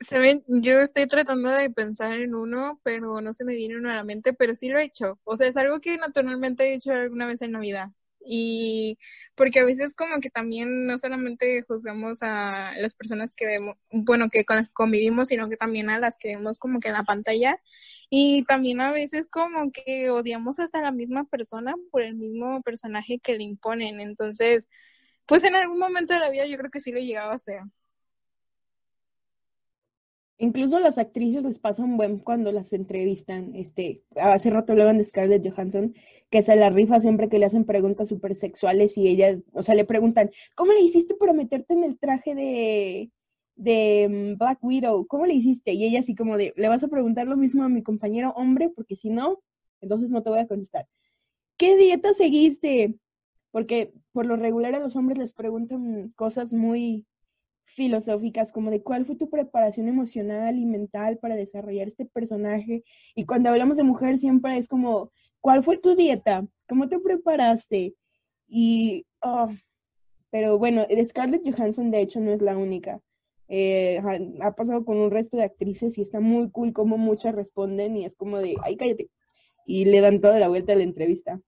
Saben, 0.00 0.44
yo 0.46 0.80
estoy 0.80 1.06
tratando 1.08 1.48
de 1.50 1.70
pensar 1.70 2.12
en 2.12 2.34
uno, 2.34 2.80
pero 2.84 3.20
no 3.20 3.32
se 3.34 3.44
me 3.44 3.54
viene 3.54 3.76
uno 3.76 3.90
a 3.90 3.96
la 3.96 4.04
mente, 4.04 4.32
pero 4.32 4.54
sí 4.54 4.68
lo 4.68 4.78
he 4.78 4.84
hecho. 4.84 5.18
O 5.24 5.36
sea, 5.36 5.48
es 5.48 5.56
algo 5.56 5.80
que 5.80 5.96
naturalmente 5.96 6.64
he 6.68 6.74
hecho 6.74 6.92
alguna 6.92 7.26
vez 7.26 7.42
en 7.42 7.52
la 7.52 7.58
vida. 7.58 7.92
Y 8.20 8.98
porque 9.34 9.60
a 9.60 9.64
veces 9.64 9.94
como 9.94 10.20
que 10.20 10.30
también 10.30 10.86
no 10.86 10.98
solamente 10.98 11.62
juzgamos 11.62 12.18
a 12.22 12.72
las 12.76 12.94
personas 12.94 13.34
que 13.34 13.46
vemos, 13.46 13.76
bueno, 13.90 14.28
que 14.30 14.44
con 14.44 14.56
las 14.56 14.70
convivimos, 14.70 15.28
sino 15.28 15.48
que 15.48 15.56
también 15.56 15.90
a 15.90 15.98
las 15.98 16.16
que 16.16 16.28
vemos 16.28 16.58
como 16.58 16.80
que 16.80 16.88
en 16.88 16.94
la 16.94 17.04
pantalla. 17.04 17.60
Y 18.10 18.44
también 18.44 18.80
a 18.80 18.92
veces 18.92 19.26
como 19.30 19.72
que 19.72 20.10
odiamos 20.10 20.58
hasta 20.58 20.78
a 20.80 20.82
la 20.82 20.92
misma 20.92 21.24
persona 21.24 21.74
por 21.90 22.02
el 22.02 22.14
mismo 22.14 22.62
personaje 22.62 23.18
que 23.20 23.36
le 23.36 23.44
imponen. 23.44 24.00
Entonces, 24.00 24.68
pues 25.26 25.44
en 25.44 25.54
algún 25.54 25.78
momento 25.78 26.14
de 26.14 26.20
la 26.20 26.30
vida 26.30 26.46
yo 26.46 26.58
creo 26.58 26.70
que 26.70 26.80
sí 26.80 26.92
lo 26.92 26.98
he 26.98 27.06
llegado 27.06 27.30
a 27.30 27.34
hacer. 27.34 27.62
Incluso 30.40 30.78
las 30.78 30.98
actrices 30.98 31.42
les 31.42 31.58
pasa 31.58 31.82
un 31.82 31.96
buen 31.96 32.18
cuando 32.20 32.52
las 32.52 32.72
entrevistan. 32.72 33.56
Este, 33.56 34.02
hace 34.14 34.50
rato 34.50 34.72
hablaban 34.72 34.98
de 34.98 35.04
Scarlett 35.04 35.48
Johansson, 35.48 35.94
que 36.30 36.42
se 36.42 36.54
la 36.54 36.70
rifa 36.70 37.00
siempre 37.00 37.28
que 37.28 37.40
le 37.40 37.46
hacen 37.46 37.64
preguntas 37.64 38.08
súper 38.08 38.36
sexuales 38.36 38.96
y 38.96 39.08
ella, 39.08 39.36
o 39.52 39.64
sea, 39.64 39.74
le 39.74 39.84
preguntan, 39.84 40.30
¿cómo 40.54 40.72
le 40.72 40.80
hiciste 40.80 41.16
para 41.16 41.32
meterte 41.32 41.74
en 41.74 41.82
el 41.82 41.98
traje 41.98 42.36
de, 42.36 43.10
de 43.56 44.08
mm, 44.08 44.38
Black 44.38 44.62
Widow? 44.62 45.06
¿Cómo 45.08 45.26
le 45.26 45.34
hiciste? 45.34 45.72
Y 45.72 45.84
ella 45.84 46.00
así 46.00 46.14
como 46.14 46.36
de, 46.36 46.54
le 46.56 46.68
vas 46.68 46.84
a 46.84 46.88
preguntar 46.88 47.26
lo 47.26 47.36
mismo 47.36 47.64
a 47.64 47.68
mi 47.68 47.82
compañero 47.82 48.30
hombre, 48.36 48.70
porque 48.70 48.94
si 48.94 49.10
no, 49.10 49.40
entonces 49.80 50.08
no 50.08 50.22
te 50.22 50.30
voy 50.30 50.38
a 50.38 50.46
contestar. 50.46 50.86
¿Qué 51.56 51.76
dieta 51.76 52.14
seguiste? 52.14 52.94
Porque 53.50 53.92
por 54.12 54.26
lo 54.26 54.36
regular 54.36 54.74
a 54.76 54.80
los 54.80 54.94
hombres 54.94 55.18
les 55.18 55.32
preguntan 55.32 56.10
cosas 56.14 56.52
muy 56.52 57.06
filosóficas, 57.74 58.52
como 58.52 58.70
de 58.70 58.82
cuál 58.82 59.06
fue 59.06 59.16
tu 59.16 59.30
preparación 59.30 59.88
emocional 59.88 60.58
y 60.58 60.66
mental 60.66 61.18
para 61.18 61.36
desarrollar 61.36 61.88
este 61.88 62.04
personaje. 62.06 62.84
Y 63.14 63.24
cuando 63.24 63.50
hablamos 63.50 63.76
de 63.76 63.84
mujer 63.84 64.18
siempre 64.18 64.58
es 64.58 64.68
como, 64.68 65.12
¿cuál 65.40 65.62
fue 65.64 65.78
tu 65.78 65.94
dieta? 65.94 66.46
¿Cómo 66.68 66.88
te 66.88 66.98
preparaste? 66.98 67.94
Y, 68.48 69.06
oh, 69.22 69.48
pero 70.30 70.58
bueno, 70.58 70.86
Scarlett 71.04 71.42
Johansson 71.44 71.90
de 71.90 72.00
hecho 72.00 72.20
no 72.20 72.32
es 72.32 72.42
la 72.42 72.56
única. 72.56 73.00
Eh, 73.48 74.00
ha 74.42 74.54
pasado 74.54 74.84
con 74.84 74.98
un 74.98 75.10
resto 75.10 75.38
de 75.38 75.44
actrices 75.44 75.96
y 75.96 76.02
está 76.02 76.20
muy 76.20 76.50
cool 76.50 76.72
como 76.72 76.98
muchas 76.98 77.34
responden 77.34 77.96
y 77.96 78.04
es 78.04 78.14
como 78.14 78.38
de, 78.38 78.56
ay, 78.62 78.76
cállate. 78.76 79.10
Y 79.66 79.86
le 79.86 80.00
dan 80.00 80.20
toda 80.20 80.38
la 80.38 80.48
vuelta 80.48 80.72
a 80.72 80.76
la 80.76 80.82
entrevista. 80.82 81.40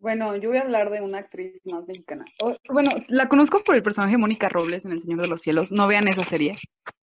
Bueno, 0.00 0.34
yo 0.36 0.48
voy 0.48 0.56
a 0.56 0.62
hablar 0.62 0.88
de 0.90 1.02
una 1.02 1.18
actriz 1.18 1.60
más 1.66 1.86
mexicana. 1.86 2.24
bueno, 2.70 2.90
la 3.08 3.28
conozco 3.28 3.62
por 3.62 3.76
el 3.76 3.82
personaje 3.82 4.12
de 4.12 4.18
Mónica 4.18 4.48
Robles 4.48 4.86
en 4.86 4.92
El 4.92 5.00
Señor 5.00 5.20
de 5.20 5.28
los 5.28 5.42
Cielos. 5.42 5.72
No 5.72 5.86
vean 5.86 6.08
esa 6.08 6.24
serie. 6.24 6.56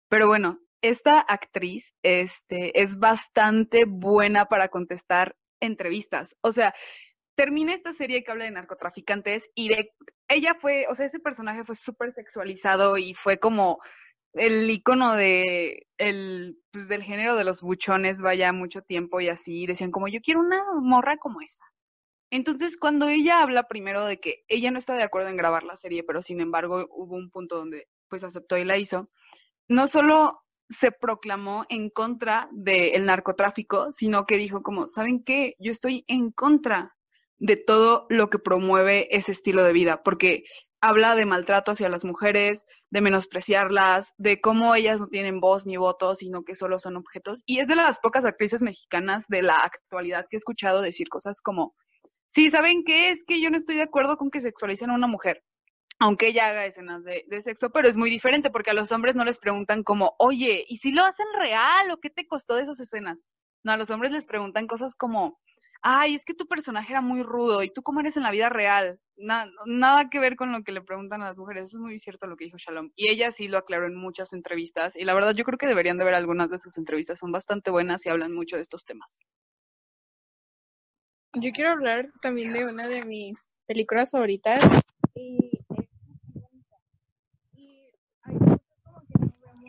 Pero 0.08 0.26
bueno, 0.26 0.58
esta 0.80 1.20
actriz 1.20 1.94
este, 2.02 2.80
es 2.80 2.98
bastante 2.98 3.84
buena 3.86 4.46
para 4.46 4.68
contestar 4.68 5.36
entrevistas. 5.60 6.36
O 6.40 6.52
sea, 6.52 6.74
termina 7.34 7.74
esta 7.74 7.92
serie 7.92 8.24
que 8.24 8.30
habla 8.30 8.46
de 8.46 8.52
narcotraficantes 8.52 9.50
y 9.54 9.68
de 9.68 9.92
ella 10.28 10.56
fue, 10.58 10.86
o 10.88 10.94
sea, 10.94 11.04
ese 11.04 11.20
personaje 11.20 11.64
fue 11.64 11.76
súper 11.76 12.14
sexualizado 12.14 12.96
y 12.96 13.12
fue 13.12 13.38
como 13.38 13.78
el 14.32 14.70
icono 14.70 15.14
de 15.14 15.86
el 15.98 16.58
pues 16.72 16.88
del 16.88 17.02
género 17.02 17.36
de 17.36 17.44
los 17.44 17.60
buchones 17.60 18.20
vaya 18.20 18.52
mucho 18.52 18.80
tiempo 18.82 19.20
y 19.20 19.28
así 19.28 19.66
decían 19.66 19.90
como 19.90 20.08
yo 20.08 20.20
quiero 20.20 20.40
una 20.40 20.62
morra 20.82 21.16
como 21.16 21.40
esa 21.40 21.64
entonces, 22.36 22.76
cuando 22.76 23.08
ella 23.08 23.42
habla 23.42 23.68
primero 23.68 24.04
de 24.04 24.20
que 24.20 24.44
ella 24.48 24.70
no 24.70 24.78
está 24.78 24.94
de 24.94 25.02
acuerdo 25.02 25.28
en 25.28 25.36
grabar 25.36 25.64
la 25.64 25.76
serie, 25.76 26.04
pero 26.04 26.22
sin 26.22 26.40
embargo 26.40 26.86
hubo 26.90 27.16
un 27.16 27.30
punto 27.30 27.56
donde 27.56 27.88
pues 28.08 28.22
aceptó 28.24 28.56
y 28.56 28.64
la 28.64 28.78
hizo, 28.78 29.06
no 29.68 29.86
solo 29.86 30.40
se 30.68 30.92
proclamó 30.92 31.64
en 31.68 31.90
contra 31.90 32.48
del 32.52 33.06
narcotráfico, 33.06 33.92
sino 33.92 34.26
que 34.26 34.36
dijo 34.36 34.62
como, 34.62 34.86
¿saben 34.86 35.22
qué? 35.22 35.54
Yo 35.58 35.72
estoy 35.72 36.04
en 36.08 36.30
contra 36.30 36.94
de 37.38 37.56
todo 37.56 38.06
lo 38.08 38.30
que 38.30 38.38
promueve 38.38 39.14
ese 39.16 39.32
estilo 39.32 39.62
de 39.62 39.72
vida, 39.72 40.02
porque 40.02 40.44
habla 40.80 41.14
de 41.14 41.26
maltrato 41.26 41.72
hacia 41.72 41.88
las 41.88 42.04
mujeres, 42.04 42.64
de 42.90 43.00
menospreciarlas, 43.00 44.14
de 44.18 44.40
cómo 44.40 44.74
ellas 44.74 45.00
no 45.00 45.08
tienen 45.08 45.40
voz 45.40 45.66
ni 45.66 45.76
voto, 45.76 46.14
sino 46.14 46.42
que 46.44 46.54
solo 46.54 46.78
son 46.78 46.96
objetos. 46.96 47.42
Y 47.46 47.60
es 47.60 47.68
de 47.68 47.76
las 47.76 47.98
pocas 47.98 48.24
actrices 48.24 48.62
mexicanas 48.62 49.24
de 49.28 49.42
la 49.42 49.56
actualidad 49.56 50.26
que 50.28 50.36
he 50.36 50.38
escuchado 50.38 50.82
decir 50.82 51.08
cosas 51.08 51.40
como, 51.40 51.74
Sí, 52.26 52.50
¿saben 52.50 52.84
qué? 52.84 53.10
Es 53.10 53.24
que 53.24 53.40
yo 53.40 53.50
no 53.50 53.56
estoy 53.56 53.76
de 53.76 53.82
acuerdo 53.82 54.16
con 54.16 54.30
que 54.30 54.40
sexualicen 54.40 54.90
a 54.90 54.94
una 54.94 55.06
mujer, 55.06 55.42
aunque 55.98 56.28
ella 56.28 56.48
haga 56.48 56.66
escenas 56.66 57.04
de, 57.04 57.24
sexo, 57.40 57.70
pero 57.70 57.88
es 57.88 57.96
muy 57.96 58.10
diferente 58.10 58.50
porque 58.50 58.70
a 58.70 58.74
los 58.74 58.92
hombres 58.92 59.16
no 59.16 59.24
les 59.24 59.38
preguntan 59.38 59.82
como, 59.82 60.14
oye, 60.18 60.64
¿y 60.68 60.78
si 60.78 60.92
lo 60.92 61.04
hacen 61.04 61.26
real 61.38 61.90
o 61.90 61.98
qué 61.98 62.10
te 62.10 62.26
costó 62.26 62.56
de 62.56 62.62
esas 62.62 62.80
escenas? 62.80 63.24
No, 63.64 63.72
a 63.72 63.76
los 63.76 63.90
hombres 63.90 64.12
les 64.12 64.26
preguntan 64.26 64.66
cosas 64.66 64.94
como, 64.94 65.38
ay, 65.82 66.14
es 66.14 66.24
que 66.24 66.34
tu 66.34 66.46
personaje 66.46 66.92
era 66.92 67.00
muy 67.00 67.22
rudo 67.22 67.62
y 67.62 67.70
tú 67.70 67.82
cómo 67.82 68.00
eres 68.00 68.16
en 68.16 68.24
la 68.24 68.30
vida 68.30 68.48
real. 68.48 69.00
nada 69.16 70.10
que 70.10 70.18
ver 70.18 70.36
con 70.36 70.52
lo 70.52 70.62
que 70.62 70.72
le 70.72 70.82
preguntan 70.82 71.22
a 71.22 71.26
las 71.26 71.38
mujeres. 71.38 71.72
Es 71.72 71.74
muy 71.78 71.98
cierto 71.98 72.26
lo 72.26 72.36
que 72.36 72.44
dijo 72.44 72.58
Shalom. 72.58 72.90
Y 72.96 73.10
ella 73.10 73.30
sí 73.30 73.48
lo 73.48 73.58
aclaró 73.58 73.86
en 73.86 73.94
muchas 73.94 74.32
entrevistas. 74.32 74.96
Y 74.96 75.04
la 75.04 75.14
verdad 75.14 75.34
yo 75.34 75.44
creo 75.44 75.58
que 75.58 75.66
deberían 75.66 75.96
de 75.96 76.04
ver 76.04 76.14
algunas 76.14 76.50
de 76.50 76.58
sus 76.58 76.76
entrevistas. 76.76 77.18
Son 77.18 77.32
bastante 77.32 77.70
buenas 77.70 78.04
y 78.04 78.08
hablan 78.10 78.34
mucho 78.34 78.56
de 78.56 78.62
estos 78.62 78.84
temas. 78.84 79.20
Yo 81.38 81.52
quiero 81.52 81.72
hablar 81.72 82.10
también 82.22 82.54
de 82.54 82.64
una 82.64 82.88
de 82.88 83.04
mis 83.04 83.50
películas 83.66 84.10
favoritas. 84.10 84.58
Y, 85.14 85.50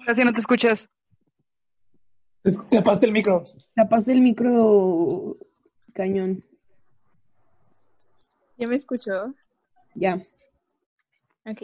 Casi 0.05 0.24
no 0.24 0.32
te 0.32 0.39
escuchas. 0.39 0.88
Te 2.70 2.78
apaste 2.78 3.05
el 3.05 3.11
micro. 3.11 3.43
Te 3.76 3.82
apaste 3.82 4.13
el 4.13 4.22
micro 4.22 5.36
cañón. 5.93 6.41
¿Ya 8.57 8.65
me 8.65 8.76
escuchó? 8.76 9.34
Ya. 9.93 10.26
Ok. 11.45 11.63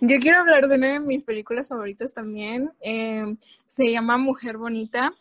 Yo 0.00 0.18
quiero 0.20 0.40
hablar 0.40 0.68
de 0.68 0.74
una 0.74 0.92
de 0.92 1.00
mis 1.00 1.24
películas 1.24 1.68
favoritas 1.68 2.12
también. 2.12 2.70
Eh, 2.82 3.34
se 3.66 3.90
llama 3.90 4.18
Mujer 4.18 4.58
Bonita. 4.58 5.14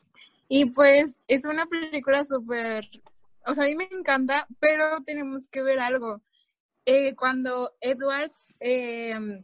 Y 0.50 0.66
pues 0.66 1.22
es 1.30 1.46
una 1.46 1.66
película 1.66 2.26
súper 2.26 2.90
o 3.46 3.54
sea, 3.54 3.64
a 3.66 3.68
mí 3.68 3.76
me 3.76 3.86
encanta, 3.92 4.48
pero 4.60 5.04
tenemos 5.06 5.48
que 5.50 5.62
ver 5.64 5.80
algo. 5.80 6.22
Eh, 6.86 7.16
cuando 7.16 7.74
Edward 7.82 8.32
em, 8.60 9.44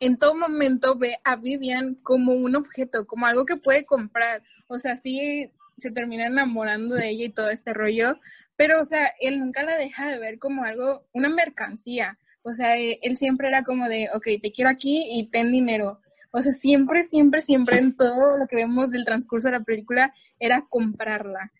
en 0.00 0.16
todo 0.16 0.34
momento 0.34 0.96
ve 0.96 1.18
a 1.24 1.36
Vivian 1.36 1.94
como 1.96 2.32
un 2.34 2.56
objeto, 2.56 3.06
como 3.06 3.26
algo 3.26 3.46
que 3.46 3.56
puede 3.56 3.84
comprar. 3.84 4.42
O 4.68 4.78
sea, 4.78 4.96
sí 4.96 5.50
se 5.78 5.90
termina 5.90 6.26
enamorando 6.26 6.94
de 6.94 7.10
ella 7.10 7.26
y 7.26 7.28
todo 7.30 7.50
este 7.50 7.72
rollo, 7.74 8.18
pero, 8.56 8.80
o 8.80 8.84
sea, 8.84 9.12
él 9.20 9.40
nunca 9.40 9.62
la 9.64 9.76
deja 9.76 10.08
de 10.08 10.18
ver 10.18 10.38
como 10.38 10.64
algo, 10.64 11.06
una 11.12 11.28
mercancía. 11.28 12.18
O 12.42 12.54
sea, 12.54 12.78
eh, 12.78 12.98
él 13.02 13.16
siempre 13.16 13.48
era 13.48 13.62
como 13.64 13.88
de, 13.88 14.08
ok, 14.14 14.24
te 14.42 14.52
quiero 14.52 14.70
aquí 14.70 15.04
y 15.06 15.28
ten 15.30 15.52
dinero. 15.52 16.00
O 16.32 16.40
sea, 16.42 16.52
siempre, 16.52 17.04
siempre, 17.04 17.40
siempre 17.40 17.78
en 17.78 17.96
todo 17.96 18.38
lo 18.38 18.46
que 18.46 18.56
vemos 18.56 18.90
del 18.90 19.04
transcurso 19.04 19.48
de 19.48 19.58
la 19.58 19.64
película 19.64 20.14
era 20.38 20.66
comprarla. 20.68 21.52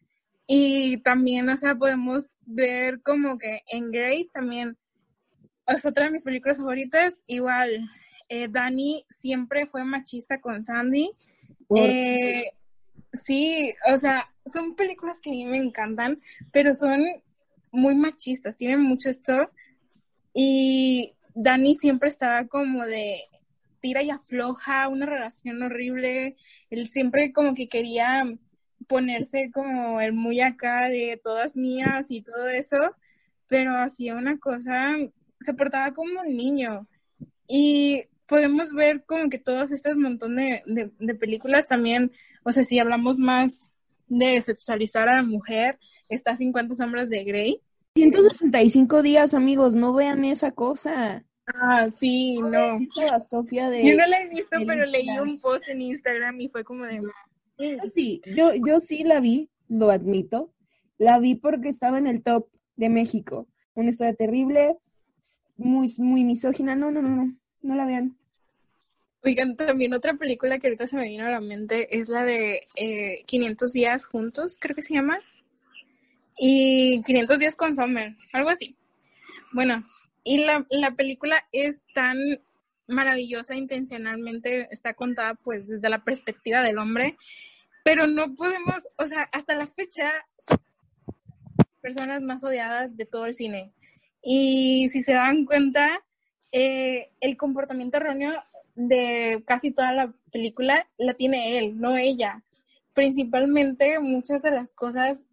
Y 0.47 0.99
también, 0.99 1.49
o 1.49 1.57
sea, 1.57 1.75
podemos 1.77 2.31
ver 2.43 3.01
como 3.03 3.39
que 3.39 3.63
en 3.69 3.91
Grace 3.91 4.29
también 4.33 4.77
es 5.67 5.85
otra 5.85 6.07
de 6.07 6.11
mis 6.11 6.25
películas 6.25 6.57
favoritas. 6.57 7.23
Igual, 7.27 7.89
eh, 8.29 8.49
Dani 8.51 9.07
siempre 9.09 9.67
fue 9.67 9.85
machista 9.85 10.41
con 10.41 10.65
Sandy. 10.65 11.11
Eh, 11.77 12.53
sí, 13.13 13.73
o 13.93 13.97
sea, 13.99 14.29
son 14.47 14.75
películas 14.75 15.21
que 15.21 15.31
a 15.31 15.33
mí 15.33 15.45
me 15.45 15.59
encantan, 15.59 16.21
pero 16.51 16.75
son 16.75 17.05
muy 17.71 17.95
machistas, 17.95 18.57
tienen 18.57 18.83
mucho 18.83 19.09
esto. 19.09 19.51
Y 20.35 21.15
Dani 21.35 21.75
siempre 21.75 22.09
estaba 22.09 22.47
como 22.47 22.85
de 22.85 23.23
tira 23.81 24.03
y 24.03 24.11
afloja, 24.11 24.89
una 24.89 25.07
relación 25.07 25.63
horrible. 25.63 26.37
Él 26.71 26.89
siempre 26.89 27.33
como 27.33 27.55
que 27.55 27.69
quería 27.69 28.25
ponerse 28.87 29.51
como 29.53 30.01
el 30.01 30.13
muy 30.13 30.41
acá 30.41 30.89
de 30.89 31.21
todas 31.23 31.57
mías 31.57 32.11
y 32.11 32.23
todo 32.23 32.49
eso, 32.49 32.79
pero 33.49 33.77
hacía 33.77 34.15
una 34.15 34.39
cosa, 34.39 34.97
se 35.41 35.55
portaba 35.55 35.93
como 35.93 36.21
un 36.21 36.37
niño. 36.37 36.87
Y 37.47 38.05
podemos 38.27 38.73
ver 38.73 39.05
como 39.05 39.29
que 39.29 39.39
todos 39.39 39.71
estos 39.73 39.97
montón 39.97 40.37
de, 40.37 40.63
de, 40.67 41.15
películas 41.15 41.69
también, 41.69 42.13
o 42.45 42.53
sea, 42.53 42.65
si 42.65 42.79
hablamos 42.79 43.19
más 43.19 43.69
de 44.09 44.41
sexualizar 44.41 45.09
a 45.09 45.17
la 45.17 45.23
mujer, 45.23 45.79
está 46.09 46.37
50 46.37 46.75
sombras 46.75 47.09
de 47.11 47.25
Grey. 47.25 47.63
165 47.95 49.03
días, 49.03 49.35
amigos, 49.35 49.75
no 49.75 49.93
vean 49.93 50.25
esa 50.25 50.53
cosa. 50.53 51.25
Ah, 51.47 51.91
sí, 51.91 52.39
no. 52.39 52.79
Sofía 53.29 53.69
de... 53.69 53.85
Yo 53.85 53.97
no 53.97 54.07
la 54.07 54.23
he 54.23 54.29
visto, 54.29 54.57
pero 54.67 54.87
leí 54.87 55.09
un 55.19 55.39
post 55.39 55.69
en 55.69 55.83
Instagram 55.83 56.41
y 56.41 56.49
fue 56.49 56.65
como 56.65 56.85
de... 56.85 57.03
Sí, 57.95 58.21
yo, 58.35 58.53
yo 58.55 58.81
sí 58.81 59.05
la 59.05 59.21
vi, 59.21 59.49
lo 59.69 59.91
admito. 59.91 60.53
La 60.99 61.19
vi 61.19 61.35
porque 61.35 61.69
estaba 61.69 61.99
en 61.99 62.07
el 62.07 62.23
top 62.23 62.49
de 62.77 62.89
México. 62.89 63.47
Una 63.75 63.91
historia 63.91 64.15
terrible, 64.15 64.77
muy, 65.57 65.95
muy 65.99 66.25
misógina. 66.25 66.77
No, 66.77 66.91
no, 66.91 67.03
no, 67.03 67.09
no, 67.09 67.37
no 67.63 67.75
la 67.75 67.87
vean. 67.87 68.17
Oigan, 69.25 69.57
también 69.57 69.95
otra 69.95 70.15
película 70.15 70.59
que 70.59 70.67
ahorita 70.67 70.89
se 70.89 70.97
me 70.97 71.05
vino 71.05 71.25
a 71.25 71.31
la 71.31 71.41
mente 71.41 71.97
es 71.97 72.09
la 72.09 72.25
de 72.25 72.67
500 73.27 73.71
eh, 73.75 73.79
días 73.79 74.07
juntos, 74.07 74.59
creo 74.61 74.75
que 74.75 74.83
se 74.83 74.95
llama. 74.95 75.21
Y 76.37 77.03
500 77.03 77.39
días 77.39 77.55
con 77.55 77.75
Summer, 77.75 78.17
algo 78.33 78.51
así. 78.51 78.75
Bueno, 79.53 79.85
y 80.25 80.39
la, 80.39 80.67
la 80.71 80.93
película 80.93 81.45
es 81.53 81.85
tan 81.95 82.19
maravillosa 82.93 83.57
intencionalmente, 83.57 84.69
está 84.71 84.95
contada 84.95 85.35
pues 85.35 85.67
desde 85.67 85.89
la 85.89 86.05
perspectiva 86.05 86.63
del 86.63 86.79
hombre, 86.79 87.17
pero 87.85 88.07
no 88.07 88.35
podemos, 88.35 88.89
o 88.97 89.07
sea, 89.07 89.29
hasta 89.33 89.57
la 89.57 89.67
fecha 89.67 90.11
son 90.39 90.59
personas 91.81 92.23
más 92.23 92.45
odiadas 92.45 92.97
de 92.97 93.07
todo 93.07 93.27
el 93.27 93.35
cine. 93.35 93.73
Y 94.23 94.89
si 94.91 95.03
se 95.03 95.15
dan 95.15 95.45
cuenta, 95.45 96.05
eh, 96.53 97.11
el 97.21 97.37
comportamiento 97.37 97.97
erróneo 97.97 98.33
de 98.75 99.43
casi 99.47 99.71
toda 99.73 99.93
la 99.93 100.15
película 100.31 100.89
la 100.97 101.15
tiene 101.15 101.59
él, 101.59 101.79
no 101.79 101.97
ella. 101.97 102.45
Principalmente 102.95 103.99
muchas 103.99 104.43
de 104.43 104.51
las 104.51 104.73
cosas, 104.73 105.27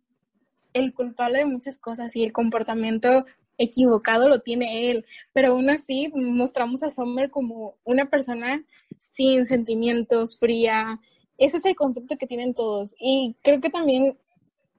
el 0.73 0.93
culpable 0.93 1.39
de 1.39 1.45
muchas 1.45 1.77
cosas 1.77 2.15
y 2.15 2.23
el 2.23 2.33
comportamiento 2.33 3.25
equivocado 3.59 4.27
lo 4.27 4.39
tiene 4.39 4.89
él, 4.89 5.05
pero 5.33 5.49
aún 5.49 5.69
así 5.69 6.09
mostramos 6.15 6.81
a 6.81 6.89
Summer 6.89 7.29
como 7.29 7.75
una 7.83 8.09
persona 8.09 8.65
sin 8.97 9.45
sentimientos, 9.45 10.39
fría. 10.39 10.99
Ese 11.37 11.57
es 11.57 11.65
el 11.65 11.75
concepto 11.75 12.17
que 12.17 12.25
tienen 12.25 12.55
todos. 12.55 12.95
Y 12.99 13.35
creo 13.43 13.59
que 13.59 13.69
también 13.69 14.17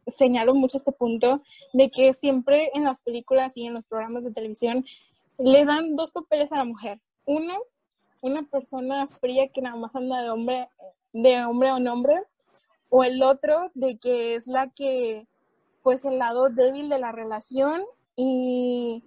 señalo 0.07 0.55
mucho 0.55 0.79
este 0.79 0.93
punto 0.93 1.43
de 1.73 1.91
que 1.91 2.13
siempre 2.15 2.71
en 2.75 2.85
las 2.85 3.01
películas 3.01 3.53
y 3.55 3.67
en 3.67 3.75
los 3.75 3.85
programas 3.85 4.25
de 4.25 4.33
televisión 4.33 4.85
le 5.39 5.65
dan 5.65 5.95
dos 5.95 6.11
papeles 6.11 6.51
a 6.53 6.57
la 6.57 6.65
mujer. 6.65 7.01
Uno, 7.27 7.59
una 8.23 8.43
persona 8.43 9.07
fría 9.09 9.49
que 9.49 9.63
nada 9.63 9.77
más 9.77 9.95
anda 9.95 10.23
de 10.23 10.31
hombre, 10.31 10.69
de 11.13 11.45
hombre 11.45 11.69
a 11.69 11.77
hombre, 11.77 12.23
o 12.89 13.05
el 13.05 13.23
otro 13.23 13.71
de 13.75 13.99
que 13.99 14.35
es 14.35 14.47
la 14.47 14.71
que, 14.71 15.27
pues 15.83 16.05
el 16.05 16.19
lado 16.19 16.49
débil 16.49 16.89
de 16.89 16.99
la 16.99 17.13
relación 17.13 17.85
y, 18.17 19.03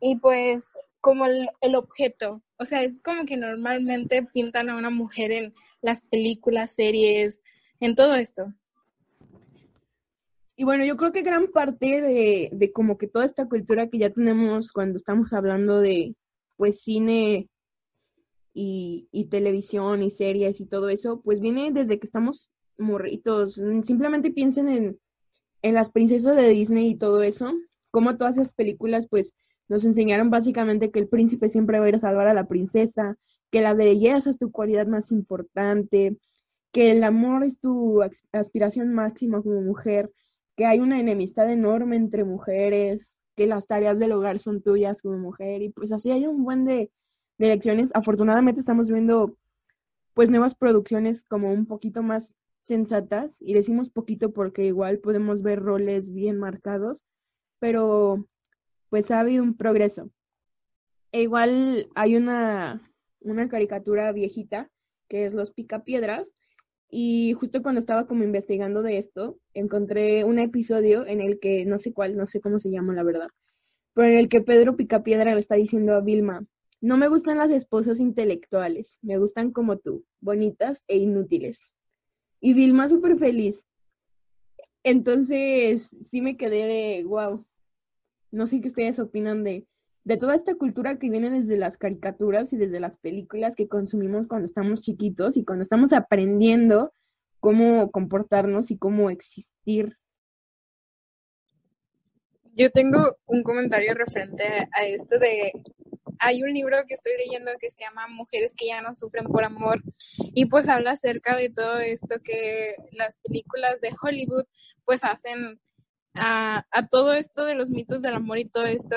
y 0.00 0.16
pues 0.16 0.64
como 1.00 1.26
el, 1.26 1.48
el, 1.60 1.74
objeto. 1.76 2.42
O 2.58 2.64
sea, 2.64 2.82
es 2.82 3.00
como 3.00 3.24
que 3.24 3.36
normalmente 3.36 4.22
pintan 4.22 4.68
a 4.68 4.76
una 4.76 4.90
mujer 4.90 5.32
en 5.32 5.54
las 5.80 6.02
películas, 6.02 6.72
series, 6.74 7.42
en 7.80 7.94
todo 7.94 8.14
esto. 8.14 8.52
Y 10.56 10.64
bueno, 10.64 10.84
yo 10.84 10.96
creo 10.96 11.12
que 11.12 11.22
gran 11.22 11.50
parte 11.50 12.02
de, 12.02 12.50
de 12.52 12.72
como 12.72 12.98
que 12.98 13.06
toda 13.06 13.24
esta 13.24 13.48
cultura 13.48 13.88
que 13.88 13.98
ya 13.98 14.10
tenemos 14.10 14.72
cuando 14.72 14.98
estamos 14.98 15.32
hablando 15.32 15.80
de 15.80 16.14
pues 16.58 16.82
cine 16.82 17.48
y, 18.52 19.08
y 19.10 19.24
televisión 19.26 20.02
y 20.02 20.10
series 20.10 20.60
y 20.60 20.66
todo 20.66 20.90
eso, 20.90 21.22
pues 21.22 21.40
viene 21.40 21.70
desde 21.72 21.98
que 21.98 22.06
estamos 22.06 22.52
morritos. 22.76 23.54
Simplemente 23.54 24.30
piensen 24.30 24.68
en, 24.68 25.00
en 25.62 25.74
las 25.74 25.90
princesas 25.90 26.36
de 26.36 26.48
Disney 26.48 26.90
y 26.90 26.96
todo 26.96 27.22
eso 27.22 27.54
como 27.90 28.16
todas 28.16 28.36
esas 28.36 28.52
películas 28.52 29.06
pues 29.08 29.34
nos 29.68 29.84
enseñaron 29.84 30.30
básicamente 30.30 30.90
que 30.90 30.98
el 30.98 31.08
príncipe 31.08 31.48
siempre 31.48 31.78
va 31.78 31.86
a 31.86 31.88
ir 31.88 31.94
a 31.96 32.00
salvar 32.00 32.26
a 32.26 32.34
la 32.34 32.48
princesa, 32.48 33.16
que 33.50 33.60
la 33.60 33.72
belleza 33.74 34.30
es 34.30 34.38
tu 34.38 34.50
cualidad 34.50 34.86
más 34.86 35.12
importante, 35.12 36.16
que 36.72 36.90
el 36.90 37.04
amor 37.04 37.44
es 37.44 37.58
tu 37.60 38.02
aspiración 38.32 38.92
máxima 38.92 39.42
como 39.42 39.60
mujer, 39.62 40.10
que 40.56 40.66
hay 40.66 40.80
una 40.80 41.00
enemistad 41.00 41.50
enorme 41.50 41.96
entre 41.96 42.24
mujeres, 42.24 43.12
que 43.36 43.46
las 43.46 43.66
tareas 43.66 43.98
del 43.98 44.12
hogar 44.12 44.40
son 44.40 44.60
tuyas 44.60 45.02
como 45.02 45.18
mujer 45.18 45.62
y 45.62 45.70
pues 45.70 45.92
así 45.92 46.10
hay 46.10 46.26
un 46.26 46.44
buen 46.44 46.64
de, 46.64 46.90
de 47.38 47.46
lecciones. 47.46 47.90
Afortunadamente 47.94 48.60
estamos 48.60 48.88
viendo 48.88 49.36
pues 50.14 50.30
nuevas 50.30 50.54
producciones 50.54 51.24
como 51.24 51.52
un 51.52 51.66
poquito 51.66 52.02
más 52.02 52.34
sensatas 52.64 53.36
y 53.40 53.54
decimos 53.54 53.88
poquito 53.88 54.32
porque 54.32 54.64
igual 54.64 54.98
podemos 54.98 55.42
ver 55.42 55.60
roles 55.60 56.12
bien 56.12 56.38
marcados 56.38 57.06
pero 57.60 58.26
pues 58.88 59.10
ha 59.12 59.20
habido 59.20 59.44
un 59.44 59.56
progreso. 59.56 60.10
E 61.12 61.22
igual 61.22 61.88
hay 61.94 62.16
una, 62.16 62.92
una 63.20 63.48
caricatura 63.48 64.10
viejita 64.12 64.68
que 65.08 65.26
es 65.26 65.34
Los 65.34 65.52
Picapiedras, 65.52 66.36
y 66.90 67.34
justo 67.34 67.62
cuando 67.62 67.78
estaba 67.78 68.06
como 68.06 68.24
investigando 68.24 68.82
de 68.82 68.98
esto, 68.98 69.38
encontré 69.54 70.24
un 70.24 70.38
episodio 70.38 71.06
en 71.06 71.20
el 71.20 71.38
que, 71.38 71.64
no 71.64 71.78
sé 71.78 71.92
cuál, 71.92 72.16
no 72.16 72.26
sé 72.26 72.40
cómo 72.40 72.58
se 72.58 72.70
llama 72.70 72.94
la 72.94 73.04
verdad, 73.04 73.28
pero 73.94 74.08
en 74.08 74.18
el 74.18 74.28
que 74.28 74.40
Pedro 74.40 74.76
Picapiedra 74.76 75.34
le 75.34 75.40
está 75.40 75.54
diciendo 75.54 75.94
a 75.94 76.00
Vilma, 76.00 76.44
no 76.80 76.96
me 76.96 77.08
gustan 77.08 77.38
las 77.38 77.50
esposas 77.50 78.00
intelectuales, 78.00 78.98
me 79.02 79.18
gustan 79.18 79.52
como 79.52 79.78
tú, 79.78 80.04
bonitas 80.20 80.84
e 80.88 80.96
inútiles. 80.96 81.74
Y 82.40 82.54
Vilma 82.54 82.88
súper 82.88 83.18
feliz. 83.18 83.64
Entonces, 84.82 85.94
sí 86.10 86.22
me 86.22 86.38
quedé 86.38 86.64
de, 86.64 87.04
wow, 87.04 87.44
no 88.30 88.46
sé 88.46 88.60
qué 88.60 88.68
ustedes 88.68 88.98
opinan 88.98 89.44
de, 89.44 89.66
de 90.04 90.16
toda 90.16 90.34
esta 90.34 90.54
cultura 90.54 90.98
que 90.98 91.10
viene 91.10 91.30
desde 91.30 91.56
las 91.56 91.76
caricaturas 91.76 92.52
y 92.52 92.56
desde 92.56 92.80
las 92.80 92.96
películas 92.96 93.54
que 93.54 93.68
consumimos 93.68 94.26
cuando 94.26 94.46
estamos 94.46 94.80
chiquitos 94.80 95.36
y 95.36 95.44
cuando 95.44 95.62
estamos 95.62 95.92
aprendiendo 95.92 96.92
cómo 97.40 97.90
comportarnos 97.90 98.70
y 98.70 98.78
cómo 98.78 99.10
existir. 99.10 99.96
Yo 102.54 102.70
tengo 102.70 103.16
un 103.26 103.42
comentario 103.42 103.94
referente 103.94 104.68
a 104.72 104.84
esto 104.84 105.18
de 105.18 105.52
hay 106.22 106.42
un 106.42 106.52
libro 106.52 106.76
que 106.86 106.94
estoy 106.94 107.12
leyendo 107.16 107.50
que 107.58 107.70
se 107.70 107.80
llama 107.80 108.06
Mujeres 108.08 108.54
que 108.54 108.66
ya 108.66 108.82
no 108.82 108.92
sufren 108.92 109.24
por 109.24 109.42
amor 109.42 109.82
y 110.18 110.44
pues 110.46 110.68
habla 110.68 110.92
acerca 110.92 111.34
de 111.34 111.48
todo 111.48 111.78
esto 111.78 112.16
que 112.22 112.76
las 112.92 113.16
películas 113.16 113.80
de 113.80 113.90
Hollywood 114.00 114.44
pues 114.84 115.02
hacen 115.02 115.58
a, 116.14 116.64
todo 116.90 117.12
esto 117.12 117.44
de 117.44 117.54
los 117.54 117.70
mitos 117.70 118.02
del 118.02 118.14
amor 118.14 118.38
y 118.38 118.44
todo 118.44 118.64
esto. 118.64 118.96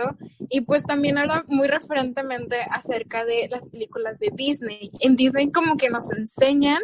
Y 0.49 0.61
pues 0.61 0.83
también 0.83 1.17
habla 1.17 1.45
muy 1.47 1.67
referentemente 1.67 2.57
acerca 2.69 3.25
de 3.25 3.47
las 3.49 3.67
películas 3.67 4.19
de 4.19 4.31
Disney. 4.33 4.91
En 4.99 5.15
Disney 5.15 5.51
como 5.51 5.77
que 5.77 5.89
nos 5.89 6.11
enseñan 6.11 6.81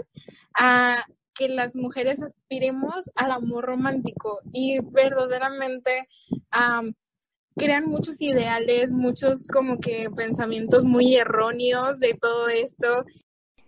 a 0.53 1.05
que 1.33 1.47
las 1.47 1.75
mujeres 1.75 2.21
aspiremos 2.21 3.09
al 3.15 3.31
amor 3.31 3.65
romántico 3.65 4.39
y 4.51 4.79
verdaderamente 4.81 6.07
crean 7.55 7.85
muchos 7.85 8.21
ideales, 8.21 8.91
muchos 8.93 9.47
como 9.47 9.79
que 9.79 10.09
pensamientos 10.09 10.83
muy 10.83 11.15
erróneos 11.15 11.99
de 11.99 12.13
todo 12.13 12.49
esto. 12.49 13.05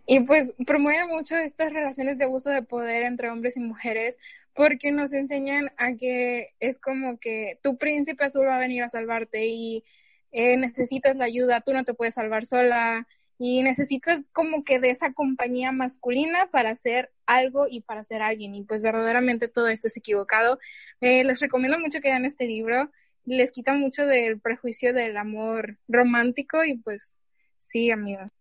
Y 0.05 0.21
pues 0.21 0.53
promueven 0.65 1.07
mucho 1.07 1.35
estas 1.35 1.71
relaciones 1.71 2.17
de 2.17 2.25
abuso 2.25 2.49
de 2.49 2.63
poder 2.63 3.03
entre 3.03 3.29
hombres 3.29 3.55
y 3.55 3.61
mujeres, 3.61 4.17
porque 4.53 4.91
nos 4.91 5.13
enseñan 5.13 5.71
a 5.77 5.95
que 5.95 6.49
es 6.59 6.79
como 6.79 7.19
que 7.19 7.59
tu 7.63 7.77
príncipe 7.77 8.25
azul 8.25 8.47
va 8.47 8.57
a 8.57 8.59
venir 8.59 8.83
a 8.83 8.89
salvarte 8.89 9.45
y 9.47 9.83
eh, 10.31 10.57
necesitas 10.57 11.15
la 11.15 11.25
ayuda, 11.25 11.61
tú 11.61 11.73
no 11.73 11.83
te 11.83 11.93
puedes 11.93 12.15
salvar 12.15 12.45
sola 12.45 13.07
y 13.37 13.63
necesitas 13.63 14.21
como 14.33 14.63
que 14.63 14.79
de 14.79 14.91
esa 14.91 15.13
compañía 15.13 15.71
masculina 15.71 16.49
para 16.51 16.71
hacer 16.71 17.11
algo 17.25 17.67
y 17.69 17.81
para 17.81 18.03
ser 18.03 18.21
alguien 18.21 18.55
y 18.55 18.63
pues 18.63 18.83
verdaderamente 18.83 19.47
todo 19.47 19.67
esto 19.67 19.87
es 19.87 19.97
equivocado. 19.97 20.59
Eh, 21.01 21.23
les 21.23 21.39
recomiendo 21.39 21.79
mucho 21.79 22.01
que 22.01 22.09
lean 22.09 22.25
este 22.25 22.45
libro, 22.45 22.91
les 23.25 23.51
quita 23.51 23.73
mucho 23.73 24.05
del 24.05 24.39
prejuicio 24.39 24.93
del 24.93 25.17
amor 25.17 25.79
romántico 25.87 26.63
y 26.65 26.77
pues 26.77 27.15
sí, 27.57 27.91
amigos. 27.91 28.31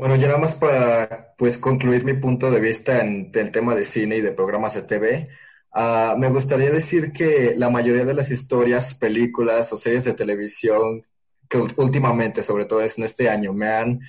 Bueno, 0.00 0.16
ya 0.16 0.28
nada 0.28 0.38
más 0.38 0.54
para 0.54 1.34
pues 1.36 1.58
concluir 1.58 2.04
mi 2.06 2.14
punto 2.14 2.50
de 2.50 2.58
vista 2.58 3.00
en 3.00 3.30
el 3.34 3.50
tema 3.50 3.74
de 3.74 3.84
cine 3.84 4.16
y 4.16 4.22
de 4.22 4.32
programas 4.32 4.72
de 4.72 4.82
TV, 4.84 5.28
ah, 5.72 6.14
me 6.18 6.30
gustaría 6.30 6.70
decir 6.70 7.12
que 7.12 7.52
la 7.54 7.68
mayoría 7.68 8.06
de 8.06 8.14
las 8.14 8.30
historias, 8.30 8.96
películas 8.98 9.70
o 9.74 9.76
series 9.76 10.04
de 10.04 10.14
televisión 10.14 11.02
que 11.46 11.58
últimamente, 11.76 12.42
sobre 12.42 12.64
todo 12.64 12.80
en 12.80 13.04
este 13.04 13.28
año, 13.28 13.52
me 13.52 13.68
han 13.68 14.00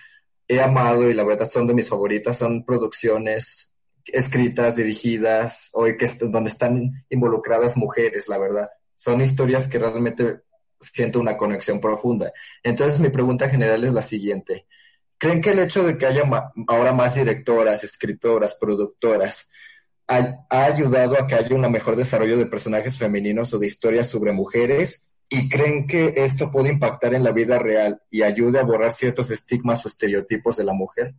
he 0.48 0.62
amado 0.62 1.10
y 1.10 1.14
la 1.14 1.26
verdad 1.26 1.50
son 1.50 1.68
de 1.68 1.74
mis 1.74 1.90
favoritas, 1.90 2.38
son 2.38 2.64
producciones 2.64 3.74
escritas, 4.06 4.78
dirigidas, 4.78 5.72
o 5.74 5.84
que 5.84 6.10
donde 6.22 6.52
están 6.52 6.90
involucradas 7.10 7.76
mujeres, 7.76 8.30
la 8.30 8.38
verdad. 8.38 8.70
Son 8.96 9.20
historias 9.20 9.68
que 9.68 9.78
realmente 9.78 10.40
siento 10.80 11.20
una 11.20 11.36
conexión 11.36 11.82
profunda. 11.82 12.32
Entonces 12.64 13.02
mi 13.02 13.10
pregunta 13.10 13.50
general 13.50 13.84
es 13.84 13.92
la 13.92 14.02
siguiente. 14.02 14.68
¿Creen 15.22 15.40
que 15.40 15.52
el 15.52 15.60
hecho 15.60 15.84
de 15.84 16.00
que 16.00 16.08
haya 16.08 16.24
ahora 16.68 16.94
más 16.94 17.14
directoras, 17.14 17.84
escritoras, 17.84 18.58
productoras, 18.60 19.52
ha, 20.08 20.36
ayudado 20.50 21.16
a 21.16 21.28
que 21.28 21.36
haya 21.36 21.56
un 21.56 21.72
mejor 21.72 21.96
desarrollo 21.96 22.40
de 22.40 22.48
personajes 22.48 22.98
femeninos 22.98 23.54
o 23.54 23.60
de 23.60 23.68
historias 23.68 24.10
sobre 24.10 24.32
mujeres? 24.32 25.14
¿Y 25.30 25.48
creen 25.48 25.86
que 25.86 26.16
esto 26.18 26.50
puede 26.50 26.70
impactar 26.70 27.14
en 27.14 27.24
la 27.24 27.32
vida 27.32 27.60
real 27.60 28.02
y 28.10 28.24
ayude 28.24 28.58
a 28.58 28.64
borrar 28.64 28.94
ciertos 28.94 29.30
estigmas 29.30 29.86
o 29.86 29.90
estereotipos 29.90 30.58
de 30.58 30.64
la 30.64 30.74
mujer? 30.74 31.14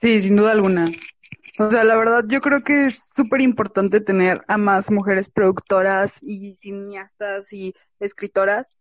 Sí, 0.00 0.20
sin 0.20 0.36
duda 0.36 0.52
alguna. 0.52 0.92
O 1.58 1.68
sea, 1.68 1.82
la 1.82 1.96
verdad, 1.96 2.22
yo 2.28 2.40
creo 2.40 2.62
que 2.62 2.86
es 2.86 3.12
súper 3.12 3.40
importante 3.40 4.00
tener 4.00 4.42
a 4.46 4.56
más 4.56 4.92
mujeres 4.92 5.28
productoras 5.28 6.20
y 6.22 6.54
cineastas 6.54 7.52
y 7.52 7.74
escritoras, 7.98 8.72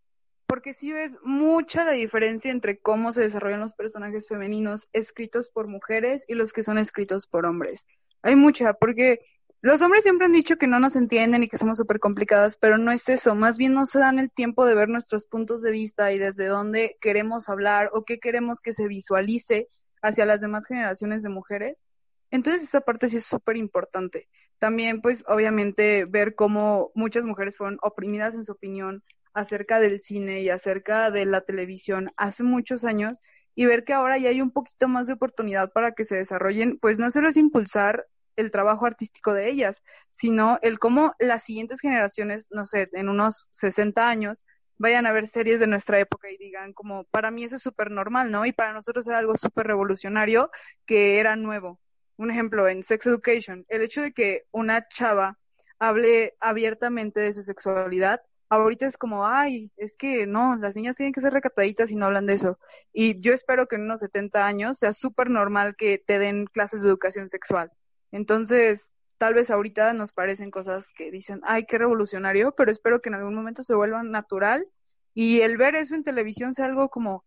porque 0.47 0.73
sí 0.73 0.93
ves 0.93 1.17
mucha 1.23 1.83
la 1.83 1.91
diferencia 1.91 2.51
entre 2.51 2.79
cómo 2.79 3.11
se 3.11 3.21
desarrollan 3.21 3.59
los 3.59 3.75
personajes 3.75 4.27
femeninos 4.27 4.87
escritos 4.93 5.49
por 5.49 5.67
mujeres 5.67 6.23
y 6.27 6.35
los 6.35 6.53
que 6.53 6.63
son 6.63 6.77
escritos 6.77 7.27
por 7.27 7.45
hombres. 7.45 7.85
Hay 8.21 8.35
mucha, 8.35 8.73
porque 8.73 9.19
los 9.61 9.81
hombres 9.81 10.03
siempre 10.03 10.25
han 10.25 10.31
dicho 10.31 10.57
que 10.57 10.67
no 10.67 10.79
nos 10.79 10.95
entienden 10.95 11.43
y 11.43 11.49
que 11.49 11.57
somos 11.57 11.77
súper 11.77 11.99
complicadas, 11.99 12.57
pero 12.57 12.77
no 12.77 12.91
es 12.91 13.09
eso, 13.09 13.35
más 13.35 13.57
bien 13.57 13.73
no 13.73 13.85
se 13.85 13.99
dan 13.99 14.19
el 14.19 14.31
tiempo 14.31 14.65
de 14.65 14.75
ver 14.75 14.87
nuestros 14.87 15.25
puntos 15.25 15.61
de 15.61 15.71
vista 15.71 16.13
y 16.13 16.17
desde 16.17 16.45
dónde 16.45 16.97
queremos 17.01 17.49
hablar 17.49 17.89
o 17.91 18.05
qué 18.05 18.19
queremos 18.19 18.61
que 18.61 18.71
se 18.71 18.87
visualice 18.87 19.67
hacia 20.01 20.25
las 20.25 20.39
demás 20.39 20.65
generaciones 20.65 21.23
de 21.23 21.29
mujeres. 21.29 21.83
Entonces 22.31 22.63
esa 22.63 22.81
parte 22.81 23.09
sí 23.09 23.17
es 23.17 23.25
súper 23.25 23.57
importante. 23.57 24.29
También 24.59 25.01
pues 25.01 25.23
obviamente 25.27 26.05
ver 26.05 26.35
cómo 26.35 26.91
muchas 26.95 27.25
mujeres 27.25 27.57
fueron 27.57 27.79
oprimidas 27.81 28.33
en 28.33 28.43
su 28.43 28.53
opinión, 28.53 29.03
acerca 29.37 29.79
del 29.79 30.01
cine 30.01 30.41
y 30.41 30.49
acerca 30.49 31.11
de 31.11 31.25
la 31.25 31.41
televisión 31.41 32.11
hace 32.17 32.41
muchos 32.41 32.83
años 32.83 33.19
y 33.53 33.67
ver 33.67 33.83
que 33.83 33.93
ahora 33.93 34.17
ya 34.17 34.29
hay 34.29 34.41
un 34.41 34.49
poquito 34.49 34.87
más 34.87 35.05
de 35.05 35.13
oportunidad 35.13 35.71
para 35.71 35.91
que 35.91 36.05
se 36.05 36.15
desarrollen, 36.15 36.79
pues 36.79 36.97
no 36.97 37.11
solo 37.11 37.29
es 37.29 37.37
impulsar 37.37 38.07
el 38.35 38.49
trabajo 38.49 38.87
artístico 38.87 39.35
de 39.35 39.47
ellas, 39.49 39.83
sino 40.11 40.57
el 40.63 40.79
cómo 40.79 41.13
las 41.19 41.43
siguientes 41.43 41.81
generaciones, 41.81 42.47
no 42.49 42.65
sé, 42.65 42.89
en 42.93 43.09
unos 43.09 43.47
60 43.51 44.09
años, 44.09 44.43
vayan 44.79 45.05
a 45.05 45.11
ver 45.11 45.27
series 45.27 45.59
de 45.59 45.67
nuestra 45.67 45.99
época 45.99 46.31
y 46.31 46.37
digan 46.37 46.73
como, 46.73 47.03
para 47.05 47.29
mí 47.29 47.43
eso 47.43 47.57
es 47.57 47.61
súper 47.61 47.91
normal, 47.91 48.31
¿no? 48.31 48.43
Y 48.47 48.53
para 48.53 48.73
nosotros 48.73 49.07
era 49.07 49.19
algo 49.19 49.37
súper 49.37 49.67
revolucionario 49.67 50.49
que 50.87 51.19
era 51.19 51.35
nuevo. 51.35 51.79
Un 52.15 52.31
ejemplo, 52.31 52.67
en 52.67 52.83
Sex 52.83 53.05
Education, 53.05 53.65
el 53.69 53.83
hecho 53.83 54.01
de 54.01 54.13
que 54.13 54.45
una 54.51 54.87
chava 54.87 55.37
hable 55.77 56.35
abiertamente 56.39 57.19
de 57.19 57.33
su 57.33 57.43
sexualidad 57.43 58.21
ahorita 58.49 58.85
es 58.85 58.97
como, 58.97 59.25
ay, 59.25 59.71
es 59.77 59.97
que 59.97 60.27
no, 60.27 60.55
las 60.55 60.75
niñas 60.75 60.97
tienen 60.97 61.13
que 61.13 61.21
ser 61.21 61.33
recataditas 61.33 61.91
y 61.91 61.95
no 61.95 62.05
hablan 62.05 62.25
de 62.25 62.33
eso. 62.33 62.59
Y 62.93 63.19
yo 63.19 63.33
espero 63.33 63.67
que 63.67 63.75
en 63.75 63.83
unos 63.83 63.99
70 63.99 64.45
años 64.47 64.77
sea 64.77 64.93
súper 64.93 65.29
normal 65.29 65.75
que 65.75 65.97
te 65.97 66.19
den 66.19 66.45
clases 66.45 66.81
de 66.81 66.89
educación 66.89 67.29
sexual. 67.29 67.71
Entonces, 68.11 68.95
tal 69.17 69.33
vez 69.33 69.49
ahorita 69.49 69.93
nos 69.93 70.13
parecen 70.13 70.51
cosas 70.51 70.89
que 70.95 71.11
dicen, 71.11 71.41
ay, 71.43 71.65
qué 71.65 71.77
revolucionario, 71.77 72.53
pero 72.55 72.71
espero 72.71 73.01
que 73.01 73.09
en 73.09 73.15
algún 73.15 73.35
momento 73.35 73.63
se 73.63 73.75
vuelvan 73.75 74.11
natural 74.11 74.65
y 75.13 75.41
el 75.41 75.57
ver 75.57 75.75
eso 75.75 75.95
en 75.95 76.03
televisión 76.03 76.53
sea 76.53 76.65
algo 76.65 76.89
como, 76.89 77.25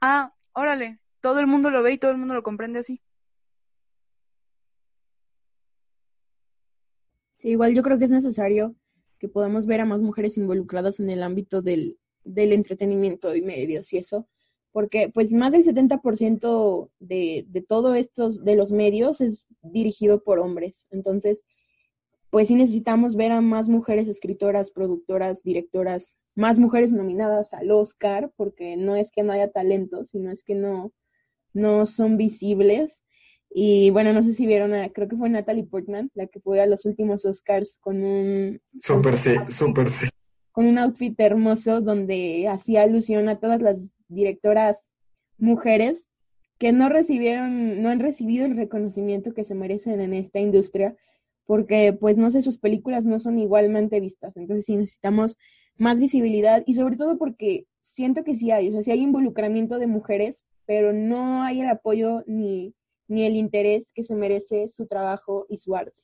ah, 0.00 0.34
órale, 0.52 1.00
todo 1.20 1.40
el 1.40 1.46
mundo 1.46 1.70
lo 1.70 1.82
ve 1.82 1.92
y 1.92 1.98
todo 1.98 2.10
el 2.10 2.18
mundo 2.18 2.34
lo 2.34 2.42
comprende 2.42 2.80
así. 2.80 3.00
Sí, 7.38 7.48
igual 7.48 7.74
yo 7.74 7.82
creo 7.82 7.98
que 7.98 8.04
es 8.04 8.10
necesario 8.10 8.74
que 9.20 9.28
podamos 9.28 9.66
ver 9.66 9.80
a 9.80 9.84
más 9.84 10.02
mujeres 10.02 10.36
involucradas 10.36 10.98
en 10.98 11.10
el 11.10 11.22
ámbito 11.22 11.62
del, 11.62 11.98
del 12.24 12.52
entretenimiento 12.52 13.36
y 13.36 13.42
medios 13.42 13.92
y 13.92 13.98
eso, 13.98 14.26
porque 14.72 15.10
pues 15.12 15.32
más 15.32 15.52
del 15.52 15.64
70% 15.64 16.90
de, 16.98 17.44
de 17.48 17.62
todo 17.62 17.94
estos, 17.94 18.44
de 18.44 18.56
los 18.56 18.72
medios 18.72 19.20
es 19.20 19.46
dirigido 19.62 20.24
por 20.24 20.38
hombres. 20.38 20.86
Entonces, 20.90 21.44
pues 22.30 22.48
sí 22.48 22.54
necesitamos 22.54 23.16
ver 23.16 23.32
a 23.32 23.40
más 23.40 23.68
mujeres 23.68 24.08
escritoras, 24.08 24.70
productoras, 24.70 25.42
directoras, 25.42 26.16
más 26.34 26.58
mujeres 26.58 26.92
nominadas 26.92 27.52
al 27.52 27.70
Oscar, 27.72 28.32
porque 28.36 28.76
no 28.76 28.96
es 28.96 29.10
que 29.10 29.22
no 29.22 29.32
haya 29.32 29.50
talento, 29.50 30.04
sino 30.04 30.30
es 30.30 30.42
que 30.42 30.54
no, 30.54 30.92
no 31.52 31.86
son 31.86 32.16
visibles. 32.16 33.02
Y 33.52 33.90
bueno, 33.90 34.12
no 34.12 34.22
sé 34.22 34.34
si 34.34 34.46
vieron, 34.46 34.72
a, 34.74 34.90
creo 34.90 35.08
que 35.08 35.16
fue 35.16 35.28
Natalie 35.28 35.64
Portman, 35.64 36.10
la 36.14 36.28
que 36.28 36.38
fue 36.40 36.60
a 36.60 36.66
los 36.66 36.84
últimos 36.84 37.24
Oscars 37.24 37.78
con 37.80 38.02
un... 38.02 38.60
Súper 38.80 39.16
sí, 39.16 39.34
súper 39.48 39.88
sí. 39.88 40.08
Con 40.52 40.66
un 40.66 40.78
outfit 40.78 41.18
hermoso 41.18 41.80
donde 41.80 42.46
hacía 42.48 42.82
alusión 42.82 43.28
a 43.28 43.40
todas 43.40 43.60
las 43.60 43.76
directoras 44.08 44.92
mujeres 45.36 46.06
que 46.58 46.72
no 46.72 46.88
recibieron, 46.88 47.82
no 47.82 47.88
han 47.88 48.00
recibido 48.00 48.44
el 48.44 48.56
reconocimiento 48.56 49.32
que 49.32 49.44
se 49.44 49.54
merecen 49.54 50.00
en 50.00 50.12
esta 50.14 50.38
industria, 50.38 50.94
porque 51.44 51.92
pues 51.98 52.18
no 52.18 52.30
sé, 52.30 52.42
sus 52.42 52.58
películas 52.58 53.04
no 53.04 53.18
son 53.18 53.38
igualmente 53.38 53.98
vistas. 53.98 54.36
Entonces 54.36 54.66
sí 54.66 54.76
necesitamos 54.76 55.36
más 55.76 55.98
visibilidad 55.98 56.62
y 56.66 56.74
sobre 56.74 56.96
todo 56.96 57.18
porque 57.18 57.66
siento 57.80 58.22
que 58.22 58.34
sí 58.34 58.50
hay, 58.50 58.68
o 58.68 58.72
sea, 58.72 58.82
sí 58.82 58.90
hay 58.90 59.00
involucramiento 59.00 59.78
de 59.78 59.86
mujeres, 59.86 60.44
pero 60.66 60.92
no 60.92 61.42
hay 61.42 61.62
el 61.62 61.68
apoyo 61.68 62.22
ni 62.26 62.74
ni 63.10 63.26
el 63.26 63.34
interés 63.34 63.90
que 63.92 64.04
se 64.04 64.14
merece 64.14 64.68
su 64.68 64.86
trabajo 64.86 65.44
y 65.48 65.56
su 65.56 65.74
arte. 65.74 66.00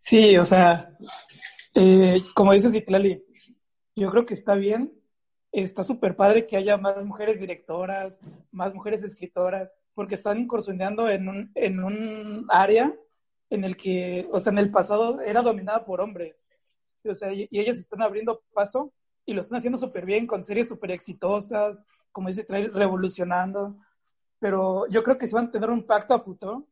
Sí, 0.00 0.38
o 0.38 0.44
sea, 0.44 0.96
eh, 1.74 2.22
como 2.34 2.54
dices 2.54 2.72
Citlali, 2.72 3.22
yo 3.94 4.10
creo 4.10 4.24
que 4.24 4.32
está 4.32 4.54
bien, 4.54 4.92
está 5.52 5.84
súper 5.84 6.16
padre 6.16 6.46
que 6.46 6.56
haya 6.56 6.78
más 6.78 7.04
mujeres 7.04 7.40
directoras, 7.40 8.18
más 8.50 8.74
mujeres 8.74 9.02
escritoras, 9.02 9.74
porque 9.92 10.14
están 10.14 10.38
incursionando 10.38 11.10
en 11.10 11.28
un, 11.28 11.52
en 11.54 11.84
un 11.84 12.46
área 12.48 12.94
en 13.50 13.64
el 13.64 13.76
que, 13.76 14.26
o 14.32 14.38
sea, 14.38 14.50
en 14.52 14.58
el 14.58 14.70
pasado 14.70 15.20
era 15.20 15.42
dominada 15.42 15.84
por 15.84 16.00
hombres. 16.00 16.42
O 17.04 17.12
sea, 17.12 17.34
y, 17.34 17.46
y 17.50 17.60
ellas 17.60 17.76
están 17.76 18.00
abriendo 18.00 18.42
paso 18.54 18.94
y 19.26 19.34
lo 19.34 19.42
están 19.42 19.58
haciendo 19.58 19.76
súper 19.76 20.06
bien, 20.06 20.26
con 20.26 20.42
series 20.42 20.68
súper 20.68 20.90
exitosas, 20.92 21.84
como 22.18 22.30
dice 22.30 22.42
traer 22.42 22.72
revolucionando. 22.72 23.76
Pero 24.40 24.88
yo 24.88 25.04
creo 25.04 25.18
que 25.18 25.28
se 25.28 25.36
van 25.36 25.46
a 25.46 25.50
tener 25.52 25.70
un 25.70 25.86
pacto 25.86 26.14
a 26.14 26.18
futuro, 26.18 26.66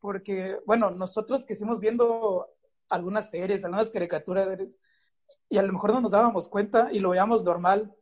porque, 0.00 0.60
bueno, 0.64 0.92
nosotros 0.92 1.44
que 1.44 1.54
estamos 1.54 1.80
viendo 1.80 2.46
algunas 2.88 3.28
series, 3.28 3.64
algunas 3.64 3.90
caricaturas, 3.90 4.46
y 5.48 5.58
a 5.58 5.62
lo 5.62 5.72
mejor 5.72 5.92
no 5.92 6.02
nos 6.02 6.12
dábamos 6.12 6.48
cuenta 6.48 6.88
y 6.92 7.00
lo 7.00 7.10
veíamos 7.10 7.42
normal, 7.42 7.96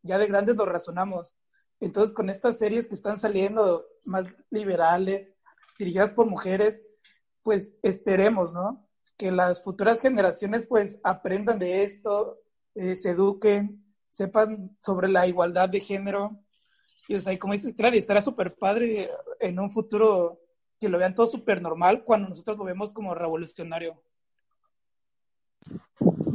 ya 0.00 0.16
de 0.16 0.28
grandes 0.28 0.56
lo 0.56 0.64
razonamos. 0.64 1.34
Entonces, 1.78 2.14
con 2.14 2.30
estas 2.30 2.56
series 2.56 2.86
que 2.86 2.94
están 2.94 3.18
saliendo 3.18 3.84
más 4.04 4.24
liberales, 4.48 5.34
dirigidas 5.78 6.12
por 6.12 6.24
mujeres, 6.24 6.82
pues 7.42 7.74
esperemos, 7.82 8.54
¿no? 8.54 8.88
Que 9.18 9.30
las 9.30 9.62
futuras 9.62 10.00
generaciones 10.00 10.66
pues 10.66 10.98
aprendan 11.04 11.58
de 11.58 11.84
esto, 11.84 12.38
eh, 12.74 12.96
se 12.96 13.10
eduquen, 13.10 13.79
sepan 14.10 14.76
sobre 14.80 15.08
la 15.08 15.26
igualdad 15.26 15.68
de 15.68 15.80
género. 15.80 16.38
Y, 17.08 17.14
o 17.14 17.20
sea, 17.20 17.36
como 17.38 17.54
dices, 17.54 17.74
claro, 17.74 17.96
estará 17.96 18.20
súper 18.20 18.54
padre 18.54 19.08
en 19.40 19.58
un 19.58 19.70
futuro 19.70 20.40
que 20.78 20.88
lo 20.88 20.98
vean 20.98 21.14
todo 21.14 21.26
súper 21.26 21.60
normal 21.60 22.04
cuando 22.04 22.28
nosotros 22.28 22.56
lo 22.56 22.64
vemos 22.64 22.92
como 22.92 23.14
revolucionario. 23.14 24.02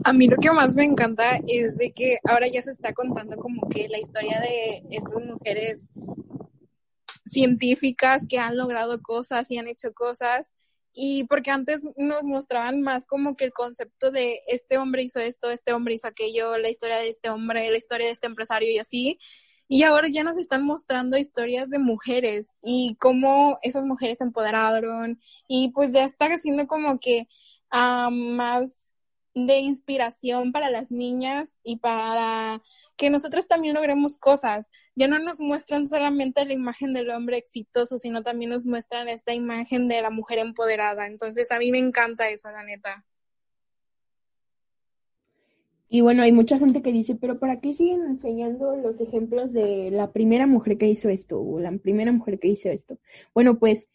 A 0.03 0.13
mí 0.13 0.27
lo 0.27 0.37
que 0.37 0.51
más 0.51 0.75
me 0.75 0.83
encanta 0.83 1.39
es 1.47 1.77
de 1.77 1.91
que 1.91 2.19
ahora 2.23 2.47
ya 2.47 2.61
se 2.61 2.71
está 2.71 2.93
contando 2.93 3.37
como 3.37 3.67
que 3.69 3.87
la 3.89 3.97
historia 3.97 4.39
de 4.39 4.83
estas 4.91 5.23
mujeres 5.23 5.85
científicas 7.25 8.23
que 8.29 8.37
han 8.37 8.55
logrado 8.55 9.01
cosas 9.01 9.49
y 9.49 9.57
han 9.57 9.67
hecho 9.67 9.93
cosas 9.93 10.53
y 10.95 11.25
porque 11.25 11.51
antes 11.51 11.85
nos 11.97 12.23
mostraban 12.23 12.81
más 12.81 13.05
como 13.05 13.35
que 13.35 13.43
el 13.45 13.51
concepto 13.51 14.11
de 14.11 14.41
este 14.47 14.77
hombre 14.77 15.03
hizo 15.03 15.19
esto, 15.19 15.51
este 15.51 15.73
hombre 15.73 15.95
hizo 15.95 16.07
aquello, 16.07 16.57
la 16.57 16.69
historia 16.69 16.97
de 16.97 17.09
este 17.09 17.29
hombre, 17.29 17.69
la 17.69 17.77
historia 17.77 18.07
de 18.07 18.13
este 18.13 18.27
empresario 18.27 18.71
y 18.71 18.79
así. 18.79 19.19
Y 19.67 19.83
ahora 19.83 20.07
ya 20.07 20.23
nos 20.23 20.37
están 20.37 20.63
mostrando 20.63 21.17
historias 21.17 21.69
de 21.69 21.79
mujeres 21.79 22.55
y 22.61 22.95
cómo 22.99 23.59
esas 23.61 23.85
mujeres 23.85 24.19
se 24.19 24.23
empoderaron 24.23 25.19
y 25.47 25.71
pues 25.71 25.91
ya 25.91 26.05
está 26.05 26.27
haciendo 26.27 26.65
como 26.67 26.99
que 26.99 27.27
uh, 27.73 28.09
más 28.11 28.93
de 29.33 29.57
inspiración 29.57 30.53
para 30.53 30.69
las 30.69 30.91
niñas 30.91 31.57
y 31.61 31.77
para 31.77 32.61
que 32.97 33.09
nosotros 33.09 33.47
también 33.47 33.75
logremos 33.75 34.17
cosas. 34.17 34.71
Ya 34.95 35.07
no 35.07 35.19
nos 35.19 35.39
muestran 35.39 35.87
solamente 35.87 36.45
la 36.45 36.53
imagen 36.53 36.93
del 36.93 37.09
hombre 37.09 37.37
exitoso, 37.37 37.99
sino 37.99 38.23
también 38.23 38.51
nos 38.51 38.65
muestran 38.65 39.09
esta 39.09 39.33
imagen 39.33 39.87
de 39.87 40.01
la 40.01 40.09
mujer 40.09 40.39
empoderada. 40.39 41.07
Entonces 41.07 41.51
a 41.51 41.59
mí 41.59 41.71
me 41.71 41.79
encanta 41.79 42.29
eso, 42.29 42.49
la 42.51 42.63
neta. 42.63 43.05
Y 45.87 46.01
bueno, 46.01 46.23
hay 46.23 46.31
mucha 46.31 46.57
gente 46.57 46.81
que 46.81 46.91
dice, 46.91 47.15
pero 47.15 47.39
¿para 47.39 47.59
qué 47.61 47.73
siguen 47.73 48.03
enseñando 48.05 48.75
los 48.75 48.99
ejemplos 48.99 49.53
de 49.53 49.91
la 49.91 50.11
primera 50.11 50.47
mujer 50.47 50.77
que 50.77 50.87
hizo 50.87 51.09
esto 51.09 51.39
o 51.39 51.59
la 51.59 51.71
primera 51.77 52.11
mujer 52.11 52.39
que 52.39 52.47
hizo 52.49 52.69
esto? 52.69 52.97
Bueno, 53.33 53.59
pues 53.59 53.87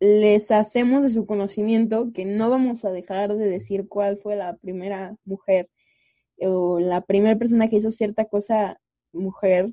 les 0.00 0.50
hacemos 0.50 1.02
de 1.02 1.10
su 1.10 1.26
conocimiento 1.26 2.10
que 2.12 2.24
no 2.24 2.50
vamos 2.50 2.84
a 2.84 2.90
dejar 2.90 3.36
de 3.36 3.46
decir 3.46 3.88
cuál 3.88 4.18
fue 4.18 4.36
la 4.36 4.56
primera 4.56 5.16
mujer 5.24 5.68
o 6.40 6.80
la 6.80 7.00
primera 7.02 7.36
persona 7.36 7.68
que 7.68 7.76
hizo 7.76 7.90
cierta 7.90 8.24
cosa 8.26 8.80
mujer 9.12 9.72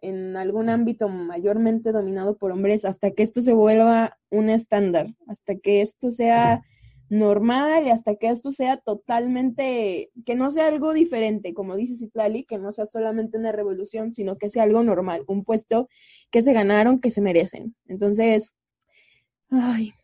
en 0.00 0.36
algún 0.36 0.68
ámbito 0.68 1.08
mayormente 1.08 1.90
dominado 1.90 2.36
por 2.36 2.52
hombres 2.52 2.84
hasta 2.84 3.12
que 3.12 3.22
esto 3.22 3.40
se 3.40 3.54
vuelva 3.54 4.18
un 4.30 4.50
estándar, 4.50 5.14
hasta 5.26 5.56
que 5.56 5.80
esto 5.80 6.10
sea 6.10 6.62
normal 7.08 7.86
y 7.86 7.90
hasta 7.90 8.16
que 8.16 8.28
esto 8.28 8.52
sea 8.52 8.76
totalmente, 8.78 10.10
que 10.26 10.34
no 10.34 10.50
sea 10.50 10.66
algo 10.66 10.92
diferente, 10.92 11.54
como 11.54 11.76
dice 11.76 11.96
Citlali, 11.96 12.44
que 12.44 12.58
no 12.58 12.72
sea 12.72 12.86
solamente 12.86 13.38
una 13.38 13.52
revolución, 13.52 14.12
sino 14.12 14.36
que 14.36 14.50
sea 14.50 14.64
algo 14.64 14.82
normal, 14.82 15.24
un 15.26 15.44
puesto 15.44 15.88
que 16.30 16.42
se 16.42 16.52
ganaron, 16.52 17.00
que 17.00 17.10
se 17.10 17.20
merecen. 17.20 17.74
Entonces, 17.86 18.54
ay, 19.50 19.94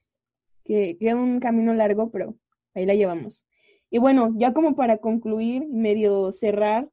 que 0.65 0.97
queda 0.99 1.17
un 1.17 1.41
camino 1.41 1.75
largo, 1.75 2.11
pero 2.11 2.37
ahí 2.75 2.87
la 2.87 2.95
llevamos. 2.95 3.45
Y 3.91 3.99
bueno, 3.99 4.33
ya 4.37 4.53
como 4.53 4.77
para 4.77 4.99
concluir, 4.99 5.67
medio 5.69 6.31
cerrar, 6.33 6.89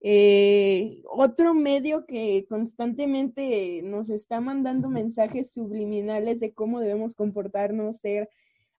eh, 0.00 1.02
otro 1.04 1.54
medio 1.54 2.06
que 2.06 2.44
constantemente 2.48 3.82
nos 3.82 4.10
está 4.10 4.40
mandando 4.40 4.88
mensajes 4.88 5.52
subliminales 5.52 6.40
de 6.40 6.52
cómo 6.52 6.80
debemos 6.80 7.14
comportarnos, 7.14 7.98
ser, 7.98 8.28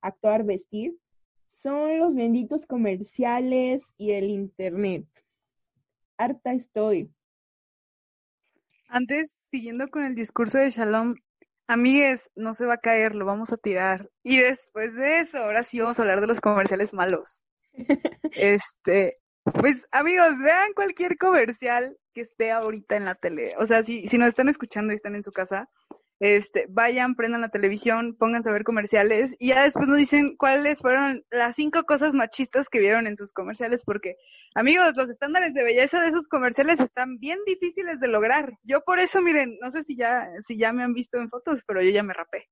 actuar, 0.01 0.43
vestir, 0.43 0.97
son 1.45 1.97
los 1.97 2.15
benditos 2.15 2.65
comerciales 2.65 3.83
y 3.97 4.11
el 4.11 4.25
Internet. 4.25 5.05
Harta 6.17 6.53
estoy. 6.53 7.09
Antes, 8.89 9.31
siguiendo 9.31 9.87
con 9.87 10.03
el 10.03 10.15
discurso 10.15 10.59
de 10.59 10.71
Shalom, 10.71 11.15
amigues, 11.67 12.31
no 12.35 12.53
se 12.53 12.65
va 12.65 12.75
a 12.75 12.79
caer, 12.79 13.15
lo 13.15 13.25
vamos 13.25 13.51
a 13.51 13.57
tirar. 13.57 14.09
Y 14.23 14.37
después 14.37 14.95
de 14.95 15.19
eso, 15.19 15.37
ahora 15.37 15.63
sí 15.63 15.79
vamos 15.79 15.99
a 15.99 16.03
hablar 16.03 16.21
de 16.21 16.27
los 16.27 16.41
comerciales 16.41 16.93
malos. 16.93 17.41
este, 18.31 19.19
pues 19.43 19.87
amigos, 19.91 20.39
vean 20.43 20.73
cualquier 20.73 21.17
comercial 21.17 21.97
que 22.13 22.21
esté 22.21 22.51
ahorita 22.51 22.95
en 22.95 23.05
la 23.05 23.15
tele. 23.15 23.55
O 23.57 23.65
sea, 23.65 23.83
si, 23.83 24.07
si 24.07 24.17
nos 24.17 24.29
están 24.29 24.49
escuchando 24.49 24.93
y 24.93 24.95
están 24.95 25.15
en 25.15 25.23
su 25.23 25.31
casa, 25.31 25.69
este, 26.23 26.67
vayan, 26.69 27.15
prendan 27.15 27.41
la 27.41 27.49
televisión, 27.49 28.15
pónganse 28.17 28.49
a 28.49 28.53
ver 28.53 28.63
comerciales 28.63 29.35
y 29.39 29.49
ya 29.49 29.63
después 29.63 29.89
nos 29.89 29.97
dicen 29.97 30.37
cuáles 30.37 30.79
fueron 30.79 31.25
las 31.29 31.55
cinco 31.55 31.83
cosas 31.83 32.13
machistas 32.13 32.69
que 32.69 32.79
vieron 32.79 33.07
en 33.07 33.17
sus 33.17 33.33
comerciales, 33.33 33.83
porque 33.83 34.15
amigos, 34.55 34.95
los 34.95 35.09
estándares 35.09 35.53
de 35.53 35.63
belleza 35.63 35.99
de 35.99 36.07
esos 36.07 36.29
comerciales 36.29 36.79
están 36.79 37.19
bien 37.19 37.39
difíciles 37.45 37.99
de 37.99 38.07
lograr. 38.07 38.53
Yo 38.63 38.79
por 38.85 38.99
eso, 38.99 39.21
miren, 39.21 39.57
no 39.61 39.69
sé 39.69 39.83
si 39.83 39.97
ya, 39.97 40.29
si 40.39 40.57
ya 40.57 40.71
me 40.71 40.83
han 40.83 40.93
visto 40.93 41.17
en 41.17 41.27
fotos, 41.27 41.61
pero 41.67 41.81
yo 41.81 41.89
ya 41.89 42.03
me 42.03 42.13
rapé. 42.13 42.47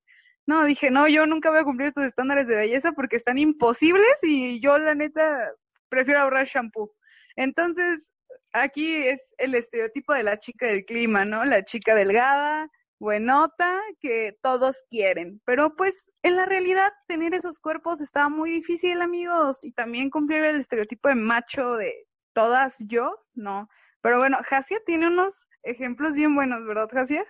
No, 0.45 0.65
dije, 0.65 0.91
no, 0.91 1.07
yo 1.07 1.25
nunca 1.25 1.49
voy 1.49 1.59
a 1.59 1.63
cumplir 1.63 1.87
estos 1.87 2.05
estándares 2.05 2.47
de 2.47 2.57
belleza 2.57 2.91
porque 2.91 3.15
están 3.15 3.37
imposibles 3.37 4.19
y 4.21 4.59
yo 4.59 4.77
la 4.79 4.95
neta 4.95 5.49
prefiero 5.87 6.19
ahorrar 6.19 6.45
shampoo. 6.45 6.91
Entonces, 7.37 8.11
aquí 8.51 8.93
es 8.93 9.33
el 9.37 9.55
estereotipo 9.55 10.13
de 10.13 10.23
la 10.23 10.37
chica 10.37 10.67
del 10.67 10.83
clima, 10.83 11.23
¿no? 11.23 11.45
La 11.45 11.63
chica 11.63 11.95
delgada, 11.95 12.69
buenota 13.01 13.81
que 13.99 14.37
todos 14.43 14.83
quieren. 14.89 15.41
Pero 15.43 15.75
pues 15.75 16.11
en 16.21 16.35
la 16.35 16.45
realidad 16.45 16.91
tener 17.07 17.33
esos 17.33 17.59
cuerpos 17.59 17.99
está 17.99 18.29
muy 18.29 18.51
difícil, 18.51 19.01
amigos. 19.01 19.63
Y 19.63 19.71
también 19.71 20.11
cumplir 20.11 20.43
el 20.43 20.61
estereotipo 20.61 21.09
de 21.09 21.15
macho 21.15 21.73
de 21.73 22.07
todas 22.33 22.77
yo, 22.87 23.17
no. 23.33 23.67
Pero 24.01 24.19
bueno, 24.19 24.37
Jasia 24.47 24.79
tiene 24.85 25.07
unos 25.07 25.47
ejemplos 25.63 26.13
bien 26.13 26.35
buenos, 26.35 26.63
¿verdad, 26.65 26.89
Jasia? 26.91 27.25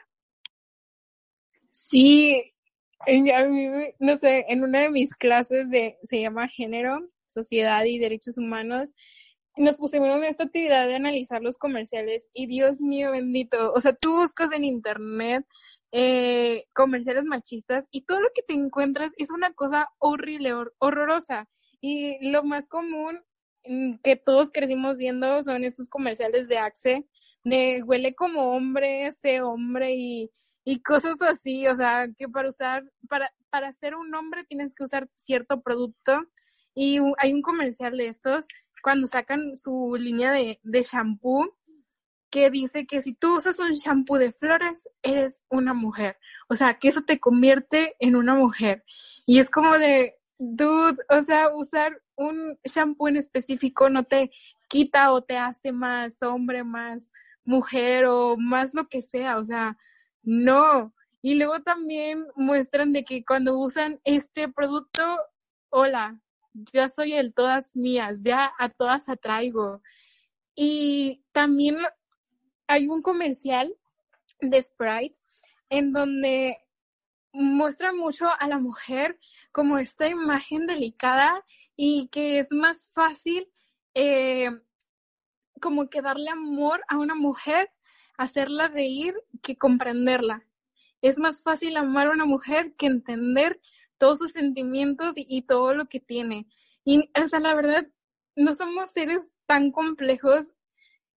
Sí, 1.72 2.54
no 4.00 4.18
sé, 4.18 4.46
en 4.50 4.64
una 4.64 4.82
de 4.82 4.90
mis 4.90 5.16
clases 5.16 5.70
de, 5.70 5.98
se 6.04 6.20
llama 6.20 6.50
Género, 6.50 7.10
Sociedad 7.28 7.84
y 7.86 7.98
Derechos 7.98 8.38
Humanos, 8.38 8.94
nos 9.58 9.78
pusieron 9.78 10.24
esta 10.24 10.46
actividad 10.46 10.88
de 10.88 10.96
analizar 10.96 11.42
los 11.42 11.58
comerciales 11.58 12.30
y 12.34 12.48
Dios 12.48 12.82
mío 12.82 13.12
bendito, 13.12 13.74
o 13.74 13.82
sea, 13.82 13.94
tú 13.94 14.16
buscas 14.16 14.52
en 14.54 14.64
internet 14.64 15.46
eh, 15.92 16.68
comerciales 16.74 17.26
machistas 17.26 17.86
y 17.92 18.06
todo 18.06 18.22
lo 18.22 18.30
que 18.34 18.44
te 18.44 18.54
encuentras 18.54 19.12
es 19.18 19.30
una 19.30 19.52
cosa 19.54 19.90
horrible, 20.00 20.54
horrorosa. 20.80 21.50
Y 21.82 22.30
lo 22.30 22.44
más 22.44 22.68
común 22.68 23.22
mm, 23.66 23.96
que 24.04 24.16
todos 24.16 24.52
crecimos 24.52 24.98
viendo 24.98 25.44
son 25.44 25.66
estos 25.66 25.90
comerciales 25.90 26.48
de 26.48 26.60
Axe, 26.60 27.06
de 27.44 27.84
huele 27.84 28.16
como 28.16 28.54
hombre, 28.56 29.08
ese 29.08 29.42
hombre 29.42 29.96
y, 29.96 30.32
y 30.64 30.82
cosas 30.82 31.22
así, 31.22 31.68
o 31.68 31.76
sea, 31.76 32.08
que 32.18 32.30
para 32.30 32.50
usar, 32.50 32.84
para, 33.10 33.34
para 33.50 33.74
ser 33.74 33.96
un 33.96 34.14
hombre 34.16 34.46
tienes 34.46 34.74
que 34.74 34.84
usar 34.86 35.10
cierto 35.16 35.62
producto 35.62 36.22
y 36.74 37.00
hay 37.18 37.34
un 37.34 37.42
comercial 37.42 37.98
de 37.98 38.08
estos 38.08 38.48
cuando 38.82 39.08
sacan 39.08 39.56
su 39.58 39.96
línea 39.98 40.32
de, 40.32 40.60
de 40.64 40.84
shampoo 40.84 41.56
que 42.32 42.50
dice 42.50 42.88
que 42.88 43.02
si 43.02 43.14
tú 43.14 43.36
usas 43.36 43.60
un 43.60 43.76
shampoo 43.76 44.18
de 44.18 44.32
flores, 44.32 44.88
eres 45.04 45.44
una 45.50 45.74
mujer. 45.74 46.18
O 46.48 46.56
sea, 46.56 46.80
que 46.80 46.88
eso 46.88 47.02
te 47.02 47.20
convierte 47.20 47.96
en 48.00 48.16
una 48.16 48.34
mujer. 48.34 48.84
Y 49.26 49.40
es 49.40 49.50
como 49.50 49.78
de, 49.78 50.16
dude, 50.40 50.98
o 51.10 51.22
sea, 51.22 51.50
usar 51.54 52.02
un 52.16 52.58
shampoo 52.64 53.10
en 53.10 53.18
específico 53.18 53.90
no 53.90 54.06
te 54.06 54.32
quita 54.70 55.12
o 55.12 55.22
te 55.22 55.38
hace 55.38 55.74
más 55.74 56.24
hombre, 56.24 56.64
más 56.64 57.12
mujer 57.44 58.06
o 58.06 58.38
más 58.38 58.74
lo 58.74 58.88
que 58.88 59.02
sea. 59.02 59.38
O 59.38 59.44
sea, 59.44 59.78
no. 60.24 60.96
Y 61.22 61.36
luego 61.36 61.62
también 61.62 62.26
muestran 62.36 62.94
de 62.94 63.04
que 63.04 63.26
cuando 63.26 63.60
usan 63.60 64.00
este 64.06 64.48
producto, 64.48 65.04
hola, 65.70 66.20
yo 66.54 66.90
soy 66.90 67.14
el 67.14 67.34
todas 67.34 67.76
mías, 67.76 68.20
ya 68.22 68.54
a 68.58 68.70
todas 68.70 69.10
atraigo. 69.10 69.82
Y 70.56 71.24
también 71.32 71.78
hay 72.68 72.88
un 72.88 73.02
comercial 73.02 73.76
de 74.40 74.62
Sprite 74.62 75.18
en 75.70 75.94
donde 75.94 76.58
muestra 77.34 77.94
mucho 77.94 78.28
a 78.40 78.48
la 78.48 78.58
mujer 78.58 79.18
como 79.52 79.78
esta 79.78 80.10
imagen 80.10 80.68
delicada 80.68 81.44
y 81.76 82.10
que 82.10 82.40
es 82.40 82.52
más 82.52 82.90
fácil 82.94 83.50
eh, 83.94 84.50
como 85.62 85.90
que 85.90 86.02
darle 86.02 86.30
amor 86.30 86.82
a 86.88 86.98
una 86.98 87.16
mujer, 87.16 87.72
hacerla 88.18 88.68
reír 88.68 89.16
que 89.42 89.58
comprenderla. 89.58 90.46
Es 91.02 91.18
más 91.18 91.42
fácil 91.42 91.78
amar 91.78 92.08
a 92.08 92.12
una 92.12 92.26
mujer 92.26 92.76
que 92.76 92.88
entender 92.88 93.60
todos 94.02 94.18
sus 94.18 94.32
sentimientos 94.32 95.14
y, 95.16 95.44
todo 95.44 95.76
lo 95.76 95.86
que 95.88 96.00
tiene. 96.00 96.48
Y, 96.84 97.12
o 97.16 97.40
la 97.40 97.54
verdad, 97.54 97.88
no 98.36 98.56
somos 98.56 98.90
seres 98.90 99.32
tan 99.46 99.72
complejos 99.72 100.56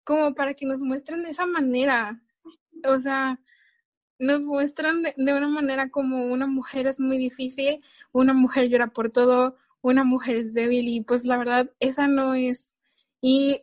como 0.04 0.36
para 0.36 0.54
que 0.54 0.66
nos 0.66 0.82
muestren 0.82 1.24
de 1.24 1.30
esa 1.30 1.46
manera. 1.46 2.22
O 2.86 3.00
sea, 3.00 3.40
nos 4.20 4.42
muestran 4.42 5.02
de, 5.02 5.14
una 5.16 5.48
manera 5.48 5.92
como 5.92 6.26
una 6.26 6.46
mujer 6.46 6.88
es 6.88 7.00
muy 7.00 7.18
difícil, 7.18 7.82
una 8.12 8.34
mujer 8.34 8.68
llora 8.68 8.88
por 8.88 9.12
todo, 9.12 9.56
una 9.82 10.04
mujer 10.04 10.36
es 10.36 10.54
débil 10.54 10.90
y 10.90 11.00
pues 11.00 11.24
la 11.24 11.38
verdad, 11.38 11.72
esa 11.80 12.10
no 12.10 12.36
es. 12.36 12.74
Y 13.22 13.62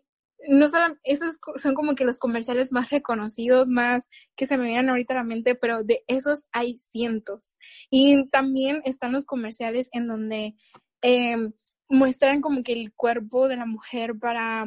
no 0.48 0.68
solo, 0.68 0.96
esos 1.04 1.38
son 1.56 1.74
como 1.74 1.94
que 1.94 2.04
los 2.04 2.18
comerciales 2.18 2.72
más 2.72 2.90
reconocidos, 2.90 3.68
más 3.68 4.08
que 4.36 4.46
se 4.46 4.56
me 4.56 4.64
vienen 4.64 4.90
ahorita 4.90 5.14
a 5.14 5.18
la 5.18 5.24
mente, 5.24 5.54
pero 5.54 5.84
de 5.84 6.02
esos 6.06 6.46
hay 6.52 6.76
cientos. 6.78 7.56
Y 7.90 8.28
también 8.30 8.82
están 8.84 9.12
los 9.12 9.24
comerciales 9.24 9.88
en 9.92 10.06
donde 10.06 10.54
em, 11.02 11.52
muestran 11.88 12.40
como 12.40 12.62
que 12.62 12.72
el 12.72 12.92
cuerpo 12.94 13.48
de 13.48 13.56
la 13.56 13.66
mujer 13.66 14.18
para 14.18 14.66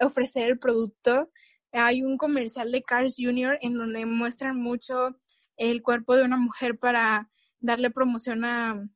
ofrecer 0.00 0.48
el 0.50 0.58
producto. 0.58 1.30
Hay 1.72 2.02
un 2.02 2.16
comercial 2.16 2.70
de 2.72 2.82
Cars 2.82 3.16
Jr. 3.18 3.58
en 3.60 3.76
donde 3.76 4.06
muestran 4.06 4.60
mucho 4.60 5.18
el 5.56 5.82
cuerpo 5.82 6.16
de 6.16 6.24
una 6.24 6.36
mujer 6.36 6.78
para 6.78 7.30
darle 7.60 7.90
promoción 7.90 8.44
a, 8.44 8.88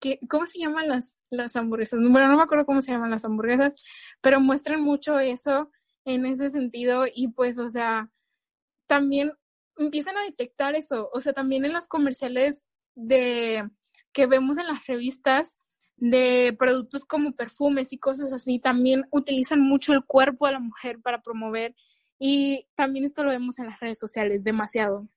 ¿qué, 0.00 0.18
¿cómo 0.28 0.46
se 0.46 0.58
llaman 0.58 0.88
las, 0.88 1.16
las 1.30 1.54
hamburguesas? 1.56 2.00
Bueno, 2.00 2.28
no 2.28 2.36
me 2.36 2.42
acuerdo 2.42 2.66
cómo 2.66 2.82
se 2.82 2.92
llaman 2.92 3.10
las 3.10 3.24
hamburguesas, 3.24 3.72
pero 4.20 4.40
muestran 4.40 4.82
mucho 4.82 5.18
eso 5.18 5.70
en 6.04 6.26
ese 6.26 6.50
sentido 6.50 7.04
y 7.12 7.28
pues, 7.28 7.58
o 7.58 7.70
sea, 7.70 8.10
también 8.86 9.32
empiezan 9.76 10.16
a 10.16 10.24
detectar 10.24 10.74
eso, 10.74 11.10
o 11.12 11.20
sea, 11.20 11.32
también 11.32 11.64
en 11.64 11.72
los 11.72 11.86
comerciales 11.86 12.64
de 12.94 13.68
que 14.12 14.26
vemos 14.26 14.58
en 14.58 14.66
las 14.66 14.86
revistas, 14.86 15.58
de 15.96 16.54
productos 16.58 17.04
como 17.04 17.32
perfumes 17.32 17.92
y 17.92 17.98
cosas 17.98 18.32
así, 18.32 18.58
también 18.58 19.04
utilizan 19.10 19.60
mucho 19.60 19.92
el 19.92 20.04
cuerpo 20.04 20.46
de 20.46 20.52
la 20.52 20.60
mujer 20.60 21.00
para 21.00 21.22
promover 21.22 21.74
y 22.18 22.66
también 22.74 23.04
esto 23.04 23.24
lo 23.24 23.30
vemos 23.30 23.58
en 23.58 23.66
las 23.66 23.80
redes 23.80 23.98
sociales 23.98 24.44
demasiado. 24.44 25.08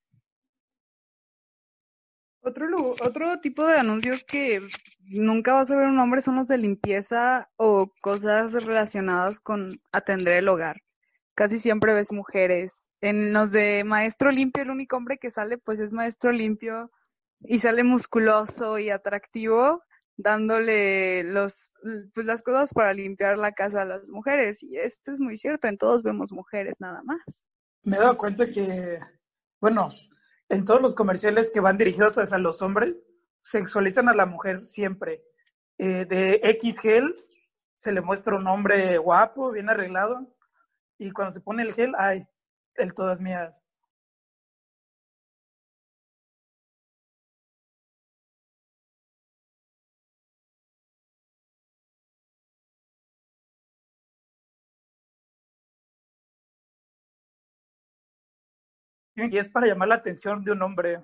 Otro, 2.44 2.96
otro 3.02 3.40
tipo 3.40 3.68
de 3.68 3.78
anuncios 3.78 4.24
que 4.24 4.62
nunca 5.00 5.54
vas 5.54 5.70
a 5.70 5.76
ver 5.76 5.88
un 5.88 6.00
hombre 6.00 6.22
son 6.22 6.38
los 6.38 6.48
de 6.48 6.58
limpieza 6.58 7.50
o 7.56 7.92
cosas 8.02 8.52
relacionadas 8.54 9.40
con 9.40 9.80
atender 9.92 10.34
el 10.34 10.50
hogar. 10.50 10.82
Casi 11.36 11.60
siempre 11.60 11.94
ves 11.94 12.12
mujeres. 12.12 12.90
En 13.00 13.32
los 13.32 13.52
de 13.52 13.84
maestro 13.84 14.32
limpio, 14.32 14.64
el 14.64 14.72
único 14.72 14.98
hombre 14.98 15.18
que 15.18 15.32
sale 15.32 15.58
pues 15.58 15.80
es 15.80 15.94
maestro 15.94 16.32
limpio 16.32 16.92
y 17.42 17.60
sale 17.60 17.84
musculoso 17.84 18.80
y 18.80 18.90
atractivo 18.90 19.84
dándole 20.18 21.24
los 21.24 21.72
pues 22.14 22.26
las 22.26 22.44
cosas 22.44 22.74
para 22.74 22.94
limpiar 22.94 23.38
la 23.38 23.52
casa 23.54 23.82
a 23.82 23.86
las 23.86 24.10
mujeres 24.10 24.62
y 24.62 24.78
esto 24.78 25.12
es 25.12 25.20
muy 25.20 25.38
cierto, 25.38 25.68
en 25.68 25.78
todos 25.78 26.04
vemos 26.04 26.32
mujeres 26.32 26.80
nada 26.80 27.02
más. 27.04 27.46
Me 27.84 27.98
he 27.98 28.00
dado 28.00 28.18
cuenta 28.18 28.46
que 28.46 29.00
bueno, 29.60 29.90
en 30.52 30.66
todos 30.66 30.82
los 30.82 30.96
comerciales 30.96 31.50
que 31.50 31.62
van 31.62 31.78
dirigidos 31.78 32.18
hacia 32.18 32.38
los 32.38 32.62
hombres, 32.62 32.94
sexualizan 33.42 34.10
a 34.10 34.14
la 34.14 34.26
mujer 34.26 34.66
siempre. 34.66 35.24
Eh, 35.78 36.06
de 36.06 36.42
X 36.44 36.78
gel 36.80 37.16
se 37.78 37.94
le 37.94 38.02
muestra 38.02 38.36
un 38.36 38.46
hombre 38.48 38.98
guapo, 38.98 39.52
bien 39.52 39.70
arreglado, 39.70 40.28
y 41.00 41.10
cuando 41.12 41.34
se 41.34 41.40
pone 41.40 41.64
el 41.64 41.74
gel, 41.74 41.94
ay, 41.98 42.28
el 42.76 42.94
todas 42.94 43.22
mías. 43.22 43.56
Y 59.16 59.38
es 59.38 59.50
para 59.50 59.68
llamar 59.68 59.90
la 59.90 59.96
atención 59.96 60.44
de 60.44 60.52
un 60.52 60.62
hombre. 60.62 61.04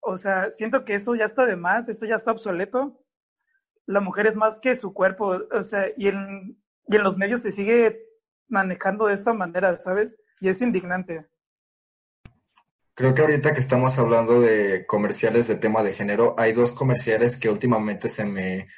O 0.00 0.16
sea, 0.16 0.50
siento 0.50 0.84
que 0.84 0.94
eso 0.94 1.14
ya 1.14 1.24
está 1.24 1.46
de 1.46 1.56
más, 1.56 1.88
esto 1.88 2.06
ya 2.06 2.16
está 2.16 2.32
obsoleto. 2.32 3.02
La 3.86 4.00
mujer 4.00 4.26
es 4.26 4.36
más 4.36 4.58
que 4.60 4.76
su 4.76 4.92
cuerpo, 4.92 5.40
o 5.50 5.62
sea, 5.62 5.86
y 5.96 6.08
en, 6.08 6.60
y 6.88 6.96
en 6.96 7.02
los 7.02 7.16
medios 7.16 7.42
se 7.42 7.52
sigue 7.52 8.00
manejando 8.48 9.06
de 9.06 9.14
esa 9.14 9.32
manera, 9.32 9.78
¿sabes? 9.78 10.16
Y 10.40 10.48
es 10.48 10.60
indignante. 10.60 11.26
Creo 12.94 13.12
que 13.12 13.20
ahorita 13.20 13.52
que 13.52 13.60
estamos 13.60 13.98
hablando 13.98 14.40
de 14.40 14.86
comerciales 14.86 15.46
de 15.48 15.56
tema 15.56 15.82
de 15.82 15.92
género, 15.92 16.34
hay 16.38 16.52
dos 16.52 16.72
comerciales 16.72 17.38
que 17.38 17.50
últimamente 17.50 18.08
se 18.08 18.24
me 18.24 18.68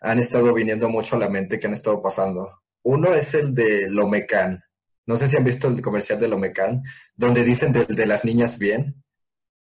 han 0.00 0.18
estado 0.18 0.52
viniendo 0.52 0.88
mucho 0.88 1.16
a 1.16 1.20
la 1.20 1.28
mente 1.28 1.58
que 1.58 1.68
han 1.68 1.72
estado 1.72 2.02
pasando. 2.02 2.62
Uno 2.82 3.14
es 3.14 3.32
el 3.34 3.54
de 3.54 3.88
Lomecan. 3.88 4.62
No 5.06 5.16
sé 5.16 5.28
si 5.28 5.36
han 5.36 5.44
visto 5.44 5.68
el 5.68 5.80
comercial 5.80 6.20
de 6.20 6.28
Lomecan, 6.28 6.82
donde 7.14 7.42
dicen 7.44 7.72
de, 7.72 7.84
de 7.86 8.06
las 8.06 8.24
niñas 8.24 8.58
bien. 8.58 9.02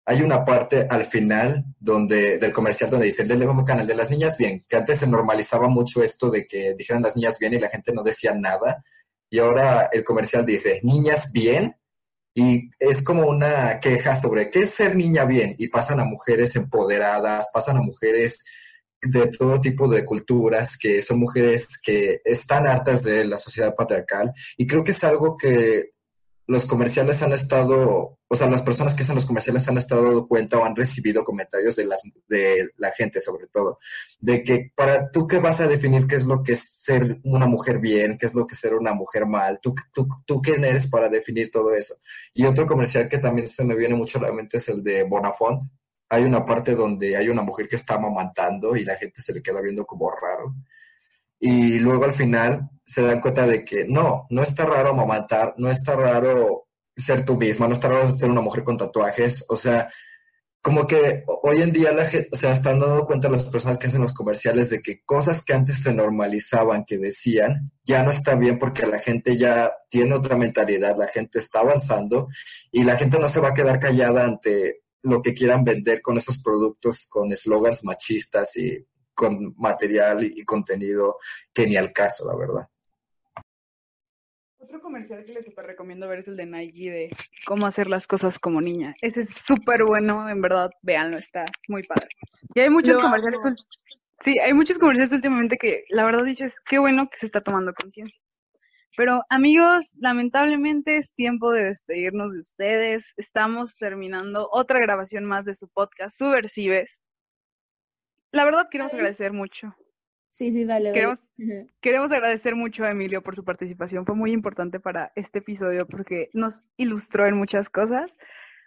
Hay 0.05 0.21
una 0.21 0.45
parte 0.45 0.87
al 0.89 1.03
final 1.03 1.65
donde, 1.77 2.37
del 2.37 2.51
comercial 2.51 2.89
donde 2.89 3.07
dice 3.07 3.23
el 3.23 3.27
de 3.27 3.37
Lomecan, 3.37 3.81
el 3.81 3.87
de 3.87 3.95
las 3.95 4.09
niñas 4.09 4.37
bien, 4.37 4.65
que 4.67 4.77
antes 4.77 4.99
se 4.99 5.07
normalizaba 5.07 5.67
mucho 5.67 6.01
esto 6.01 6.29
de 6.29 6.45
que 6.45 6.73
dijeran 6.77 7.03
las 7.03 7.15
niñas 7.15 7.37
bien 7.39 7.53
y 7.53 7.59
la 7.59 7.69
gente 7.69 7.91
no 7.93 8.03
decía 8.03 8.33
nada. 8.33 8.83
Y 9.29 9.39
ahora 9.39 9.89
el 9.91 10.05
comercial 10.05 10.45
dice 10.45 10.79
niñas 10.83 11.31
bien 11.33 11.75
y 12.33 12.69
es 12.79 13.03
como 13.03 13.27
una 13.27 13.79
queja 13.79 14.15
sobre 14.15 14.49
qué 14.49 14.59
es 14.59 14.69
ser 14.69 14.95
niña 14.95 15.25
bien 15.25 15.55
y 15.57 15.69
pasan 15.69 15.99
a 15.99 16.05
mujeres 16.05 16.55
empoderadas, 16.55 17.49
pasan 17.51 17.77
a 17.77 17.81
mujeres 17.81 18.45
de 19.01 19.27
todo 19.27 19.61
tipo 19.61 19.87
de 19.87 20.05
culturas, 20.05 20.77
que 20.77 21.01
son 21.01 21.19
mujeres 21.19 21.67
que 21.83 22.21
están 22.25 22.67
hartas 22.67 23.03
de 23.03 23.25
la 23.25 23.37
sociedad 23.37 23.75
patriarcal. 23.75 24.33
Y 24.57 24.65
creo 24.65 24.83
que 24.83 24.91
es 24.91 25.03
algo 25.03 25.37
que 25.37 25.91
los 26.47 26.65
comerciales 26.65 27.21
han 27.21 27.33
estado, 27.33 28.19
o 28.25 28.35
sea, 28.35 28.49
las 28.49 28.61
personas 28.61 28.93
que 28.93 29.03
hacen 29.03 29.15
los 29.15 29.25
comerciales 29.25 29.67
han 29.67 29.77
estado 29.77 30.03
dando 30.03 30.27
cuenta 30.27 30.57
o 30.57 30.63
han 30.63 30.77
recibido 30.77 31.25
comentarios 31.25 31.75
de, 31.75 31.85
las, 31.85 32.01
de 32.29 32.69
la 32.77 32.91
gente, 32.91 33.19
sobre 33.19 33.47
todo, 33.47 33.79
de 34.19 34.43
que 34.43 34.71
para 34.73 35.11
tú 35.11 35.27
qué 35.27 35.39
vas 35.39 35.59
a 35.59 35.67
definir 35.67 36.07
qué 36.07 36.15
es 36.15 36.25
lo 36.25 36.41
que 36.43 36.53
es 36.53 36.83
ser 36.83 37.19
una 37.23 37.47
mujer 37.47 37.79
bien, 37.79 38.17
qué 38.17 38.25
es 38.27 38.33
lo 38.33 38.47
que 38.47 38.53
es 38.53 38.61
ser 38.61 38.75
una 38.75 38.93
mujer 38.93 39.25
mal, 39.25 39.59
tú, 39.61 39.75
tú, 39.93 40.07
tú 40.25 40.41
quién 40.41 40.63
eres 40.63 40.89
para 40.89 41.09
definir 41.09 41.51
todo 41.51 41.73
eso. 41.73 41.95
Y 42.33 42.45
otro 42.45 42.65
comercial 42.65 43.09
que 43.09 43.17
también 43.17 43.47
se 43.47 43.65
me 43.65 43.75
viene 43.75 43.95
mucho 43.95 44.17
a 44.17 44.21
la 44.21 44.31
mente 44.31 44.55
es 44.55 44.69
el 44.69 44.81
de 44.83 45.03
Bonafont, 45.03 45.61
hay 46.09 46.23
una 46.23 46.45
parte 46.45 46.75
donde 46.75 47.17
hay 47.17 47.29
una 47.29 47.41
mujer 47.41 47.67
que 47.67 47.75
está 47.75 47.95
amamantando 47.95 48.75
y 48.75 48.85
la 48.85 48.95
gente 48.95 49.21
se 49.21 49.33
le 49.33 49.41
queda 49.41 49.61
viendo 49.61 49.85
como 49.85 50.09
raro. 50.09 50.55
Y 51.39 51.79
luego 51.79 52.05
al 52.05 52.13
final 52.13 52.69
se 52.85 53.01
dan 53.01 53.21
cuenta 53.21 53.45
de 53.45 53.63
que 53.63 53.85
no, 53.85 54.25
no 54.29 54.41
está 54.41 54.65
raro 54.65 54.89
amamantar, 54.89 55.53
no 55.57 55.69
está 55.69 55.95
raro 55.95 56.67
ser 56.95 57.23
tú 57.25 57.37
misma, 57.37 57.67
no 57.67 57.73
está 57.73 57.89
raro 57.89 58.15
ser 58.15 58.29
una 58.29 58.41
mujer 58.41 58.63
con 58.63 58.77
tatuajes. 58.77 59.45
O 59.49 59.55
sea, 59.55 59.89
como 60.61 60.87
que 60.87 61.23
hoy 61.43 61.61
en 61.61 61.71
día 61.71 61.91
la 61.91 62.05
gente, 62.05 62.29
o 62.31 62.35
sea, 62.35 62.53
están 62.53 62.79
dando 62.79 63.05
cuenta 63.05 63.29
las 63.29 63.43
personas 63.43 63.77
que 63.77 63.87
hacen 63.87 64.01
los 64.01 64.13
comerciales 64.13 64.69
de 64.69 64.81
que 64.81 65.01
cosas 65.05 65.45
que 65.45 65.53
antes 65.53 65.81
se 65.81 65.93
normalizaban, 65.93 66.83
que 66.85 66.97
decían, 66.97 67.71
ya 67.85 68.03
no 68.03 68.11
está 68.11 68.35
bien 68.35 68.57
porque 68.57 68.85
la 68.85 68.99
gente 68.99 69.37
ya 69.37 69.71
tiene 69.89 70.15
otra 70.15 70.35
mentalidad, 70.35 70.97
la 70.97 71.07
gente 71.07 71.39
está 71.39 71.59
avanzando 71.59 72.27
y 72.71 72.83
la 72.83 72.97
gente 72.97 73.19
no 73.19 73.27
se 73.27 73.39
va 73.39 73.49
a 73.49 73.53
quedar 73.53 73.79
callada 73.79 74.25
ante 74.25 74.81
lo 75.03 75.21
que 75.21 75.33
quieran 75.33 75.63
vender 75.63 76.01
con 76.01 76.17
esos 76.17 76.41
productos, 76.41 77.07
con 77.09 77.31
eslogans 77.31 77.83
machistas 77.83 78.55
y 78.57 78.85
con 79.13 79.55
material 79.57 80.23
y 80.23 80.43
contenido 80.43 81.17
que 81.53 81.65
ni 81.65 81.75
al 81.75 81.91
caso, 81.91 82.27
la 82.27 82.35
verdad. 82.37 82.67
Otro 84.59 84.81
comercial 84.81 85.23
que 85.25 85.33
les 85.33 85.45
super 85.45 85.65
recomiendo 85.65 86.07
ver 86.07 86.19
es 86.19 86.27
el 86.27 86.35
de 86.35 86.45
Nike 86.45 86.91
de 86.91 87.09
cómo 87.45 87.65
hacer 87.65 87.87
las 87.87 88.05
cosas 88.05 88.37
como 88.37 88.59
niña. 88.59 88.95
Ese 89.01 89.21
es 89.21 89.29
súper 89.29 89.85
bueno, 89.85 90.29
en 90.29 90.41
verdad, 90.41 90.69
véanlo, 90.81 91.17
está 91.17 91.45
muy 91.67 91.83
padre. 91.83 92.09
Y 92.53 92.59
hay 92.59 92.69
muchos 92.69 92.99
comerciales, 92.99 93.39
sí, 94.19 94.37
hay 94.39 94.53
muchos 94.53 94.77
comerciales 94.77 95.13
últimamente 95.13 95.57
que 95.57 95.85
la 95.89 96.05
verdad 96.05 96.25
dices, 96.25 96.55
qué 96.65 96.79
bueno 96.79 97.07
que 97.09 97.17
se 97.17 97.27
está 97.27 97.41
tomando 97.41 97.73
conciencia. 97.73 98.21
Pero 98.97 99.21
amigos, 99.29 99.95
lamentablemente 100.01 100.97
es 100.97 101.13
tiempo 101.13 101.51
de 101.51 101.65
despedirnos 101.65 102.33
de 102.33 102.39
ustedes. 102.39 103.13
Estamos 103.15 103.75
terminando 103.75 104.49
otra 104.51 104.79
grabación 104.79 105.23
más 105.23 105.45
de 105.45 105.53
su 105.53 105.67
podcast, 105.67 106.17
Subversives. 106.17 106.99
La 108.31 108.43
verdad 108.43 108.69
queremos 108.71 108.91
agradecer 108.95 109.33
mucho. 109.33 109.75
Sí, 110.31 110.51
sí, 110.51 110.65
dale. 110.65 110.93
Queremos, 110.93 111.29
queremos 111.79 112.11
agradecer 112.11 112.55
mucho 112.55 112.85
a 112.85 112.89
Emilio 112.89 113.21
por 113.21 113.35
su 113.35 113.45
participación. 113.45 114.03
Fue 114.03 114.15
muy 114.15 114.31
importante 114.31 114.79
para 114.79 115.11
este 115.15 115.39
episodio 115.39 115.85
porque 115.85 116.31
nos 116.33 116.65
ilustró 116.75 117.27
en 117.27 117.37
muchas 117.37 117.69
cosas. 117.69 118.17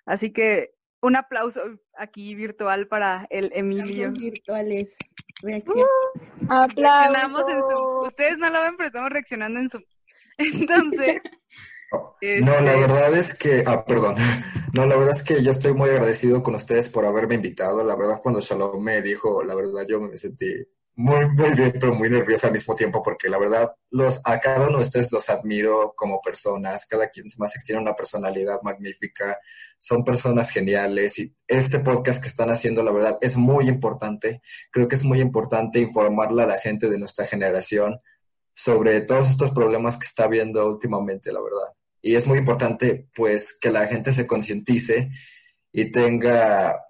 Así 0.07 0.33
que 0.33 0.71
un 1.03 1.17
aplauso 1.17 1.61
aquí 1.97 2.37
virtual 2.37 2.87
para 2.87 3.27
el 3.31 3.51
Emilio. 3.53 4.13
virtuales. 4.13 4.95
Reacción. 5.43 5.85
Uh, 6.49 8.07
ustedes 8.07 8.39
no 8.39 8.49
lo 8.51 8.63
ven, 8.63 8.77
pero 8.77 8.87
estamos 8.87 9.11
reaccionando 9.11 9.59
en 9.59 9.69
su 9.69 9.83
entonces... 10.39 11.23
No, 11.93 12.61
la 12.61 12.75
este, 12.75 12.81
verdad 12.81 13.17
es 13.17 13.39
que, 13.39 13.65
ah, 13.67 13.85
perdón, 13.85 14.15
no, 14.75 14.87
la 14.87 14.97
verdad 14.97 15.17
es 15.17 15.25
que 15.25 15.43
yo 15.43 15.51
estoy 15.51 15.75
muy 15.75 15.91
agradecido 15.91 16.43
con 16.43 16.55
ustedes 16.55 16.89
por 16.89 17.05
haberme 17.05 17.35
invitado. 17.35 17.83
La 17.83 17.97
verdad, 17.97 18.21
cuando 18.23 18.41
Shalom 18.41 18.81
me 18.81 19.03
dijo, 19.03 19.43
la 19.43 19.55
verdad, 19.55 19.85
yo 19.89 20.01
me 20.01 20.17
sentí 20.17 20.47
muy, 20.95 21.29
muy 21.31 21.51
bien, 21.51 21.73
pero 21.81 21.95
muy 21.95 22.11
nerviosa 22.11 22.49
al 22.49 22.53
mismo 22.53 22.75
tiempo, 22.75 23.03
porque 23.03 23.29
la 23.29 23.39
verdad, 23.39 23.71
los, 23.91 24.21
a 24.25 24.39
cada 24.39 24.69
uno 24.69 24.79
de 24.79 24.85
ustedes 24.85 25.11
los 25.11 25.29
admiro 25.31 25.95
como 25.97 26.21
personas. 26.21 26.87
Cada 26.87 27.09
quien 27.09 27.27
más 27.39 27.53
tiene 27.65 27.81
una 27.81 27.95
personalidad 27.95 28.61
magnífica. 28.63 29.39
Son 29.79 30.05
personas 30.05 30.51
geniales 30.51 31.19
y 31.19 31.35
este 31.49 31.79
podcast 31.81 32.21
que 32.21 32.29
están 32.29 32.51
haciendo, 32.51 32.83
la 32.83 32.93
verdad, 32.93 33.19
es 33.21 33.37
muy 33.37 33.69
importante. 33.69 34.43
Creo 34.71 34.87
que 34.87 34.97
es 34.97 35.03
muy 35.05 35.21
importante 35.21 35.81
informarle 35.81 36.43
a 36.43 36.47
la 36.47 36.61
gente 36.61 36.89
de 36.89 36.99
nuestra 36.99 37.27
generación 37.27 37.99
sobre 38.55 39.01
todos 39.03 39.29
estos 39.29 39.51
problemas 39.51 39.97
que 39.99 40.07
está 40.07 40.25
habiendo 40.25 40.67
últimamente, 40.67 41.33
la 41.33 41.41
verdad. 41.41 41.75
Y 42.03 42.15
es 42.15 42.27
muy 42.27 42.39
importante, 42.39 43.09
pues, 43.15 43.59
que 43.61 43.71
la 43.71 43.87
gente 43.87 44.13
se 44.13 44.27
concientice 44.27 45.11
y 45.73 45.91
tenga, 45.91 46.81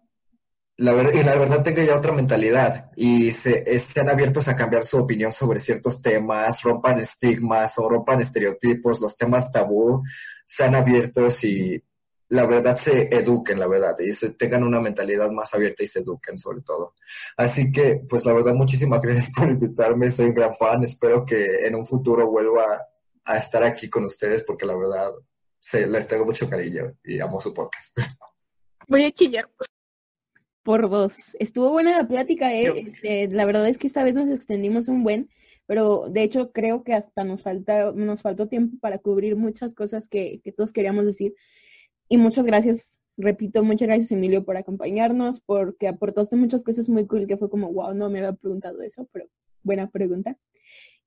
la, 0.76 1.14
y 1.14 1.22
la 1.22 1.36
verdad 1.36 1.62
tenga 1.62 1.84
ya 1.84 1.96
otra 1.96 2.12
mentalidad 2.12 2.90
y 2.96 3.32
se, 3.32 3.64
abiertos 4.08 4.48
a 4.48 4.56
cambiar 4.56 4.84
su 4.84 4.98
opinión 4.98 5.32
sobre 5.32 5.58
ciertos 5.58 6.00
temas, 6.00 6.62
rompan 6.62 7.00
estigmas 7.00 7.78
o 7.78 7.88
rompan 7.88 8.20
estereotipos, 8.20 9.00
los 9.00 9.16
temas 9.16 9.52
tabú, 9.52 10.02
sean 10.46 10.74
abiertos 10.74 11.44
y 11.44 11.82
la 12.30 12.46
verdad 12.46 12.76
se 12.76 13.08
eduquen, 13.12 13.58
la 13.58 13.66
verdad, 13.66 13.96
y 13.98 14.12
se 14.12 14.34
tengan 14.34 14.62
una 14.62 14.80
mentalidad 14.80 15.30
más 15.32 15.52
abierta 15.52 15.82
y 15.82 15.86
se 15.86 15.98
eduquen 15.98 16.38
sobre 16.38 16.62
todo. 16.62 16.94
Así 17.36 17.72
que, 17.72 18.02
pues 18.08 18.24
la 18.24 18.32
verdad, 18.32 18.54
muchísimas 18.54 19.00
gracias 19.02 19.32
por 19.36 19.50
invitarme, 19.50 20.08
soy 20.08 20.26
un 20.26 20.34
gran 20.34 20.54
fan, 20.54 20.82
espero 20.84 21.26
que 21.26 21.44
en 21.66 21.74
un 21.74 21.84
futuro 21.84 22.30
vuelva 22.30 22.86
a 23.24 23.36
estar 23.36 23.64
aquí 23.64 23.90
con 23.90 24.04
ustedes 24.04 24.44
porque 24.44 24.64
la 24.64 24.76
verdad 24.76 25.12
se, 25.58 25.86
les 25.86 26.06
tengo 26.06 26.24
mucho 26.24 26.48
cariño 26.48 26.94
y 27.04 27.18
amo 27.18 27.40
su 27.40 27.52
podcast. 27.52 27.98
Voy 28.88 29.04
a 29.04 29.10
chillar. 29.10 29.48
por 30.62 30.88
dos. 30.88 31.14
Estuvo 31.40 31.70
buena 31.70 31.98
la 31.98 32.06
plática, 32.06 32.54
¿eh? 32.54 32.92
Este, 32.92 33.28
la 33.28 33.44
verdad 33.44 33.68
es 33.68 33.76
que 33.76 33.88
esta 33.88 34.04
vez 34.04 34.14
nos 34.14 34.28
extendimos 34.28 34.86
un 34.86 35.02
buen, 35.02 35.30
pero 35.66 36.08
de 36.08 36.22
hecho 36.22 36.52
creo 36.52 36.84
que 36.84 36.94
hasta 36.94 37.24
nos, 37.24 37.42
falta, 37.42 37.90
nos 37.92 38.22
faltó 38.22 38.46
tiempo 38.46 38.78
para 38.80 38.98
cubrir 38.98 39.34
muchas 39.34 39.74
cosas 39.74 40.08
que, 40.08 40.40
que 40.44 40.52
todos 40.52 40.72
queríamos 40.72 41.06
decir. 41.06 41.34
Y 42.12 42.16
muchas 42.16 42.44
gracias, 42.44 43.00
repito, 43.16 43.62
muchas 43.62 43.86
gracias 43.86 44.10
Emilio 44.10 44.44
por 44.44 44.56
acompañarnos, 44.56 45.40
porque 45.40 45.86
aportaste 45.86 46.34
muchas 46.34 46.64
cosas 46.64 46.88
muy 46.88 47.06
cool 47.06 47.28
que 47.28 47.36
fue 47.36 47.48
como, 47.48 47.72
wow, 47.72 47.94
no 47.94 48.10
me 48.10 48.18
había 48.18 48.32
preguntado 48.32 48.82
eso, 48.82 49.08
pero 49.12 49.26
buena 49.62 49.88
pregunta. 49.88 50.36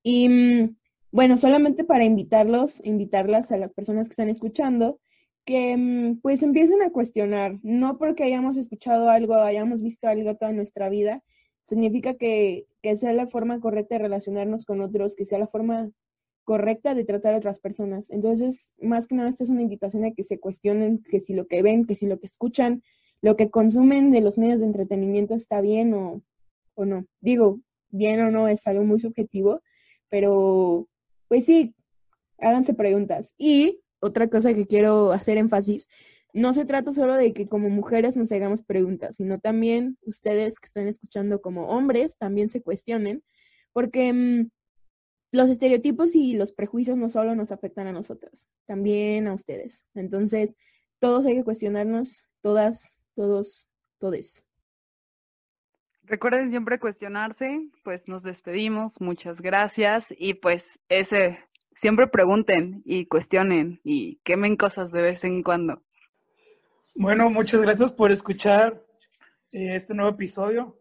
Y 0.02 0.30
mm, 0.30 0.78
bueno, 1.12 1.36
solamente 1.38 1.84
para 1.84 2.06
invitarlos, 2.06 2.80
invitarlas 2.86 3.52
a 3.52 3.58
las 3.58 3.74
personas 3.74 4.08
que 4.08 4.14
están 4.14 4.30
escuchando, 4.30 5.02
que 5.44 5.76
mm, 5.76 6.22
pues 6.22 6.42
empiecen 6.42 6.82
a 6.82 6.92
cuestionar, 6.92 7.60
no 7.64 7.98
porque 7.98 8.24
hayamos 8.24 8.56
escuchado 8.56 9.10
algo, 9.10 9.36
hayamos 9.36 9.82
visto 9.82 10.08
algo 10.08 10.38
toda 10.38 10.54
nuestra 10.54 10.88
vida, 10.88 11.22
significa 11.64 12.14
que, 12.14 12.66
que 12.82 12.96
sea 12.96 13.12
la 13.12 13.28
forma 13.28 13.60
correcta 13.60 13.96
de 13.96 14.04
relacionarnos 14.04 14.64
con 14.64 14.80
otros, 14.80 15.18
que 15.18 15.26
sea 15.26 15.38
la 15.38 15.48
forma 15.48 15.92
correcta 16.44 16.94
de 16.96 17.06
tratar 17.06 17.34
a 17.34 17.38
otras 17.38 17.60
personas. 17.60 18.10
Entonces, 18.10 18.70
más 18.82 19.08
que 19.08 19.16
nada, 19.16 19.30
esta 19.30 19.44
es 19.44 19.50
una 19.50 19.62
invitación 19.62 20.06
a 20.06 20.12
que 20.12 20.24
se 20.24 20.40
cuestionen 20.40 21.04
que 21.04 21.20
si 21.20 21.34
lo 21.34 21.48
que 21.48 21.62
ven, 21.62 21.86
que 21.86 21.96
si 21.96 22.06
lo 22.06 22.20
que 22.20 22.28
escuchan, 22.28 22.84
lo 23.22 23.36
que 23.36 23.50
consumen 23.50 24.12
de 24.12 24.22
los 24.22 24.38
medios 24.38 24.60
de 24.60 24.68
entretenimiento 24.68 25.36
está 25.36 25.62
bien 25.62 25.94
o, 25.94 26.22
o 26.76 26.86
no. 26.86 27.06
Digo, 27.22 27.60
bien 27.90 28.20
o 28.22 28.32
no 28.32 28.48
es 28.48 28.68
algo 28.68 28.84
muy 28.84 29.00
subjetivo, 29.00 29.62
pero 30.10 30.88
pues 31.28 31.46
sí, 31.46 31.74
háganse 32.40 32.74
preguntas. 32.74 33.34
Y 33.38 33.80
otra 34.00 34.28
cosa 34.30 34.54
que 34.54 34.68
quiero 34.68 35.14
hacer 35.14 35.38
énfasis, 35.38 35.88
no 36.34 36.54
se 36.54 36.66
trata 36.66 36.92
solo 36.94 37.14
de 37.14 37.32
que 37.32 37.48
como 37.48 37.70
mujeres 37.70 38.16
nos 38.16 38.32
hagamos 38.32 38.64
preguntas, 38.64 39.16
sino 39.16 39.40
también 39.40 39.98
ustedes 40.02 40.56
que 40.60 40.66
están 40.66 40.88
escuchando 40.88 41.42
como 41.42 41.68
hombres 41.68 42.18
también 42.18 42.50
se 42.50 42.62
cuestionen, 42.62 43.24
porque 43.72 44.12
mm, 44.12 44.50
los 45.34 45.50
estereotipos 45.50 46.16
y 46.16 46.36
los 46.36 46.52
prejuicios 46.52 46.96
no 46.96 47.10
solo 47.10 47.36
nos 47.36 47.52
afectan 47.52 47.88
a 47.88 47.92
nosotras, 47.92 48.48
también 48.68 49.28
a 49.28 49.34
ustedes. 49.34 49.84
Entonces, 49.96 50.56
todos 51.00 51.26
hay 51.26 51.36
que 51.36 51.44
cuestionarnos, 51.44 52.22
todas, 52.42 52.96
todos, 53.16 53.68
todes. 53.98 54.46
Recuerden 56.04 56.52
siempre 56.52 56.80
cuestionarse, 56.80 57.68
pues 57.84 58.08
nos 58.08 58.22
despedimos, 58.22 59.02
muchas 59.02 59.42
gracias 59.42 60.14
y 60.16 60.36
pues 60.36 60.80
ese, 60.88 61.40
siempre 61.74 62.08
pregunten 62.08 62.84
y 62.86 63.08
cuestionen 63.08 63.82
y 63.84 64.18
quemen 64.18 64.56
cosas 64.56 64.92
de 64.92 65.02
vez 65.02 65.24
en 65.24 65.42
cuando. 65.42 65.82
Bueno, 66.94 67.32
muchas 67.32 67.60
gracias 67.60 67.92
por 67.92 68.12
escuchar 68.12 68.86
eh, 69.52 69.76
este 69.76 69.96
nuevo 69.96 70.12
episodio. 70.12 70.80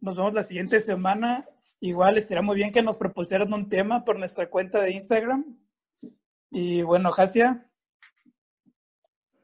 Nos 0.00 0.16
vemos 0.16 0.34
la 0.34 0.42
siguiente 0.42 0.80
semana. 0.80 1.46
Igual 1.80 2.16
estaría 2.18 2.42
muy 2.42 2.56
bien 2.56 2.72
que 2.72 2.82
nos 2.82 2.96
propusieran 2.96 3.52
un 3.52 3.68
tema 3.68 4.04
por 4.04 4.18
nuestra 4.18 4.48
cuenta 4.48 4.80
de 4.80 4.92
Instagram. 4.92 5.58
Y 6.50 6.82
bueno, 6.82 7.10
Jasia. 7.10 7.66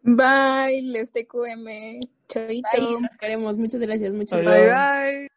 Bye, 0.03 0.83
les 0.83 1.13
TQM. 1.13 2.01
Chavito. 2.29 2.69
Bye, 2.73 3.01
nos 3.01 3.17
queremos. 3.19 3.59
Muchas 3.59 3.81
gracias. 3.81 4.13
Muchas 4.13 4.39
Adiós. 4.39 4.53
Bye 4.53 5.21
bye. 5.21 5.33